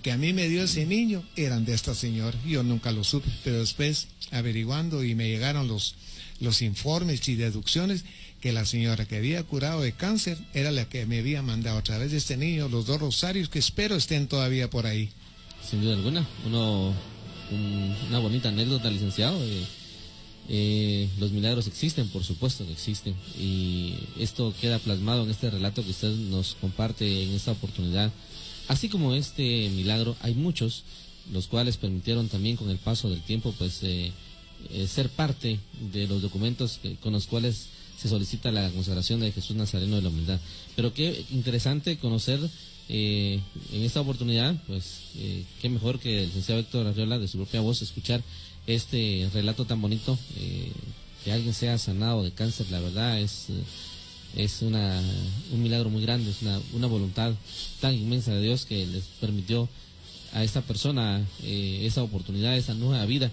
que 0.06 0.12
a 0.12 0.18
mí 0.18 0.34
me 0.34 0.48
dio 0.48 0.62
ese 0.62 0.86
niño 0.86 1.24
eran 1.36 1.66
de 1.66 1.74
esta 1.74 1.96
señora. 1.96 2.38
Yo 2.46 2.62
nunca 2.62 2.92
lo 2.92 3.04
supe, 3.04 3.28
pero 3.44 3.58
después 3.58 4.08
averiguando 4.30 5.04
y 5.04 5.16
me 5.16 5.28
llegaron 5.28 5.68
los, 5.68 5.96
los 6.40 6.62
informes 6.62 7.28
y 7.28 7.34
deducciones 7.34 8.06
que 8.40 8.54
la 8.54 8.66
señora 8.66 9.08
que 9.08 9.18
había 9.18 9.42
curado 9.42 9.82
de 9.82 9.94
cáncer 9.94 10.38
era 10.54 10.70
la 10.70 10.88
que 10.88 11.08
me 11.08 11.18
había 11.18 11.42
mandado 11.42 11.80
a 11.80 11.82
través 11.82 12.12
de 12.12 12.18
este 12.18 12.38
niño 12.38 12.70
los 12.70 12.86
dos 12.86 13.00
rosarios 13.02 13.50
que 13.50 13.58
espero 13.58 13.96
estén 13.96 14.28
todavía 14.28 14.70
por 14.70 14.86
ahí. 14.86 15.10
Sin 15.68 15.82
duda 15.82 15.96
alguna, 15.96 16.24
uno, 16.46 16.94
una 18.08 18.20
bonita 18.20 18.50
anécdota, 18.50 18.92
licenciado. 18.92 19.40
Eh, 20.48 21.10
los 21.18 21.32
milagros 21.32 21.66
existen, 21.66 22.10
por 22.10 22.24
supuesto 22.24 22.64
que 22.64 22.74
existen. 22.74 23.16
Y 23.40 23.96
esto 24.20 24.54
queda 24.62 24.78
plasmado 24.78 25.24
en 25.24 25.32
este 25.32 25.50
relato 25.50 25.84
que 25.84 25.90
usted 25.90 26.12
nos 26.12 26.54
comparte 26.62 27.24
en 27.24 27.32
esta 27.32 27.54
oportunidad 27.54 28.12
Así 28.68 28.90
como 28.90 29.14
este 29.14 29.70
milagro, 29.70 30.16
hay 30.22 30.34
muchos, 30.34 30.84
los 31.32 31.48
cuales 31.48 31.78
permitieron 31.78 32.28
también 32.30 32.56
con 32.56 32.70
el 32.70 32.78
paso 32.78 33.10
del 33.10 33.22
tiempo, 33.22 33.54
pues, 33.58 33.80
eh, 33.84 34.12
eh, 34.72 34.88
ser 34.88 35.10
parte 35.10 35.60
de 35.92 36.08
los 36.08 36.22
documentos 36.22 36.80
con 37.02 37.14
los 37.14 37.28
cuales 37.28 37.68
se 38.02 38.10
solicita 38.10 38.52
la 38.52 38.70
consagración 38.72 39.20
de 39.20 39.32
Jesús 39.32 39.56
Nazareno 39.56 39.98
de 39.98 40.02
la 40.02 40.10
Humildad. 40.10 40.40
Pero 40.76 40.94
qué 40.94 41.26
interesante 41.32 41.98
conocer 41.98 42.40
eh, 42.90 43.40
en 43.72 43.82
esta 43.84 44.02
oportunidad, 44.02 44.56
pues, 44.68 45.00
qué 45.62 45.70
mejor 45.70 46.00
que 46.00 46.20
el 46.20 46.26
licenciado 46.28 46.62
Héctor 46.62 46.88
Arriola, 46.88 47.20
de 47.20 47.28
su 47.28 47.38
propia 47.38 47.62
voz, 47.62 47.82
escuchar 47.82 48.24
este 48.68 49.30
relato 49.34 49.66
tan 49.66 49.82
bonito, 49.82 50.18
que 51.24 51.32
alguien 51.32 51.54
sea 51.54 51.78
sanado 51.78 52.24
de 52.24 52.32
cáncer, 52.32 52.68
la 52.70 52.80
verdad 52.80 53.20
es 53.20 53.48
es 54.36 54.62
una, 54.62 55.02
un 55.52 55.64
milagro 55.64 55.90
muy 55.90 56.02
grande, 56.02 56.30
es 56.30 56.42
una, 56.42 56.60
una, 56.74 56.88
voluntad 56.88 57.34
tan 57.80 57.94
inmensa 57.94 58.34
de 58.34 58.42
Dios 58.42 58.66
que 58.66 58.86
les 58.86 59.04
permitió 59.22 59.70
a 60.34 60.44
esta 60.44 60.62
persona 60.62 61.26
eh, 61.44 61.84
esa 61.84 62.04
oportunidad, 62.04 62.58
esa 62.58 62.74
nueva 62.74 63.06
vida. 63.06 63.32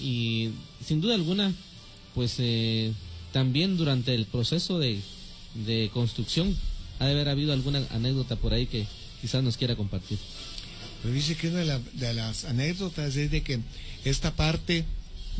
Y 0.00 0.50
sin 0.84 1.00
duda 1.00 1.14
alguna, 1.14 1.52
pues 2.14 2.36
eh, 2.38 2.92
también 3.32 3.76
durante 3.76 4.14
el 4.14 4.26
proceso 4.26 4.78
de, 4.78 5.00
de 5.66 5.90
construcción 5.92 6.56
ha 6.98 7.06
de 7.06 7.12
haber 7.12 7.28
habido 7.28 7.52
alguna 7.52 7.82
anécdota 7.90 8.36
por 8.36 8.52
ahí 8.52 8.66
que 8.66 8.86
quizás 9.20 9.42
nos 9.42 9.56
quiera 9.56 9.76
compartir. 9.76 10.18
Pues 11.02 11.14
dice 11.14 11.34
que 11.34 11.48
una 11.48 11.78
de, 11.78 12.14
las 12.14 12.44
anécdotas 12.44 13.16
es 13.16 13.30
de 13.30 13.42
que 13.42 13.60
esta 14.04 14.34
parte 14.36 14.84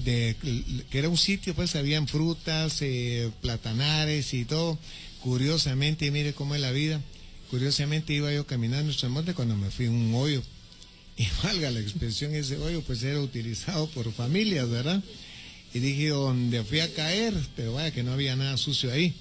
que 0.05 0.87
era 0.93 1.09
un 1.09 1.17
sitio, 1.17 1.55
pues 1.55 1.77
habían 1.77 2.09
frutas, 2.09 2.79
eh, 2.81 3.31
platanares 3.41 4.33
y 4.35 4.45
todo. 4.45 4.79
Curiosamente, 5.23 6.11
mire 6.11 6.33
cómo 6.33 6.55
es 6.55 6.61
la 6.61 6.71
vida. 6.71 7.01
Curiosamente 7.51 8.13
iba 8.13 8.33
yo 8.33 8.47
caminando 8.47 8.81
en 8.81 8.87
nuestro 8.87 9.11
monte 9.11 9.35
cuando 9.35 9.57
me 9.57 9.71
fui 9.71 9.87
a 9.87 9.91
un 9.91 10.15
hoyo. 10.15 10.43
Y 11.17 11.27
valga 11.43 11.71
la 11.71 11.81
expresión, 11.81 12.35
ese 12.35 12.57
hoyo 12.57 12.83
pues 12.83 13.03
era 13.03 13.21
utilizado 13.21 13.89
por 13.89 14.11
familias, 14.13 14.69
¿verdad? 14.71 15.03
Y 15.75 15.79
dije, 15.79 16.09
donde 16.09 16.65
fui 16.65 16.81
a 16.81 16.93
caer, 16.95 17.35
pero 17.57 17.75
vaya 17.75 17.93
que 17.93 18.03
no 18.03 18.13
había 18.13 18.37
nada 18.37 18.57
sucio 18.57 18.93
ahí. 18.93 19.15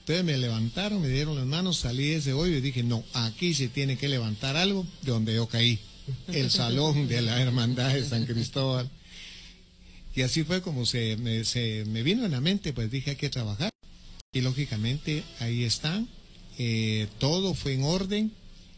Entonces 0.00 0.24
me 0.24 0.36
levantaron, 0.38 1.02
me 1.02 1.08
dieron 1.08 1.34
las 1.34 1.46
manos, 1.46 1.78
salí 1.78 2.10
de 2.10 2.16
ese 2.16 2.32
hoyo 2.32 2.56
y 2.56 2.60
dije, 2.60 2.84
no, 2.84 3.02
aquí 3.12 3.54
se 3.54 3.66
tiene 3.66 3.96
que 3.96 4.08
levantar 4.08 4.56
algo 4.56 4.86
de 5.02 5.10
donde 5.10 5.34
yo 5.34 5.48
caí. 5.48 5.80
El 6.28 6.50
salón 6.52 7.08
de 7.08 7.22
la 7.22 7.40
hermandad 7.42 7.92
de 7.92 8.08
San 8.08 8.24
Cristóbal. 8.24 8.88
Y 10.16 10.22
así 10.22 10.44
fue 10.44 10.62
como 10.62 10.86
se 10.86 11.18
me, 11.18 11.44
se 11.44 11.84
me 11.84 12.02
vino 12.02 12.24
en 12.24 12.32
la 12.32 12.40
mente, 12.40 12.72
pues 12.72 12.90
dije 12.90 13.10
hay 13.10 13.16
que 13.16 13.28
trabajar. 13.28 13.70
Y 14.32 14.40
lógicamente 14.40 15.22
ahí 15.40 15.62
está, 15.62 16.02
eh, 16.58 17.06
todo 17.18 17.52
fue 17.54 17.74
en 17.74 17.84
orden 17.84 18.32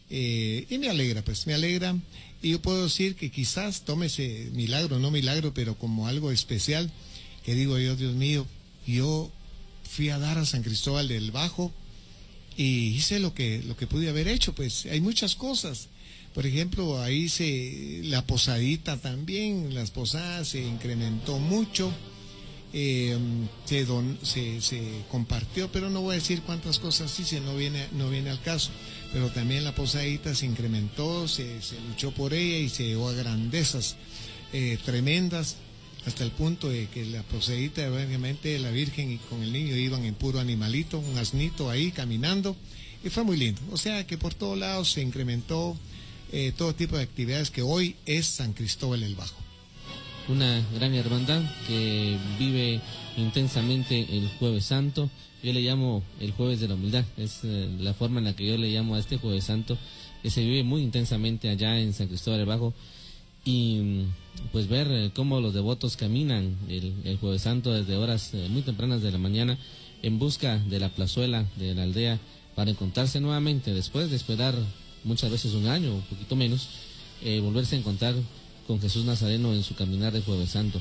eh, 0.09 0.65
y 0.69 0.77
me 0.77 0.89
alegra, 0.89 1.23
pues 1.23 1.47
me 1.47 1.53
alegra. 1.53 1.95
Y 2.41 2.51
yo 2.51 2.61
puedo 2.61 2.83
decir 2.83 3.15
que 3.15 3.31
quizás 3.31 3.85
tome 3.85 4.07
ese 4.07 4.49
milagro, 4.51 4.99
no 4.99 5.11
milagro, 5.11 5.53
pero 5.53 5.75
como 5.75 6.07
algo 6.07 6.31
especial, 6.31 6.91
que 7.45 7.55
digo 7.55 7.79
yo, 7.79 7.95
Dios 7.95 8.15
mío, 8.15 8.45
yo 8.85 9.31
fui 9.89 10.09
a 10.09 10.19
dar 10.19 10.37
a 10.37 10.45
San 10.45 10.61
Cristóbal 10.61 11.07
del 11.07 11.31
Bajo 11.31 11.71
y 12.57 12.89
hice 12.89 13.19
lo 13.19 13.33
que, 13.33 13.63
lo 13.63 13.77
que 13.77 13.87
pude 13.87 14.09
haber 14.09 14.27
hecho, 14.27 14.53
pues 14.53 14.85
hay 14.87 14.99
muchas 14.99 15.35
cosas 15.35 15.87
por 16.39 16.45
ejemplo, 16.45 17.01
ahí 17.01 17.27
se, 17.27 17.99
la 18.05 18.25
posadita 18.25 18.95
también, 18.95 19.75
las 19.75 19.91
posadas 19.91 20.47
se 20.47 20.63
incrementó 20.63 21.37
mucho, 21.37 21.91
eh, 22.71 23.17
se, 23.65 23.85
se, 24.23 24.61
se, 24.61 24.81
compartió, 25.11 25.69
pero 25.69 25.89
no 25.89 25.99
voy 25.99 26.13
a 26.13 26.19
decir 26.19 26.41
cuántas 26.43 26.79
cosas 26.79 27.19
hice, 27.19 27.41
no 27.41 27.57
viene, 27.57 27.87
no 27.91 28.09
viene 28.09 28.29
al 28.29 28.41
caso, 28.41 28.71
pero 29.11 29.27
también 29.27 29.65
la 29.65 29.75
posadita 29.75 30.33
se 30.33 30.45
incrementó, 30.45 31.27
se, 31.27 31.61
se 31.61 31.77
luchó 31.89 32.11
por 32.11 32.33
ella 32.33 32.59
y 32.59 32.69
se 32.69 32.85
llegó 32.85 33.09
a 33.09 33.13
grandezas 33.13 33.97
eh, 34.53 34.77
tremendas 34.85 35.57
hasta 36.05 36.23
el 36.23 36.31
punto 36.31 36.69
de 36.69 36.87
que 36.87 37.03
la 37.03 37.21
posadita, 37.23 37.81
obviamente, 37.91 38.57
la 38.59 38.71
Virgen 38.71 39.11
y 39.11 39.17
con 39.17 39.43
el 39.43 39.51
niño 39.51 39.75
iban 39.75 40.05
en 40.05 40.15
puro 40.15 40.39
animalito, 40.39 40.99
un 40.99 41.17
asnito 41.17 41.69
ahí 41.69 41.91
caminando, 41.91 42.55
y 43.03 43.09
fue 43.09 43.25
muy 43.25 43.35
lindo. 43.35 43.59
O 43.73 43.77
sea 43.77 44.07
que 44.07 44.17
por 44.17 44.33
todos 44.33 44.57
lados 44.57 44.93
se 44.93 45.01
incrementó 45.01 45.77
eh, 46.31 46.53
todo 46.57 46.73
tipo 46.73 46.97
de 46.97 47.03
actividades 47.03 47.51
que 47.51 47.61
hoy 47.61 47.95
es 48.05 48.25
San 48.25 48.53
Cristóbal 48.53 49.03
el 49.03 49.15
Bajo. 49.15 49.35
una 50.27 50.63
gran 50.75 50.93
hermandad 50.93 51.41
que 51.67 52.17
vive 52.37 52.79
intensamente 53.17 54.05
el 54.15 54.29
jueves 54.39 54.65
santo. 54.65 55.09
Yo 55.41 55.53
le 55.53 55.61
llamo 55.61 56.03
el 56.19 56.31
jueves 56.31 56.59
de 56.59 56.67
la 56.67 56.75
humildad, 56.75 57.05
es 57.17 57.39
eh, 57.43 57.69
la 57.79 57.93
forma 57.93 58.19
en 58.19 58.25
la 58.25 58.35
que 58.35 58.45
yo 58.45 58.57
le 58.57 58.69
llamo 58.69 58.95
a 58.95 58.99
este 58.99 59.17
jueves 59.17 59.45
santo, 59.45 59.77
que 60.21 60.29
se 60.29 60.41
vive 60.41 60.63
muy 60.63 60.81
intensamente 60.81 61.49
allá 61.49 61.79
en 61.79 61.93
San 61.93 62.07
Cristóbal 62.07 62.39
del 62.39 62.47
Bajo. 62.47 62.73
Y 63.45 63.79
mm, 63.79 64.51
pues 64.51 64.67
ver 64.67 64.87
eh, 64.91 65.11
cómo 65.13 65.39
los 65.39 65.53
devotos 65.53 65.97
caminan 65.97 66.57
el, 66.67 66.93
el 67.05 67.17
jueves 67.17 67.43
santo 67.43 67.73
desde 67.73 67.95
horas 67.95 68.33
eh, 68.33 68.47
muy 68.49 68.61
tempranas 68.61 69.01
de 69.01 69.11
la 69.11 69.17
mañana 69.17 69.57
en 70.01 70.19
busca 70.19 70.57
de 70.57 70.79
la 70.79 70.89
plazuela 70.89 71.45
de 71.57 71.73
la 71.73 71.83
aldea 71.83 72.19
para 72.55 72.71
encontrarse 72.71 73.19
nuevamente 73.19 73.73
después 73.73 74.09
de 74.09 74.15
esperar 74.15 74.55
muchas 75.03 75.31
veces 75.31 75.53
un 75.53 75.67
año 75.67 75.93
un 75.93 76.01
poquito 76.01 76.35
menos, 76.35 76.67
volverse 77.41 77.75
a 77.75 77.79
encontrar 77.79 78.15
con 78.67 78.79
Jesús 78.79 79.03
Nazareno 79.03 79.53
en 79.53 79.63
su 79.63 79.75
caminar 79.75 80.13
de 80.13 80.21
Jueves 80.21 80.51
Santo. 80.51 80.79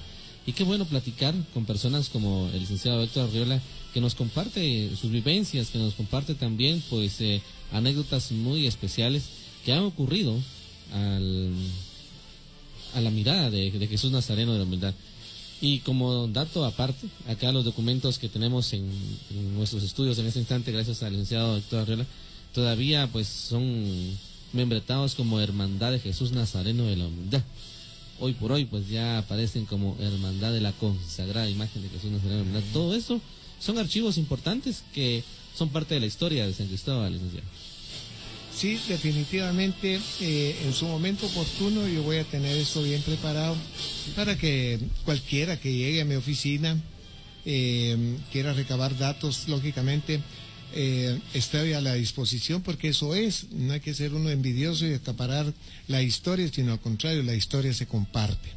Y 0.49 0.53
qué 0.53 0.65
bueno 0.65 0.87
platicar 0.87 1.35
con 1.53 1.67
personas 1.67 2.09
como 2.09 2.49
el 2.55 2.61
licenciado 2.61 3.03
Héctor 3.03 3.29
Arriola, 3.29 3.61
que 3.93 4.01
nos 4.01 4.15
comparte 4.15 4.91
sus 4.97 5.11
vivencias, 5.11 5.69
que 5.69 5.79
nos 5.79 5.95
comparte 5.95 6.35
también 6.35 6.83
pues 6.89 7.21
eh, 7.21 7.43
anécdotas 7.73 8.33
muy 8.33 8.67
especiales 8.67 9.25
que 9.65 9.73
han 9.75 9.83
ocurrido 9.83 10.35
al, 10.95 11.53
a 12.95 13.01
la 13.01 13.11
mirada 13.11 13.51
de, 13.51 13.71
Jesús 13.89 14.11
Nazareno 14.11 14.53
de 14.53 14.59
la 14.59 14.65
humildad. 14.65 14.95
Y 15.61 15.81
como 15.81 16.29
dato 16.29 16.65
aparte, 16.65 17.07
acá 17.29 17.53
los 17.53 17.65
documentos 17.65 18.19
que 18.19 18.29
tenemos 18.29 18.73
en, 18.73 18.89
nuestros 19.55 19.83
estudios 19.83 20.19
en 20.19 20.27
este 20.27 20.39
instante, 20.39 20.73
gracias 20.73 21.03
al 21.03 21.13
licenciado 21.13 21.57
Héctor 21.57 21.81
Arriola, 21.81 22.07
todavía 22.59 23.07
pues 23.07 23.29
son 23.29 24.19
membretados 24.53 25.15
como 25.15 25.41
Hermandad 25.41 25.93
de 25.93 26.01
Jesús 26.01 26.33
Nazareno 26.33 26.87
de 26.87 26.97
la 26.97 27.07
Humildad 27.07 27.45
hoy 28.19 28.33
por 28.33 28.51
hoy 28.51 28.65
pues 28.65 28.89
ya 28.89 29.19
aparecen 29.19 29.65
como 29.65 29.97
Hermandad 30.01 30.53
de 30.53 30.61
la 30.61 30.73
Consagrada 30.73 31.49
Imagen 31.49 31.83
de 31.83 31.89
Jesús 31.89 32.11
Nazareno. 32.11 32.61
Todo 32.73 32.97
eso 32.97 33.21
son 33.61 33.79
archivos 33.79 34.19
importantes 34.19 34.83
que 34.93 35.23
son 35.55 35.69
parte 35.69 35.95
de 35.95 36.01
la 36.01 36.07
historia 36.07 36.49
de 36.49 36.53
San 36.53 36.67
Cristóbal, 36.67 37.13
licenciado. 37.13 37.47
Sí, 38.53 38.81
definitivamente 38.89 40.01
eh, 40.21 40.57
en 40.65 40.75
su 40.75 40.87
momento 40.89 41.27
oportuno 41.27 41.87
yo 41.87 42.03
voy 42.03 42.17
a 42.17 42.25
tener 42.25 42.57
eso 42.57 42.83
bien 42.83 43.03
preparado 43.03 43.55
para 44.17 44.37
que 44.37 44.81
cualquiera 45.05 45.61
que 45.61 45.73
llegue 45.73 46.01
a 46.01 46.05
mi 46.05 46.17
oficina 46.17 46.77
eh, 47.45 48.17
quiera 48.33 48.53
recabar 48.53 48.99
datos, 48.99 49.47
lógicamente 49.47 50.21
eh, 50.75 51.19
estoy 51.35 51.73
a 51.73 51.81
la 51.81 51.95
disposición 51.95 52.63
porque 52.63 52.89
eso 52.89 53.15
es, 53.15 53.51
no 53.51 53.73
hay 53.73 53.81
que 53.81 53.95
ser 53.95 54.15
uno 54.15 54.31
envidioso 54.31 54.87
y 54.87 54.95
acaparar 54.95 55.53
la 55.87 56.03
historia, 56.03 56.49
sino 56.53 56.73
al 56.73 56.81
contrario, 56.81 57.23
la 57.23 57.35
historia 57.35 57.73
se 57.73 57.87
comparte. 57.87 58.49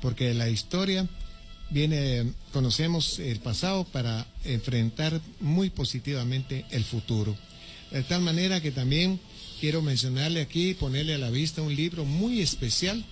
Porque 0.00 0.34
la 0.34 0.48
historia 0.48 1.08
viene, 1.70 2.32
conocemos 2.52 3.18
el 3.18 3.40
pasado 3.40 3.84
para 3.84 4.26
enfrentar 4.44 5.20
muy 5.40 5.70
positivamente 5.70 6.64
el 6.70 6.84
futuro. 6.84 7.36
De 7.90 8.02
tal 8.02 8.22
manera 8.22 8.60
que 8.60 8.70
también 8.70 9.18
quiero 9.60 9.82
mencionarle 9.82 10.40
aquí, 10.40 10.74
ponerle 10.74 11.14
a 11.14 11.18
la 11.18 11.30
vista 11.30 11.62
un 11.62 11.74
libro 11.74 12.04
muy 12.04 12.40
especial 12.40 13.04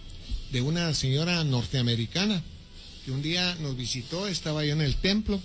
de 0.53 0.61
una 0.61 0.93
señora 0.95 1.43
norteamericana 1.45 2.43
que 3.05 3.13
un 3.13 3.23
día 3.23 3.57
nos 3.61 3.77
visitó, 3.77 4.27
estaba 4.27 4.65
yo 4.65 4.73
en 4.73 4.81
el 4.81 4.97
templo 4.97 5.41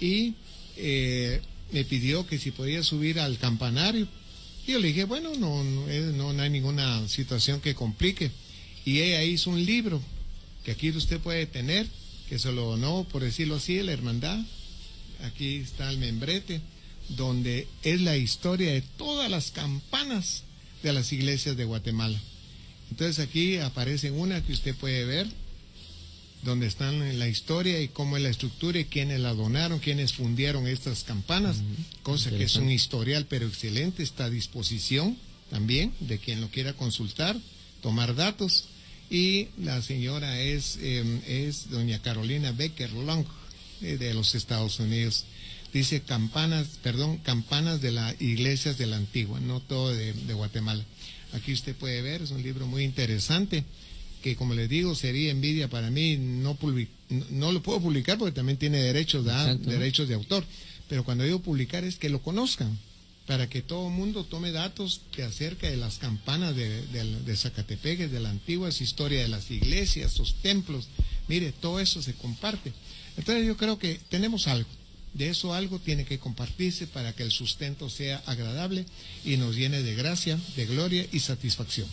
y 0.00 0.34
eh, 0.76 1.40
me 1.74 1.84
pidió 1.84 2.24
que 2.24 2.38
si 2.38 2.52
podía 2.52 2.84
subir 2.84 3.18
al 3.18 3.36
campanario. 3.36 4.06
Y 4.64 4.72
yo 4.72 4.78
le 4.78 4.88
dije, 4.88 5.04
bueno, 5.04 5.34
no, 5.34 5.64
no, 5.64 6.32
no 6.32 6.42
hay 6.42 6.48
ninguna 6.48 7.06
situación 7.08 7.60
que 7.60 7.74
complique. 7.74 8.30
Y 8.84 9.00
ella 9.00 9.24
hizo 9.24 9.50
un 9.50 9.64
libro 9.64 10.00
que 10.64 10.70
aquí 10.70 10.90
usted 10.90 11.18
puede 11.18 11.46
tener, 11.46 11.88
que 12.28 12.38
se 12.38 12.52
lo 12.52 12.66
donó, 12.66 13.02
por 13.10 13.24
decirlo 13.24 13.56
así, 13.56 13.82
la 13.82 13.90
hermandad. 13.90 14.38
Aquí 15.24 15.56
está 15.56 15.90
el 15.90 15.98
membrete, 15.98 16.60
donde 17.08 17.66
es 17.82 18.00
la 18.00 18.16
historia 18.16 18.72
de 18.72 18.82
todas 18.82 19.28
las 19.28 19.50
campanas 19.50 20.44
de 20.84 20.92
las 20.92 21.12
iglesias 21.12 21.56
de 21.56 21.64
Guatemala. 21.64 22.20
Entonces 22.92 23.18
aquí 23.18 23.56
aparece 23.56 24.12
una 24.12 24.40
que 24.44 24.52
usted 24.52 24.76
puede 24.76 25.04
ver, 25.06 25.26
donde 26.44 26.66
están 26.66 27.02
en 27.02 27.18
la 27.18 27.28
historia 27.28 27.80
y 27.80 27.88
cómo 27.88 28.16
es 28.16 28.22
la 28.22 28.28
estructura 28.28 28.78
y 28.78 28.84
quiénes 28.84 29.20
la 29.20 29.32
donaron, 29.32 29.78
quiénes 29.78 30.12
fundieron 30.12 30.66
estas 30.66 31.02
campanas, 31.02 31.56
cosa 32.02 32.30
que 32.30 32.44
es 32.44 32.56
un 32.56 32.70
historial 32.70 33.26
pero 33.28 33.46
excelente, 33.46 34.02
está 34.02 34.26
a 34.26 34.30
disposición 34.30 35.16
también 35.50 35.92
de 36.00 36.18
quien 36.18 36.40
lo 36.40 36.48
quiera 36.48 36.74
consultar, 36.74 37.36
tomar 37.82 38.14
datos. 38.14 38.66
Y 39.10 39.48
la 39.58 39.80
señora 39.82 40.40
es, 40.40 40.78
em, 40.80 41.20
es 41.26 41.70
doña 41.70 42.00
Carolina 42.00 42.52
Becker 42.52 42.92
Long 42.92 43.24
eh, 43.82 43.96
de 43.96 44.14
los 44.14 44.34
Estados 44.34 44.80
Unidos. 44.80 45.24
Dice 45.72 46.02
campanas, 46.02 46.68
perdón, 46.82 47.18
campanas 47.18 47.80
de 47.80 47.92
las 47.92 48.20
iglesias 48.20 48.78
de 48.78 48.86
la 48.86 48.96
antigua, 48.96 49.40
no 49.40 49.60
todo 49.60 49.92
de 49.92 50.34
Guatemala. 50.34 50.84
Aquí 51.32 51.52
usted 51.52 51.74
puede 51.74 52.00
ver, 52.00 52.22
es 52.22 52.30
un 52.30 52.42
libro 52.42 52.66
muy 52.66 52.84
interesante 52.84 53.64
que 54.24 54.36
como 54.36 54.54
les 54.54 54.70
digo 54.70 54.94
sería 54.94 55.30
envidia 55.30 55.68
para 55.68 55.90
mí 55.90 56.16
no 56.16 56.56
no 57.28 57.52
lo 57.52 57.62
puedo 57.62 57.78
publicar 57.78 58.16
porque 58.16 58.32
también 58.32 58.56
tiene 58.56 58.78
derechos 58.78 59.22
derechos 59.66 60.08
de 60.08 60.14
autor 60.14 60.42
pero 60.88 61.04
cuando 61.04 61.24
digo 61.24 61.40
publicar 61.40 61.84
es 61.84 61.96
que 61.96 62.08
lo 62.08 62.22
conozcan 62.22 62.74
para 63.26 63.50
que 63.50 63.60
todo 63.60 63.88
el 63.88 63.92
mundo 63.92 64.24
tome 64.24 64.50
datos 64.50 65.02
de 65.14 65.24
acerca 65.24 65.68
de 65.68 65.76
las 65.76 65.98
campanas 65.98 66.56
de, 66.56 66.86
de, 66.86 67.36
Zacatepec, 67.36 68.10
de 68.10 68.20
la 68.20 68.30
antigua 68.30 68.68
historia 68.68 69.22
de 69.22 69.28
las 69.28 69.50
iglesias, 69.50 70.12
sus 70.12 70.34
templos. 70.42 70.88
Mire, 71.26 71.52
todo 71.52 71.80
eso 71.80 72.02
se 72.02 72.12
comparte. 72.12 72.74
Entonces 73.16 73.46
yo 73.46 73.56
creo 73.56 73.78
que 73.78 73.98
tenemos 74.10 74.46
algo. 74.46 74.68
De 75.14 75.30
eso 75.30 75.54
algo 75.54 75.78
tiene 75.78 76.04
que 76.04 76.18
compartirse 76.18 76.86
para 76.86 77.14
que 77.14 77.22
el 77.22 77.30
sustento 77.30 77.88
sea 77.88 78.22
agradable 78.26 78.84
y 79.24 79.38
nos 79.38 79.56
llene 79.56 79.82
de 79.82 79.94
gracia, 79.94 80.38
de 80.54 80.66
gloria 80.66 81.06
y 81.10 81.20
satisfacción. 81.20 81.88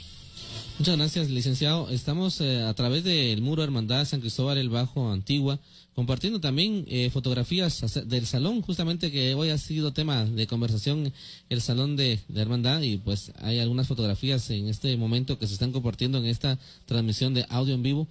Muchas 0.81 0.97
gracias, 0.97 1.29
licenciado. 1.29 1.89
Estamos 1.89 2.41
eh, 2.41 2.63
a 2.63 2.73
través 2.73 3.03
del 3.03 3.41
Muro 3.41 3.63
Hermandad 3.63 4.05
San 4.05 4.19
Cristóbal 4.19 4.57
el 4.57 4.69
Bajo 4.69 5.11
Antigua, 5.11 5.59
compartiendo 5.93 6.39
también 6.39 6.85
eh, 6.87 7.09
fotografías 7.11 7.83
del 8.07 8.25
salón, 8.25 8.61
justamente 8.61 9.11
que 9.11 9.35
hoy 9.35 9.49
ha 9.49 9.57
sido 9.57 9.93
tema 9.93 10.25
de 10.25 10.47
conversación, 10.47 11.13
el 11.49 11.61
salón 11.61 11.95
de, 11.95 12.19
Hermandad, 12.33 12.81
y 12.81 12.97
pues 12.97 13.31
hay 13.41 13.59
algunas 13.59 13.87
fotografías 13.87 14.49
en 14.49 14.69
este 14.69 14.97
momento 14.97 15.37
que 15.37 15.45
se 15.45 15.53
están 15.53 15.71
compartiendo 15.71 16.17
en 16.17 16.25
esta 16.25 16.57
transmisión 16.87 17.33
de 17.33 17.45
audio 17.49 17.75
en 17.75 17.83
vivo. 17.83 18.07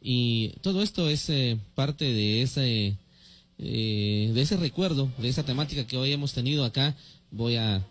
Y 0.00 0.48
todo 0.62 0.82
esto 0.82 1.10
es 1.10 1.28
eh, 1.28 1.58
parte 1.74 2.04
de 2.06 2.42
ese, 2.42 2.96
de 3.58 4.40
ese 4.40 4.56
recuerdo, 4.56 5.10
de 5.18 5.28
esa 5.28 5.42
temática 5.42 5.86
que 5.86 5.98
hoy 5.98 6.12
hemos 6.12 6.32
tenido 6.32 6.64
acá. 6.64 6.96
Voy 7.30 7.56
a 7.56 7.82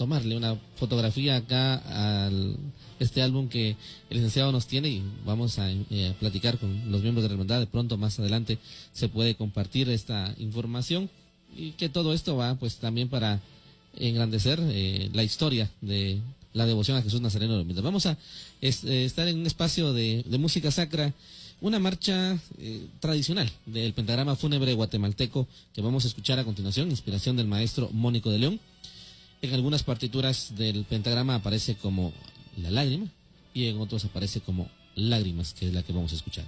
tomarle 0.00 0.34
una 0.34 0.56
fotografía 0.76 1.36
acá 1.36 1.74
al 2.24 2.56
este 3.00 3.20
álbum 3.20 3.50
que 3.50 3.76
el 4.08 4.16
licenciado 4.16 4.50
nos 4.50 4.66
tiene 4.66 4.88
y 4.88 5.02
vamos 5.26 5.58
a 5.58 5.70
eh, 5.70 6.14
platicar 6.18 6.56
con 6.56 6.90
los 6.90 7.02
miembros 7.02 7.22
de 7.22 7.28
la 7.28 7.34
hermandad. 7.34 7.60
De 7.60 7.66
pronto, 7.66 7.98
más 7.98 8.18
adelante, 8.18 8.56
se 8.94 9.10
puede 9.10 9.34
compartir 9.34 9.90
esta 9.90 10.34
información 10.38 11.10
y 11.54 11.72
que 11.72 11.90
todo 11.90 12.14
esto 12.14 12.34
va 12.34 12.54
pues 12.54 12.76
también 12.76 13.10
para 13.10 13.42
engrandecer 13.98 14.58
eh, 14.62 15.10
la 15.12 15.22
historia 15.22 15.70
de 15.82 16.18
la 16.54 16.64
devoción 16.64 16.96
a 16.96 17.02
Jesús 17.02 17.20
Nazareno. 17.20 17.62
Vamos 17.82 18.06
a 18.06 18.16
eh, 18.62 19.04
estar 19.04 19.28
en 19.28 19.38
un 19.38 19.46
espacio 19.46 19.92
de, 19.92 20.24
música 20.38 20.70
sacra, 20.70 21.12
una 21.60 21.78
marcha 21.78 22.38
tradicional 23.00 23.50
del 23.66 23.92
pentagrama 23.92 24.34
fúnebre 24.34 24.72
guatemalteco 24.72 25.46
que 25.74 25.82
vamos 25.82 26.06
a 26.06 26.08
escuchar 26.08 26.38
a 26.38 26.44
continuación, 26.44 26.88
inspiración 26.88 27.36
del 27.36 27.48
maestro 27.48 27.90
Mónico 27.92 28.30
de 28.30 28.38
León. 28.38 28.60
En 29.42 29.54
algunas 29.54 29.82
partituras 29.82 30.54
del 30.56 30.84
pentagrama 30.84 31.36
aparece 31.36 31.74
como 31.74 32.12
la 32.56 32.70
lágrima 32.70 33.06
y 33.54 33.66
en 33.66 33.80
otros 33.80 34.04
aparece 34.04 34.40
como 34.40 34.68
lágrimas, 34.94 35.54
que 35.54 35.66
es 35.66 35.72
la 35.72 35.82
que 35.82 35.92
vamos 35.92 36.12
a 36.12 36.16
escuchar. 36.16 36.44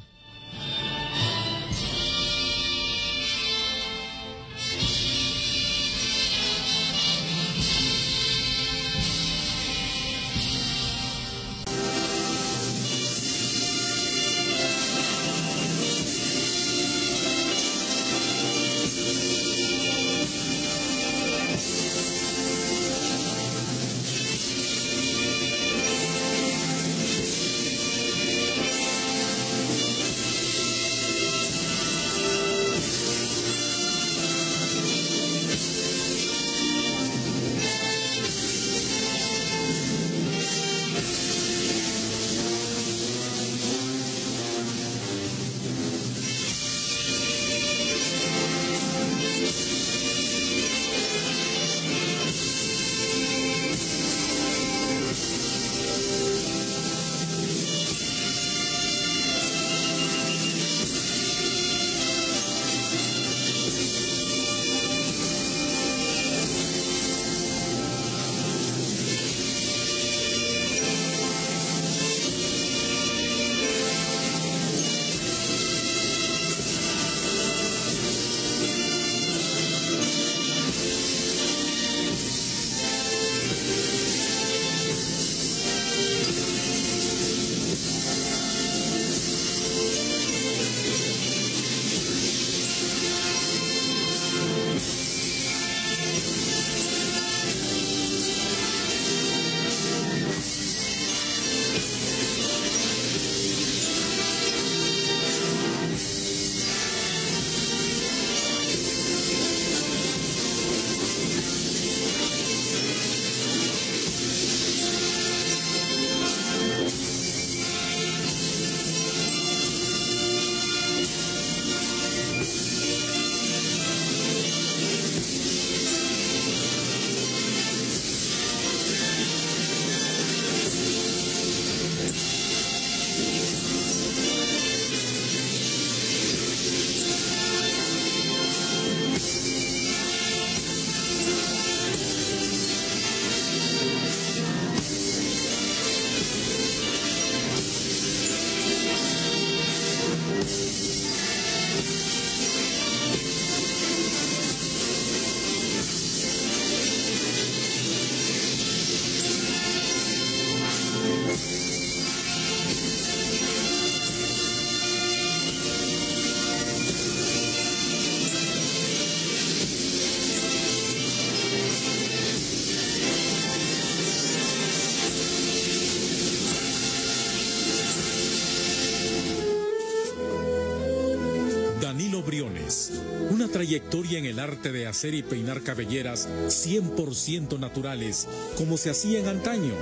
En 183.76 184.26
el 184.26 184.38
arte 184.38 184.70
de 184.72 184.86
hacer 184.86 185.14
y 185.14 185.22
peinar 185.22 185.62
cabelleras 185.62 186.28
100% 186.46 187.58
naturales, 187.58 188.28
como 188.56 188.76
se 188.76 188.90
hacían 188.90 189.28
antaño. 189.28 189.74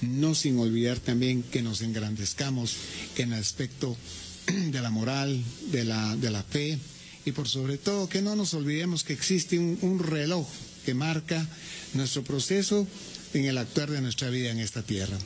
no 0.03 0.35
sin 0.35 0.59
olvidar 0.59 0.99
también 1.01 1.43
que 1.43 1.63
nos 1.63 1.81
engrandezcamos 1.83 2.77
en 3.17 3.33
el 3.33 3.41
aspecto 3.41 3.97
de 4.47 4.81
la 4.81 4.91
moral, 4.91 5.43
de 5.73 5.85
la, 5.85 6.17
de 6.17 6.31
la 6.31 6.43
fe, 6.43 6.79
y 7.25 7.33
por 7.33 7.49
sobre 7.49 7.79
todo 7.79 8.09
que 8.09 8.23
no 8.23 8.37
nos 8.37 8.55
olvidemos 8.55 9.05
que 9.05 9.13
existe 9.13 9.59
un, 9.59 9.99
reloj 9.99 10.47
que 10.85 10.95
marca 10.95 11.47
nuestro 11.95 12.23
proceso 12.23 12.87
en 13.35 13.45
el 13.45 13.59
actuar 13.59 13.91
de 13.91 14.01
nuestra 14.01 14.31
vida 14.31 14.51
en 14.51 14.59
esta 14.59 14.83
tierra. 14.83 15.19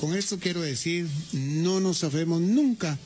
Con 0.00 0.14
esto 0.14 0.38
quiero 0.38 0.62
decir, 0.62 1.06
no 1.32 1.80
nos 1.80 1.98
sabemos 1.98 2.40
nunca 2.40 2.98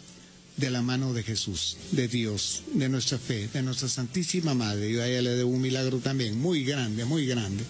de 0.56 0.70
la 0.70 0.82
mano 0.82 1.12
de 1.12 1.22
Jesús, 1.22 1.76
de 1.92 2.08
Dios, 2.08 2.62
de 2.72 2.88
nuestra 2.88 3.18
fe, 3.18 3.48
de 3.52 3.62
nuestra 3.62 3.88
Santísima 3.88 4.54
Madre. 4.54 4.92
Yo 4.92 5.02
a 5.02 5.08
ella 5.08 5.22
le 5.22 5.30
debo 5.30 5.50
un 5.50 5.60
milagro 5.60 5.98
también, 5.98 6.38
muy 6.38 6.64
grande, 6.64 7.04
muy 7.04 7.26
grande. 7.26 7.64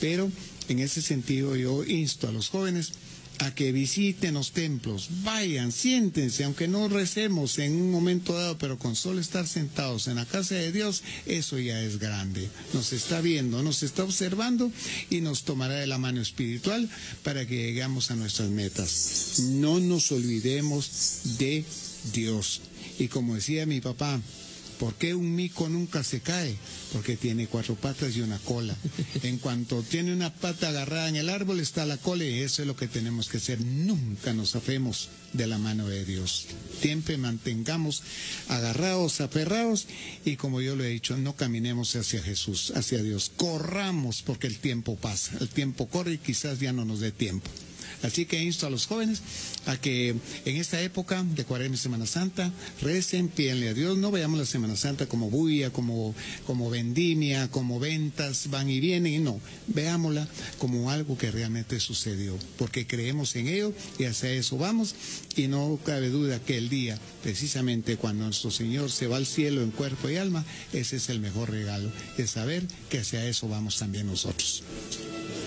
Pero 0.00 0.30
en 0.68 0.78
ese 0.80 1.00
sentido 1.02 1.56
yo 1.56 1.84
insto 1.84 2.28
a 2.28 2.32
los 2.32 2.50
jóvenes 2.50 2.92
a 3.40 3.54
que 3.54 3.72
visiten 3.72 4.34
los 4.34 4.50
templos, 4.50 5.08
vayan, 5.22 5.70
siéntense, 5.70 6.44
aunque 6.44 6.66
no 6.66 6.88
recemos 6.88 7.58
en 7.58 7.72
un 7.72 7.90
momento 7.90 8.34
dado, 8.34 8.58
pero 8.58 8.78
con 8.78 8.96
solo 8.96 9.20
estar 9.20 9.46
sentados 9.46 10.08
en 10.08 10.16
la 10.16 10.26
casa 10.26 10.56
de 10.56 10.72
Dios, 10.72 11.02
eso 11.26 11.58
ya 11.58 11.80
es 11.80 11.98
grande. 11.98 12.48
Nos 12.74 12.92
está 12.92 13.20
viendo, 13.20 13.62
nos 13.62 13.82
está 13.82 14.02
observando 14.04 14.72
y 15.08 15.20
nos 15.20 15.44
tomará 15.44 15.74
de 15.74 15.86
la 15.86 15.98
mano 15.98 16.20
espiritual 16.20 16.88
para 17.22 17.46
que 17.46 17.56
lleguemos 17.56 18.10
a 18.10 18.16
nuestras 18.16 18.50
metas. 18.50 19.40
No 19.44 19.78
nos 19.78 20.10
olvidemos 20.10 21.20
de 21.38 21.64
Dios. 22.12 22.60
Y 22.98 23.08
como 23.08 23.34
decía 23.34 23.66
mi 23.66 23.80
papá, 23.80 24.20
¿Por 24.78 24.94
qué 24.94 25.14
un 25.14 25.34
mico 25.34 25.68
nunca 25.68 26.04
se 26.04 26.20
cae? 26.20 26.54
Porque 26.92 27.16
tiene 27.16 27.48
cuatro 27.48 27.74
patas 27.74 28.16
y 28.16 28.20
una 28.20 28.38
cola. 28.38 28.76
En 29.22 29.38
cuanto 29.38 29.82
tiene 29.82 30.12
una 30.12 30.32
pata 30.32 30.68
agarrada 30.68 31.08
en 31.08 31.16
el 31.16 31.28
árbol 31.28 31.58
está 31.58 31.84
la 31.84 31.96
cola 31.96 32.24
y 32.24 32.40
eso 32.40 32.62
es 32.62 32.68
lo 32.68 32.76
que 32.76 32.86
tenemos 32.86 33.28
que 33.28 33.38
hacer. 33.38 33.60
Nunca 33.60 34.32
nos 34.32 34.54
afemos 34.54 35.08
de 35.32 35.46
la 35.48 35.58
mano 35.58 35.88
de 35.88 36.04
Dios. 36.04 36.46
Siempre 36.80 37.18
mantengamos 37.18 38.02
agarrados, 38.48 39.20
aferrados 39.20 39.86
y 40.24 40.36
como 40.36 40.60
yo 40.60 40.76
lo 40.76 40.84
he 40.84 40.90
dicho, 40.90 41.16
no 41.16 41.34
caminemos 41.34 41.96
hacia 41.96 42.22
Jesús, 42.22 42.72
hacia 42.76 43.02
Dios. 43.02 43.32
Corramos 43.36 44.22
porque 44.22 44.46
el 44.46 44.58
tiempo 44.58 44.96
pasa. 44.96 45.36
El 45.40 45.48
tiempo 45.48 45.88
corre 45.88 46.14
y 46.14 46.18
quizás 46.18 46.60
ya 46.60 46.72
no 46.72 46.84
nos 46.84 47.00
dé 47.00 47.10
tiempo. 47.10 47.50
Así 48.02 48.26
que 48.26 48.42
insto 48.42 48.66
a 48.66 48.70
los 48.70 48.86
jóvenes 48.86 49.22
a 49.66 49.76
que 49.76 50.14
en 50.44 50.56
esta 50.56 50.80
época 50.80 51.22
de 51.22 51.44
Cuaresma 51.44 51.74
y 51.74 51.78
Semana 51.78 52.06
Santa 52.06 52.52
recen, 52.80 53.28
pídenle 53.28 53.68
a 53.68 53.74
Dios, 53.74 53.98
no 53.98 54.10
veamos 54.10 54.38
la 54.38 54.46
Semana 54.46 54.76
Santa 54.76 55.06
como 55.06 55.30
bulla, 55.30 55.70
como, 55.70 56.14
como 56.46 56.70
vendimia, 56.70 57.50
como 57.50 57.80
ventas, 57.80 58.50
van 58.50 58.70
y 58.70 58.80
vienen, 58.80 59.24
no, 59.24 59.40
veámosla 59.66 60.28
como 60.58 60.90
algo 60.90 61.18
que 61.18 61.30
realmente 61.30 61.80
sucedió, 61.80 62.38
porque 62.56 62.86
creemos 62.86 63.34
en 63.36 63.48
ello 63.48 63.72
y 63.98 64.04
hacia 64.04 64.30
eso 64.30 64.56
vamos. 64.56 64.94
Y 65.36 65.46
no 65.46 65.78
cabe 65.84 66.08
duda 66.08 66.40
que 66.40 66.58
el 66.58 66.68
día, 66.68 66.98
precisamente 67.22 67.96
cuando 67.96 68.24
nuestro 68.24 68.50
Señor 68.50 68.90
se 68.90 69.06
va 69.06 69.16
al 69.16 69.26
cielo 69.26 69.62
en 69.62 69.70
cuerpo 69.70 70.08
y 70.08 70.16
alma, 70.16 70.44
ese 70.72 70.96
es 70.96 71.08
el 71.08 71.20
mejor 71.20 71.50
regalo, 71.50 71.90
es 72.16 72.30
saber 72.30 72.64
que 72.90 72.98
hacia 72.98 73.26
eso 73.26 73.48
vamos 73.48 73.78
también 73.78 74.06
nosotros. 74.06 74.62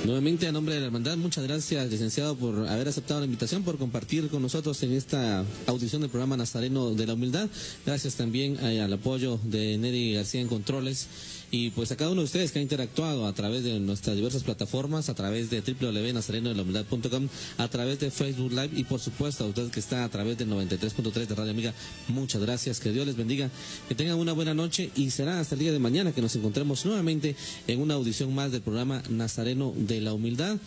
Nuevamente, 0.03 0.47
a 0.47 0.51
nombre 0.51 0.73
de 0.73 0.79
la 0.79 0.87
hermandad, 0.87 1.15
muchas 1.15 1.43
gracias, 1.43 1.87
licenciado, 1.91 2.35
por 2.35 2.67
haber 2.67 2.87
aceptado 2.87 3.19
la 3.19 3.27
invitación, 3.27 3.61
por 3.61 3.77
compartir 3.77 4.29
con 4.29 4.41
nosotros 4.41 4.81
en 4.81 4.93
esta 4.93 5.45
audición 5.67 6.01
del 6.01 6.09
programa 6.09 6.35
Nazareno 6.35 6.89
de 6.95 7.05
la 7.05 7.13
Humildad. 7.13 7.47
Gracias 7.85 8.15
también 8.15 8.57
al 8.57 8.91
apoyo 8.91 9.39
de 9.43 9.77
Neri 9.77 10.15
García 10.15 10.41
en 10.41 10.47
Controles 10.47 11.07
y 11.51 11.69
pues 11.71 11.91
a 11.91 11.97
cada 11.97 12.11
uno 12.11 12.21
de 12.21 12.25
ustedes 12.25 12.51
que 12.51 12.59
ha 12.59 12.61
interactuado 12.61 13.27
a 13.27 13.33
través 13.33 13.63
de 13.63 13.79
nuestras 13.79 14.15
diversas 14.15 14.43
plataformas, 14.43 15.09
a 15.09 15.13
través 15.13 15.49
de 15.49 15.61
www.nazarenodelahumildad.com, 15.61 17.27
a 17.57 17.67
través 17.67 17.99
de 17.99 18.09
Facebook 18.09 18.51
Live 18.51 18.71
y 18.73 18.85
por 18.85 19.01
supuesto 19.01 19.43
a 19.43 19.47
usted 19.47 19.69
que 19.69 19.81
está 19.81 20.05
a 20.05 20.09
través 20.09 20.37
del 20.37 20.49
93.3 20.49 21.27
de 21.27 21.35
Radio 21.35 21.51
Amiga. 21.51 21.73
Muchas 22.07 22.41
gracias, 22.41 22.79
que 22.79 22.91
Dios 22.91 23.05
les 23.05 23.17
bendiga, 23.17 23.49
que 23.89 23.95
tengan 23.95 24.17
una 24.17 24.31
buena 24.31 24.53
noche 24.53 24.91
y 24.95 25.11
será 25.11 25.39
hasta 25.41 25.55
el 25.55 25.59
día 25.59 25.73
de 25.73 25.79
mañana 25.79 26.13
que 26.13 26.21
nos 26.21 26.35
encontremos 26.35 26.85
nuevamente 26.85 27.35
en 27.67 27.81
una 27.81 27.95
audición 27.95 28.33
más 28.33 28.51
del 28.53 28.61
programa 28.61 29.03
Nazareno 29.09 29.73
de 29.75 29.99
la 29.99 30.13
Humildad 30.13 30.57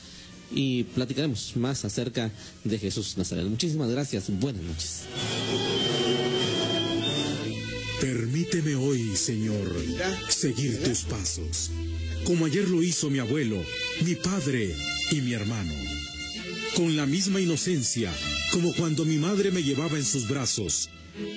y 0.52 0.84
platicaremos 0.84 1.56
más 1.56 1.84
acerca 1.84 2.30
de 2.62 2.78
Jesús 2.78 3.16
Nazareno. 3.16 3.48
Muchísimas 3.48 3.90
gracias, 3.90 4.28
buenas 4.28 4.62
noches. 4.62 5.04
Permíteme 8.04 8.74
hoy, 8.74 9.16
Señor, 9.16 9.74
seguir 10.28 10.78
tus 10.82 11.04
pasos, 11.04 11.70
como 12.24 12.44
ayer 12.44 12.68
lo 12.68 12.82
hizo 12.82 13.08
mi 13.08 13.18
abuelo, 13.18 13.64
mi 14.04 14.14
padre 14.14 14.76
y 15.10 15.22
mi 15.22 15.32
hermano. 15.32 15.72
Con 16.76 16.96
la 16.96 17.06
misma 17.06 17.40
inocencia, 17.40 18.12
como 18.52 18.74
cuando 18.74 19.06
mi 19.06 19.16
madre 19.16 19.50
me 19.52 19.62
llevaba 19.62 19.96
en 19.96 20.04
sus 20.04 20.28
brazos. 20.28 20.90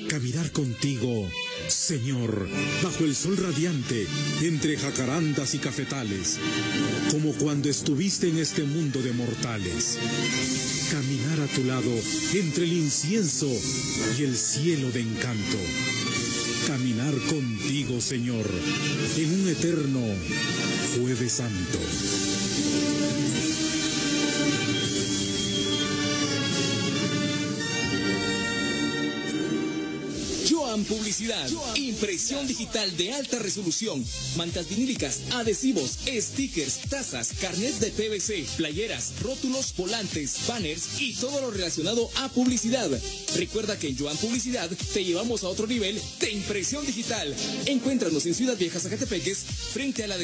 Caminar 0.09 0.51
contigo, 0.51 1.31
Señor, 1.69 2.49
bajo 2.83 3.05
el 3.05 3.15
sol 3.15 3.37
radiante, 3.37 4.05
entre 4.41 4.75
jacarandas 4.75 5.55
y 5.55 5.59
cafetales, 5.59 6.37
como 7.11 7.31
cuando 7.35 7.69
estuviste 7.69 8.27
en 8.27 8.39
este 8.39 8.63
mundo 8.63 9.01
de 9.01 9.13
mortales. 9.13 9.97
Caminar 10.91 11.39
a 11.39 11.47
tu 11.47 11.63
lado, 11.63 11.93
entre 12.33 12.65
el 12.65 12.73
incienso 12.73 13.49
y 14.19 14.23
el 14.23 14.35
cielo 14.35 14.91
de 14.91 14.99
encanto 14.99 15.57
caminar 16.67 17.13
contigo, 17.29 18.01
Señor, 18.01 18.45
en 19.15 19.41
un 19.41 19.47
eterno 19.47 20.01
jueves 20.97 21.31
santo. 21.31 21.79
Publicidad. 30.85 31.49
Impresión 31.75 32.47
digital 32.47 32.95
de 32.97 33.13
alta 33.13 33.39
resolución. 33.39 34.05
Mantas 34.35 34.69
vinílicas, 34.69 35.21
adhesivos, 35.33 35.99
stickers, 36.07 36.79
tazas, 36.89 37.33
carnets 37.39 37.79
de 37.79 37.91
PVC, 37.91 38.45
playeras, 38.57 39.13
rótulos, 39.21 39.73
volantes, 39.75 40.39
banners 40.47 40.99
y 40.99 41.13
todo 41.15 41.41
lo 41.41 41.51
relacionado 41.51 42.09
a 42.15 42.29
publicidad. 42.29 42.89
Recuerda 43.35 43.77
que 43.77 43.89
en 43.89 43.97
Joan 43.97 44.17
Publicidad 44.17 44.69
te 44.93 45.03
llevamos 45.03 45.43
a 45.43 45.49
otro 45.49 45.67
nivel 45.67 46.01
de 46.19 46.31
impresión 46.31 46.85
digital. 46.85 47.35
Encuéntranos 47.65 48.25
en 48.25 48.33
Ciudad 48.33 48.57
Vieja, 48.57 48.79
Zacatepeques, 48.79 49.45
frente 49.73 50.03
a 50.03 50.07
la 50.07 50.17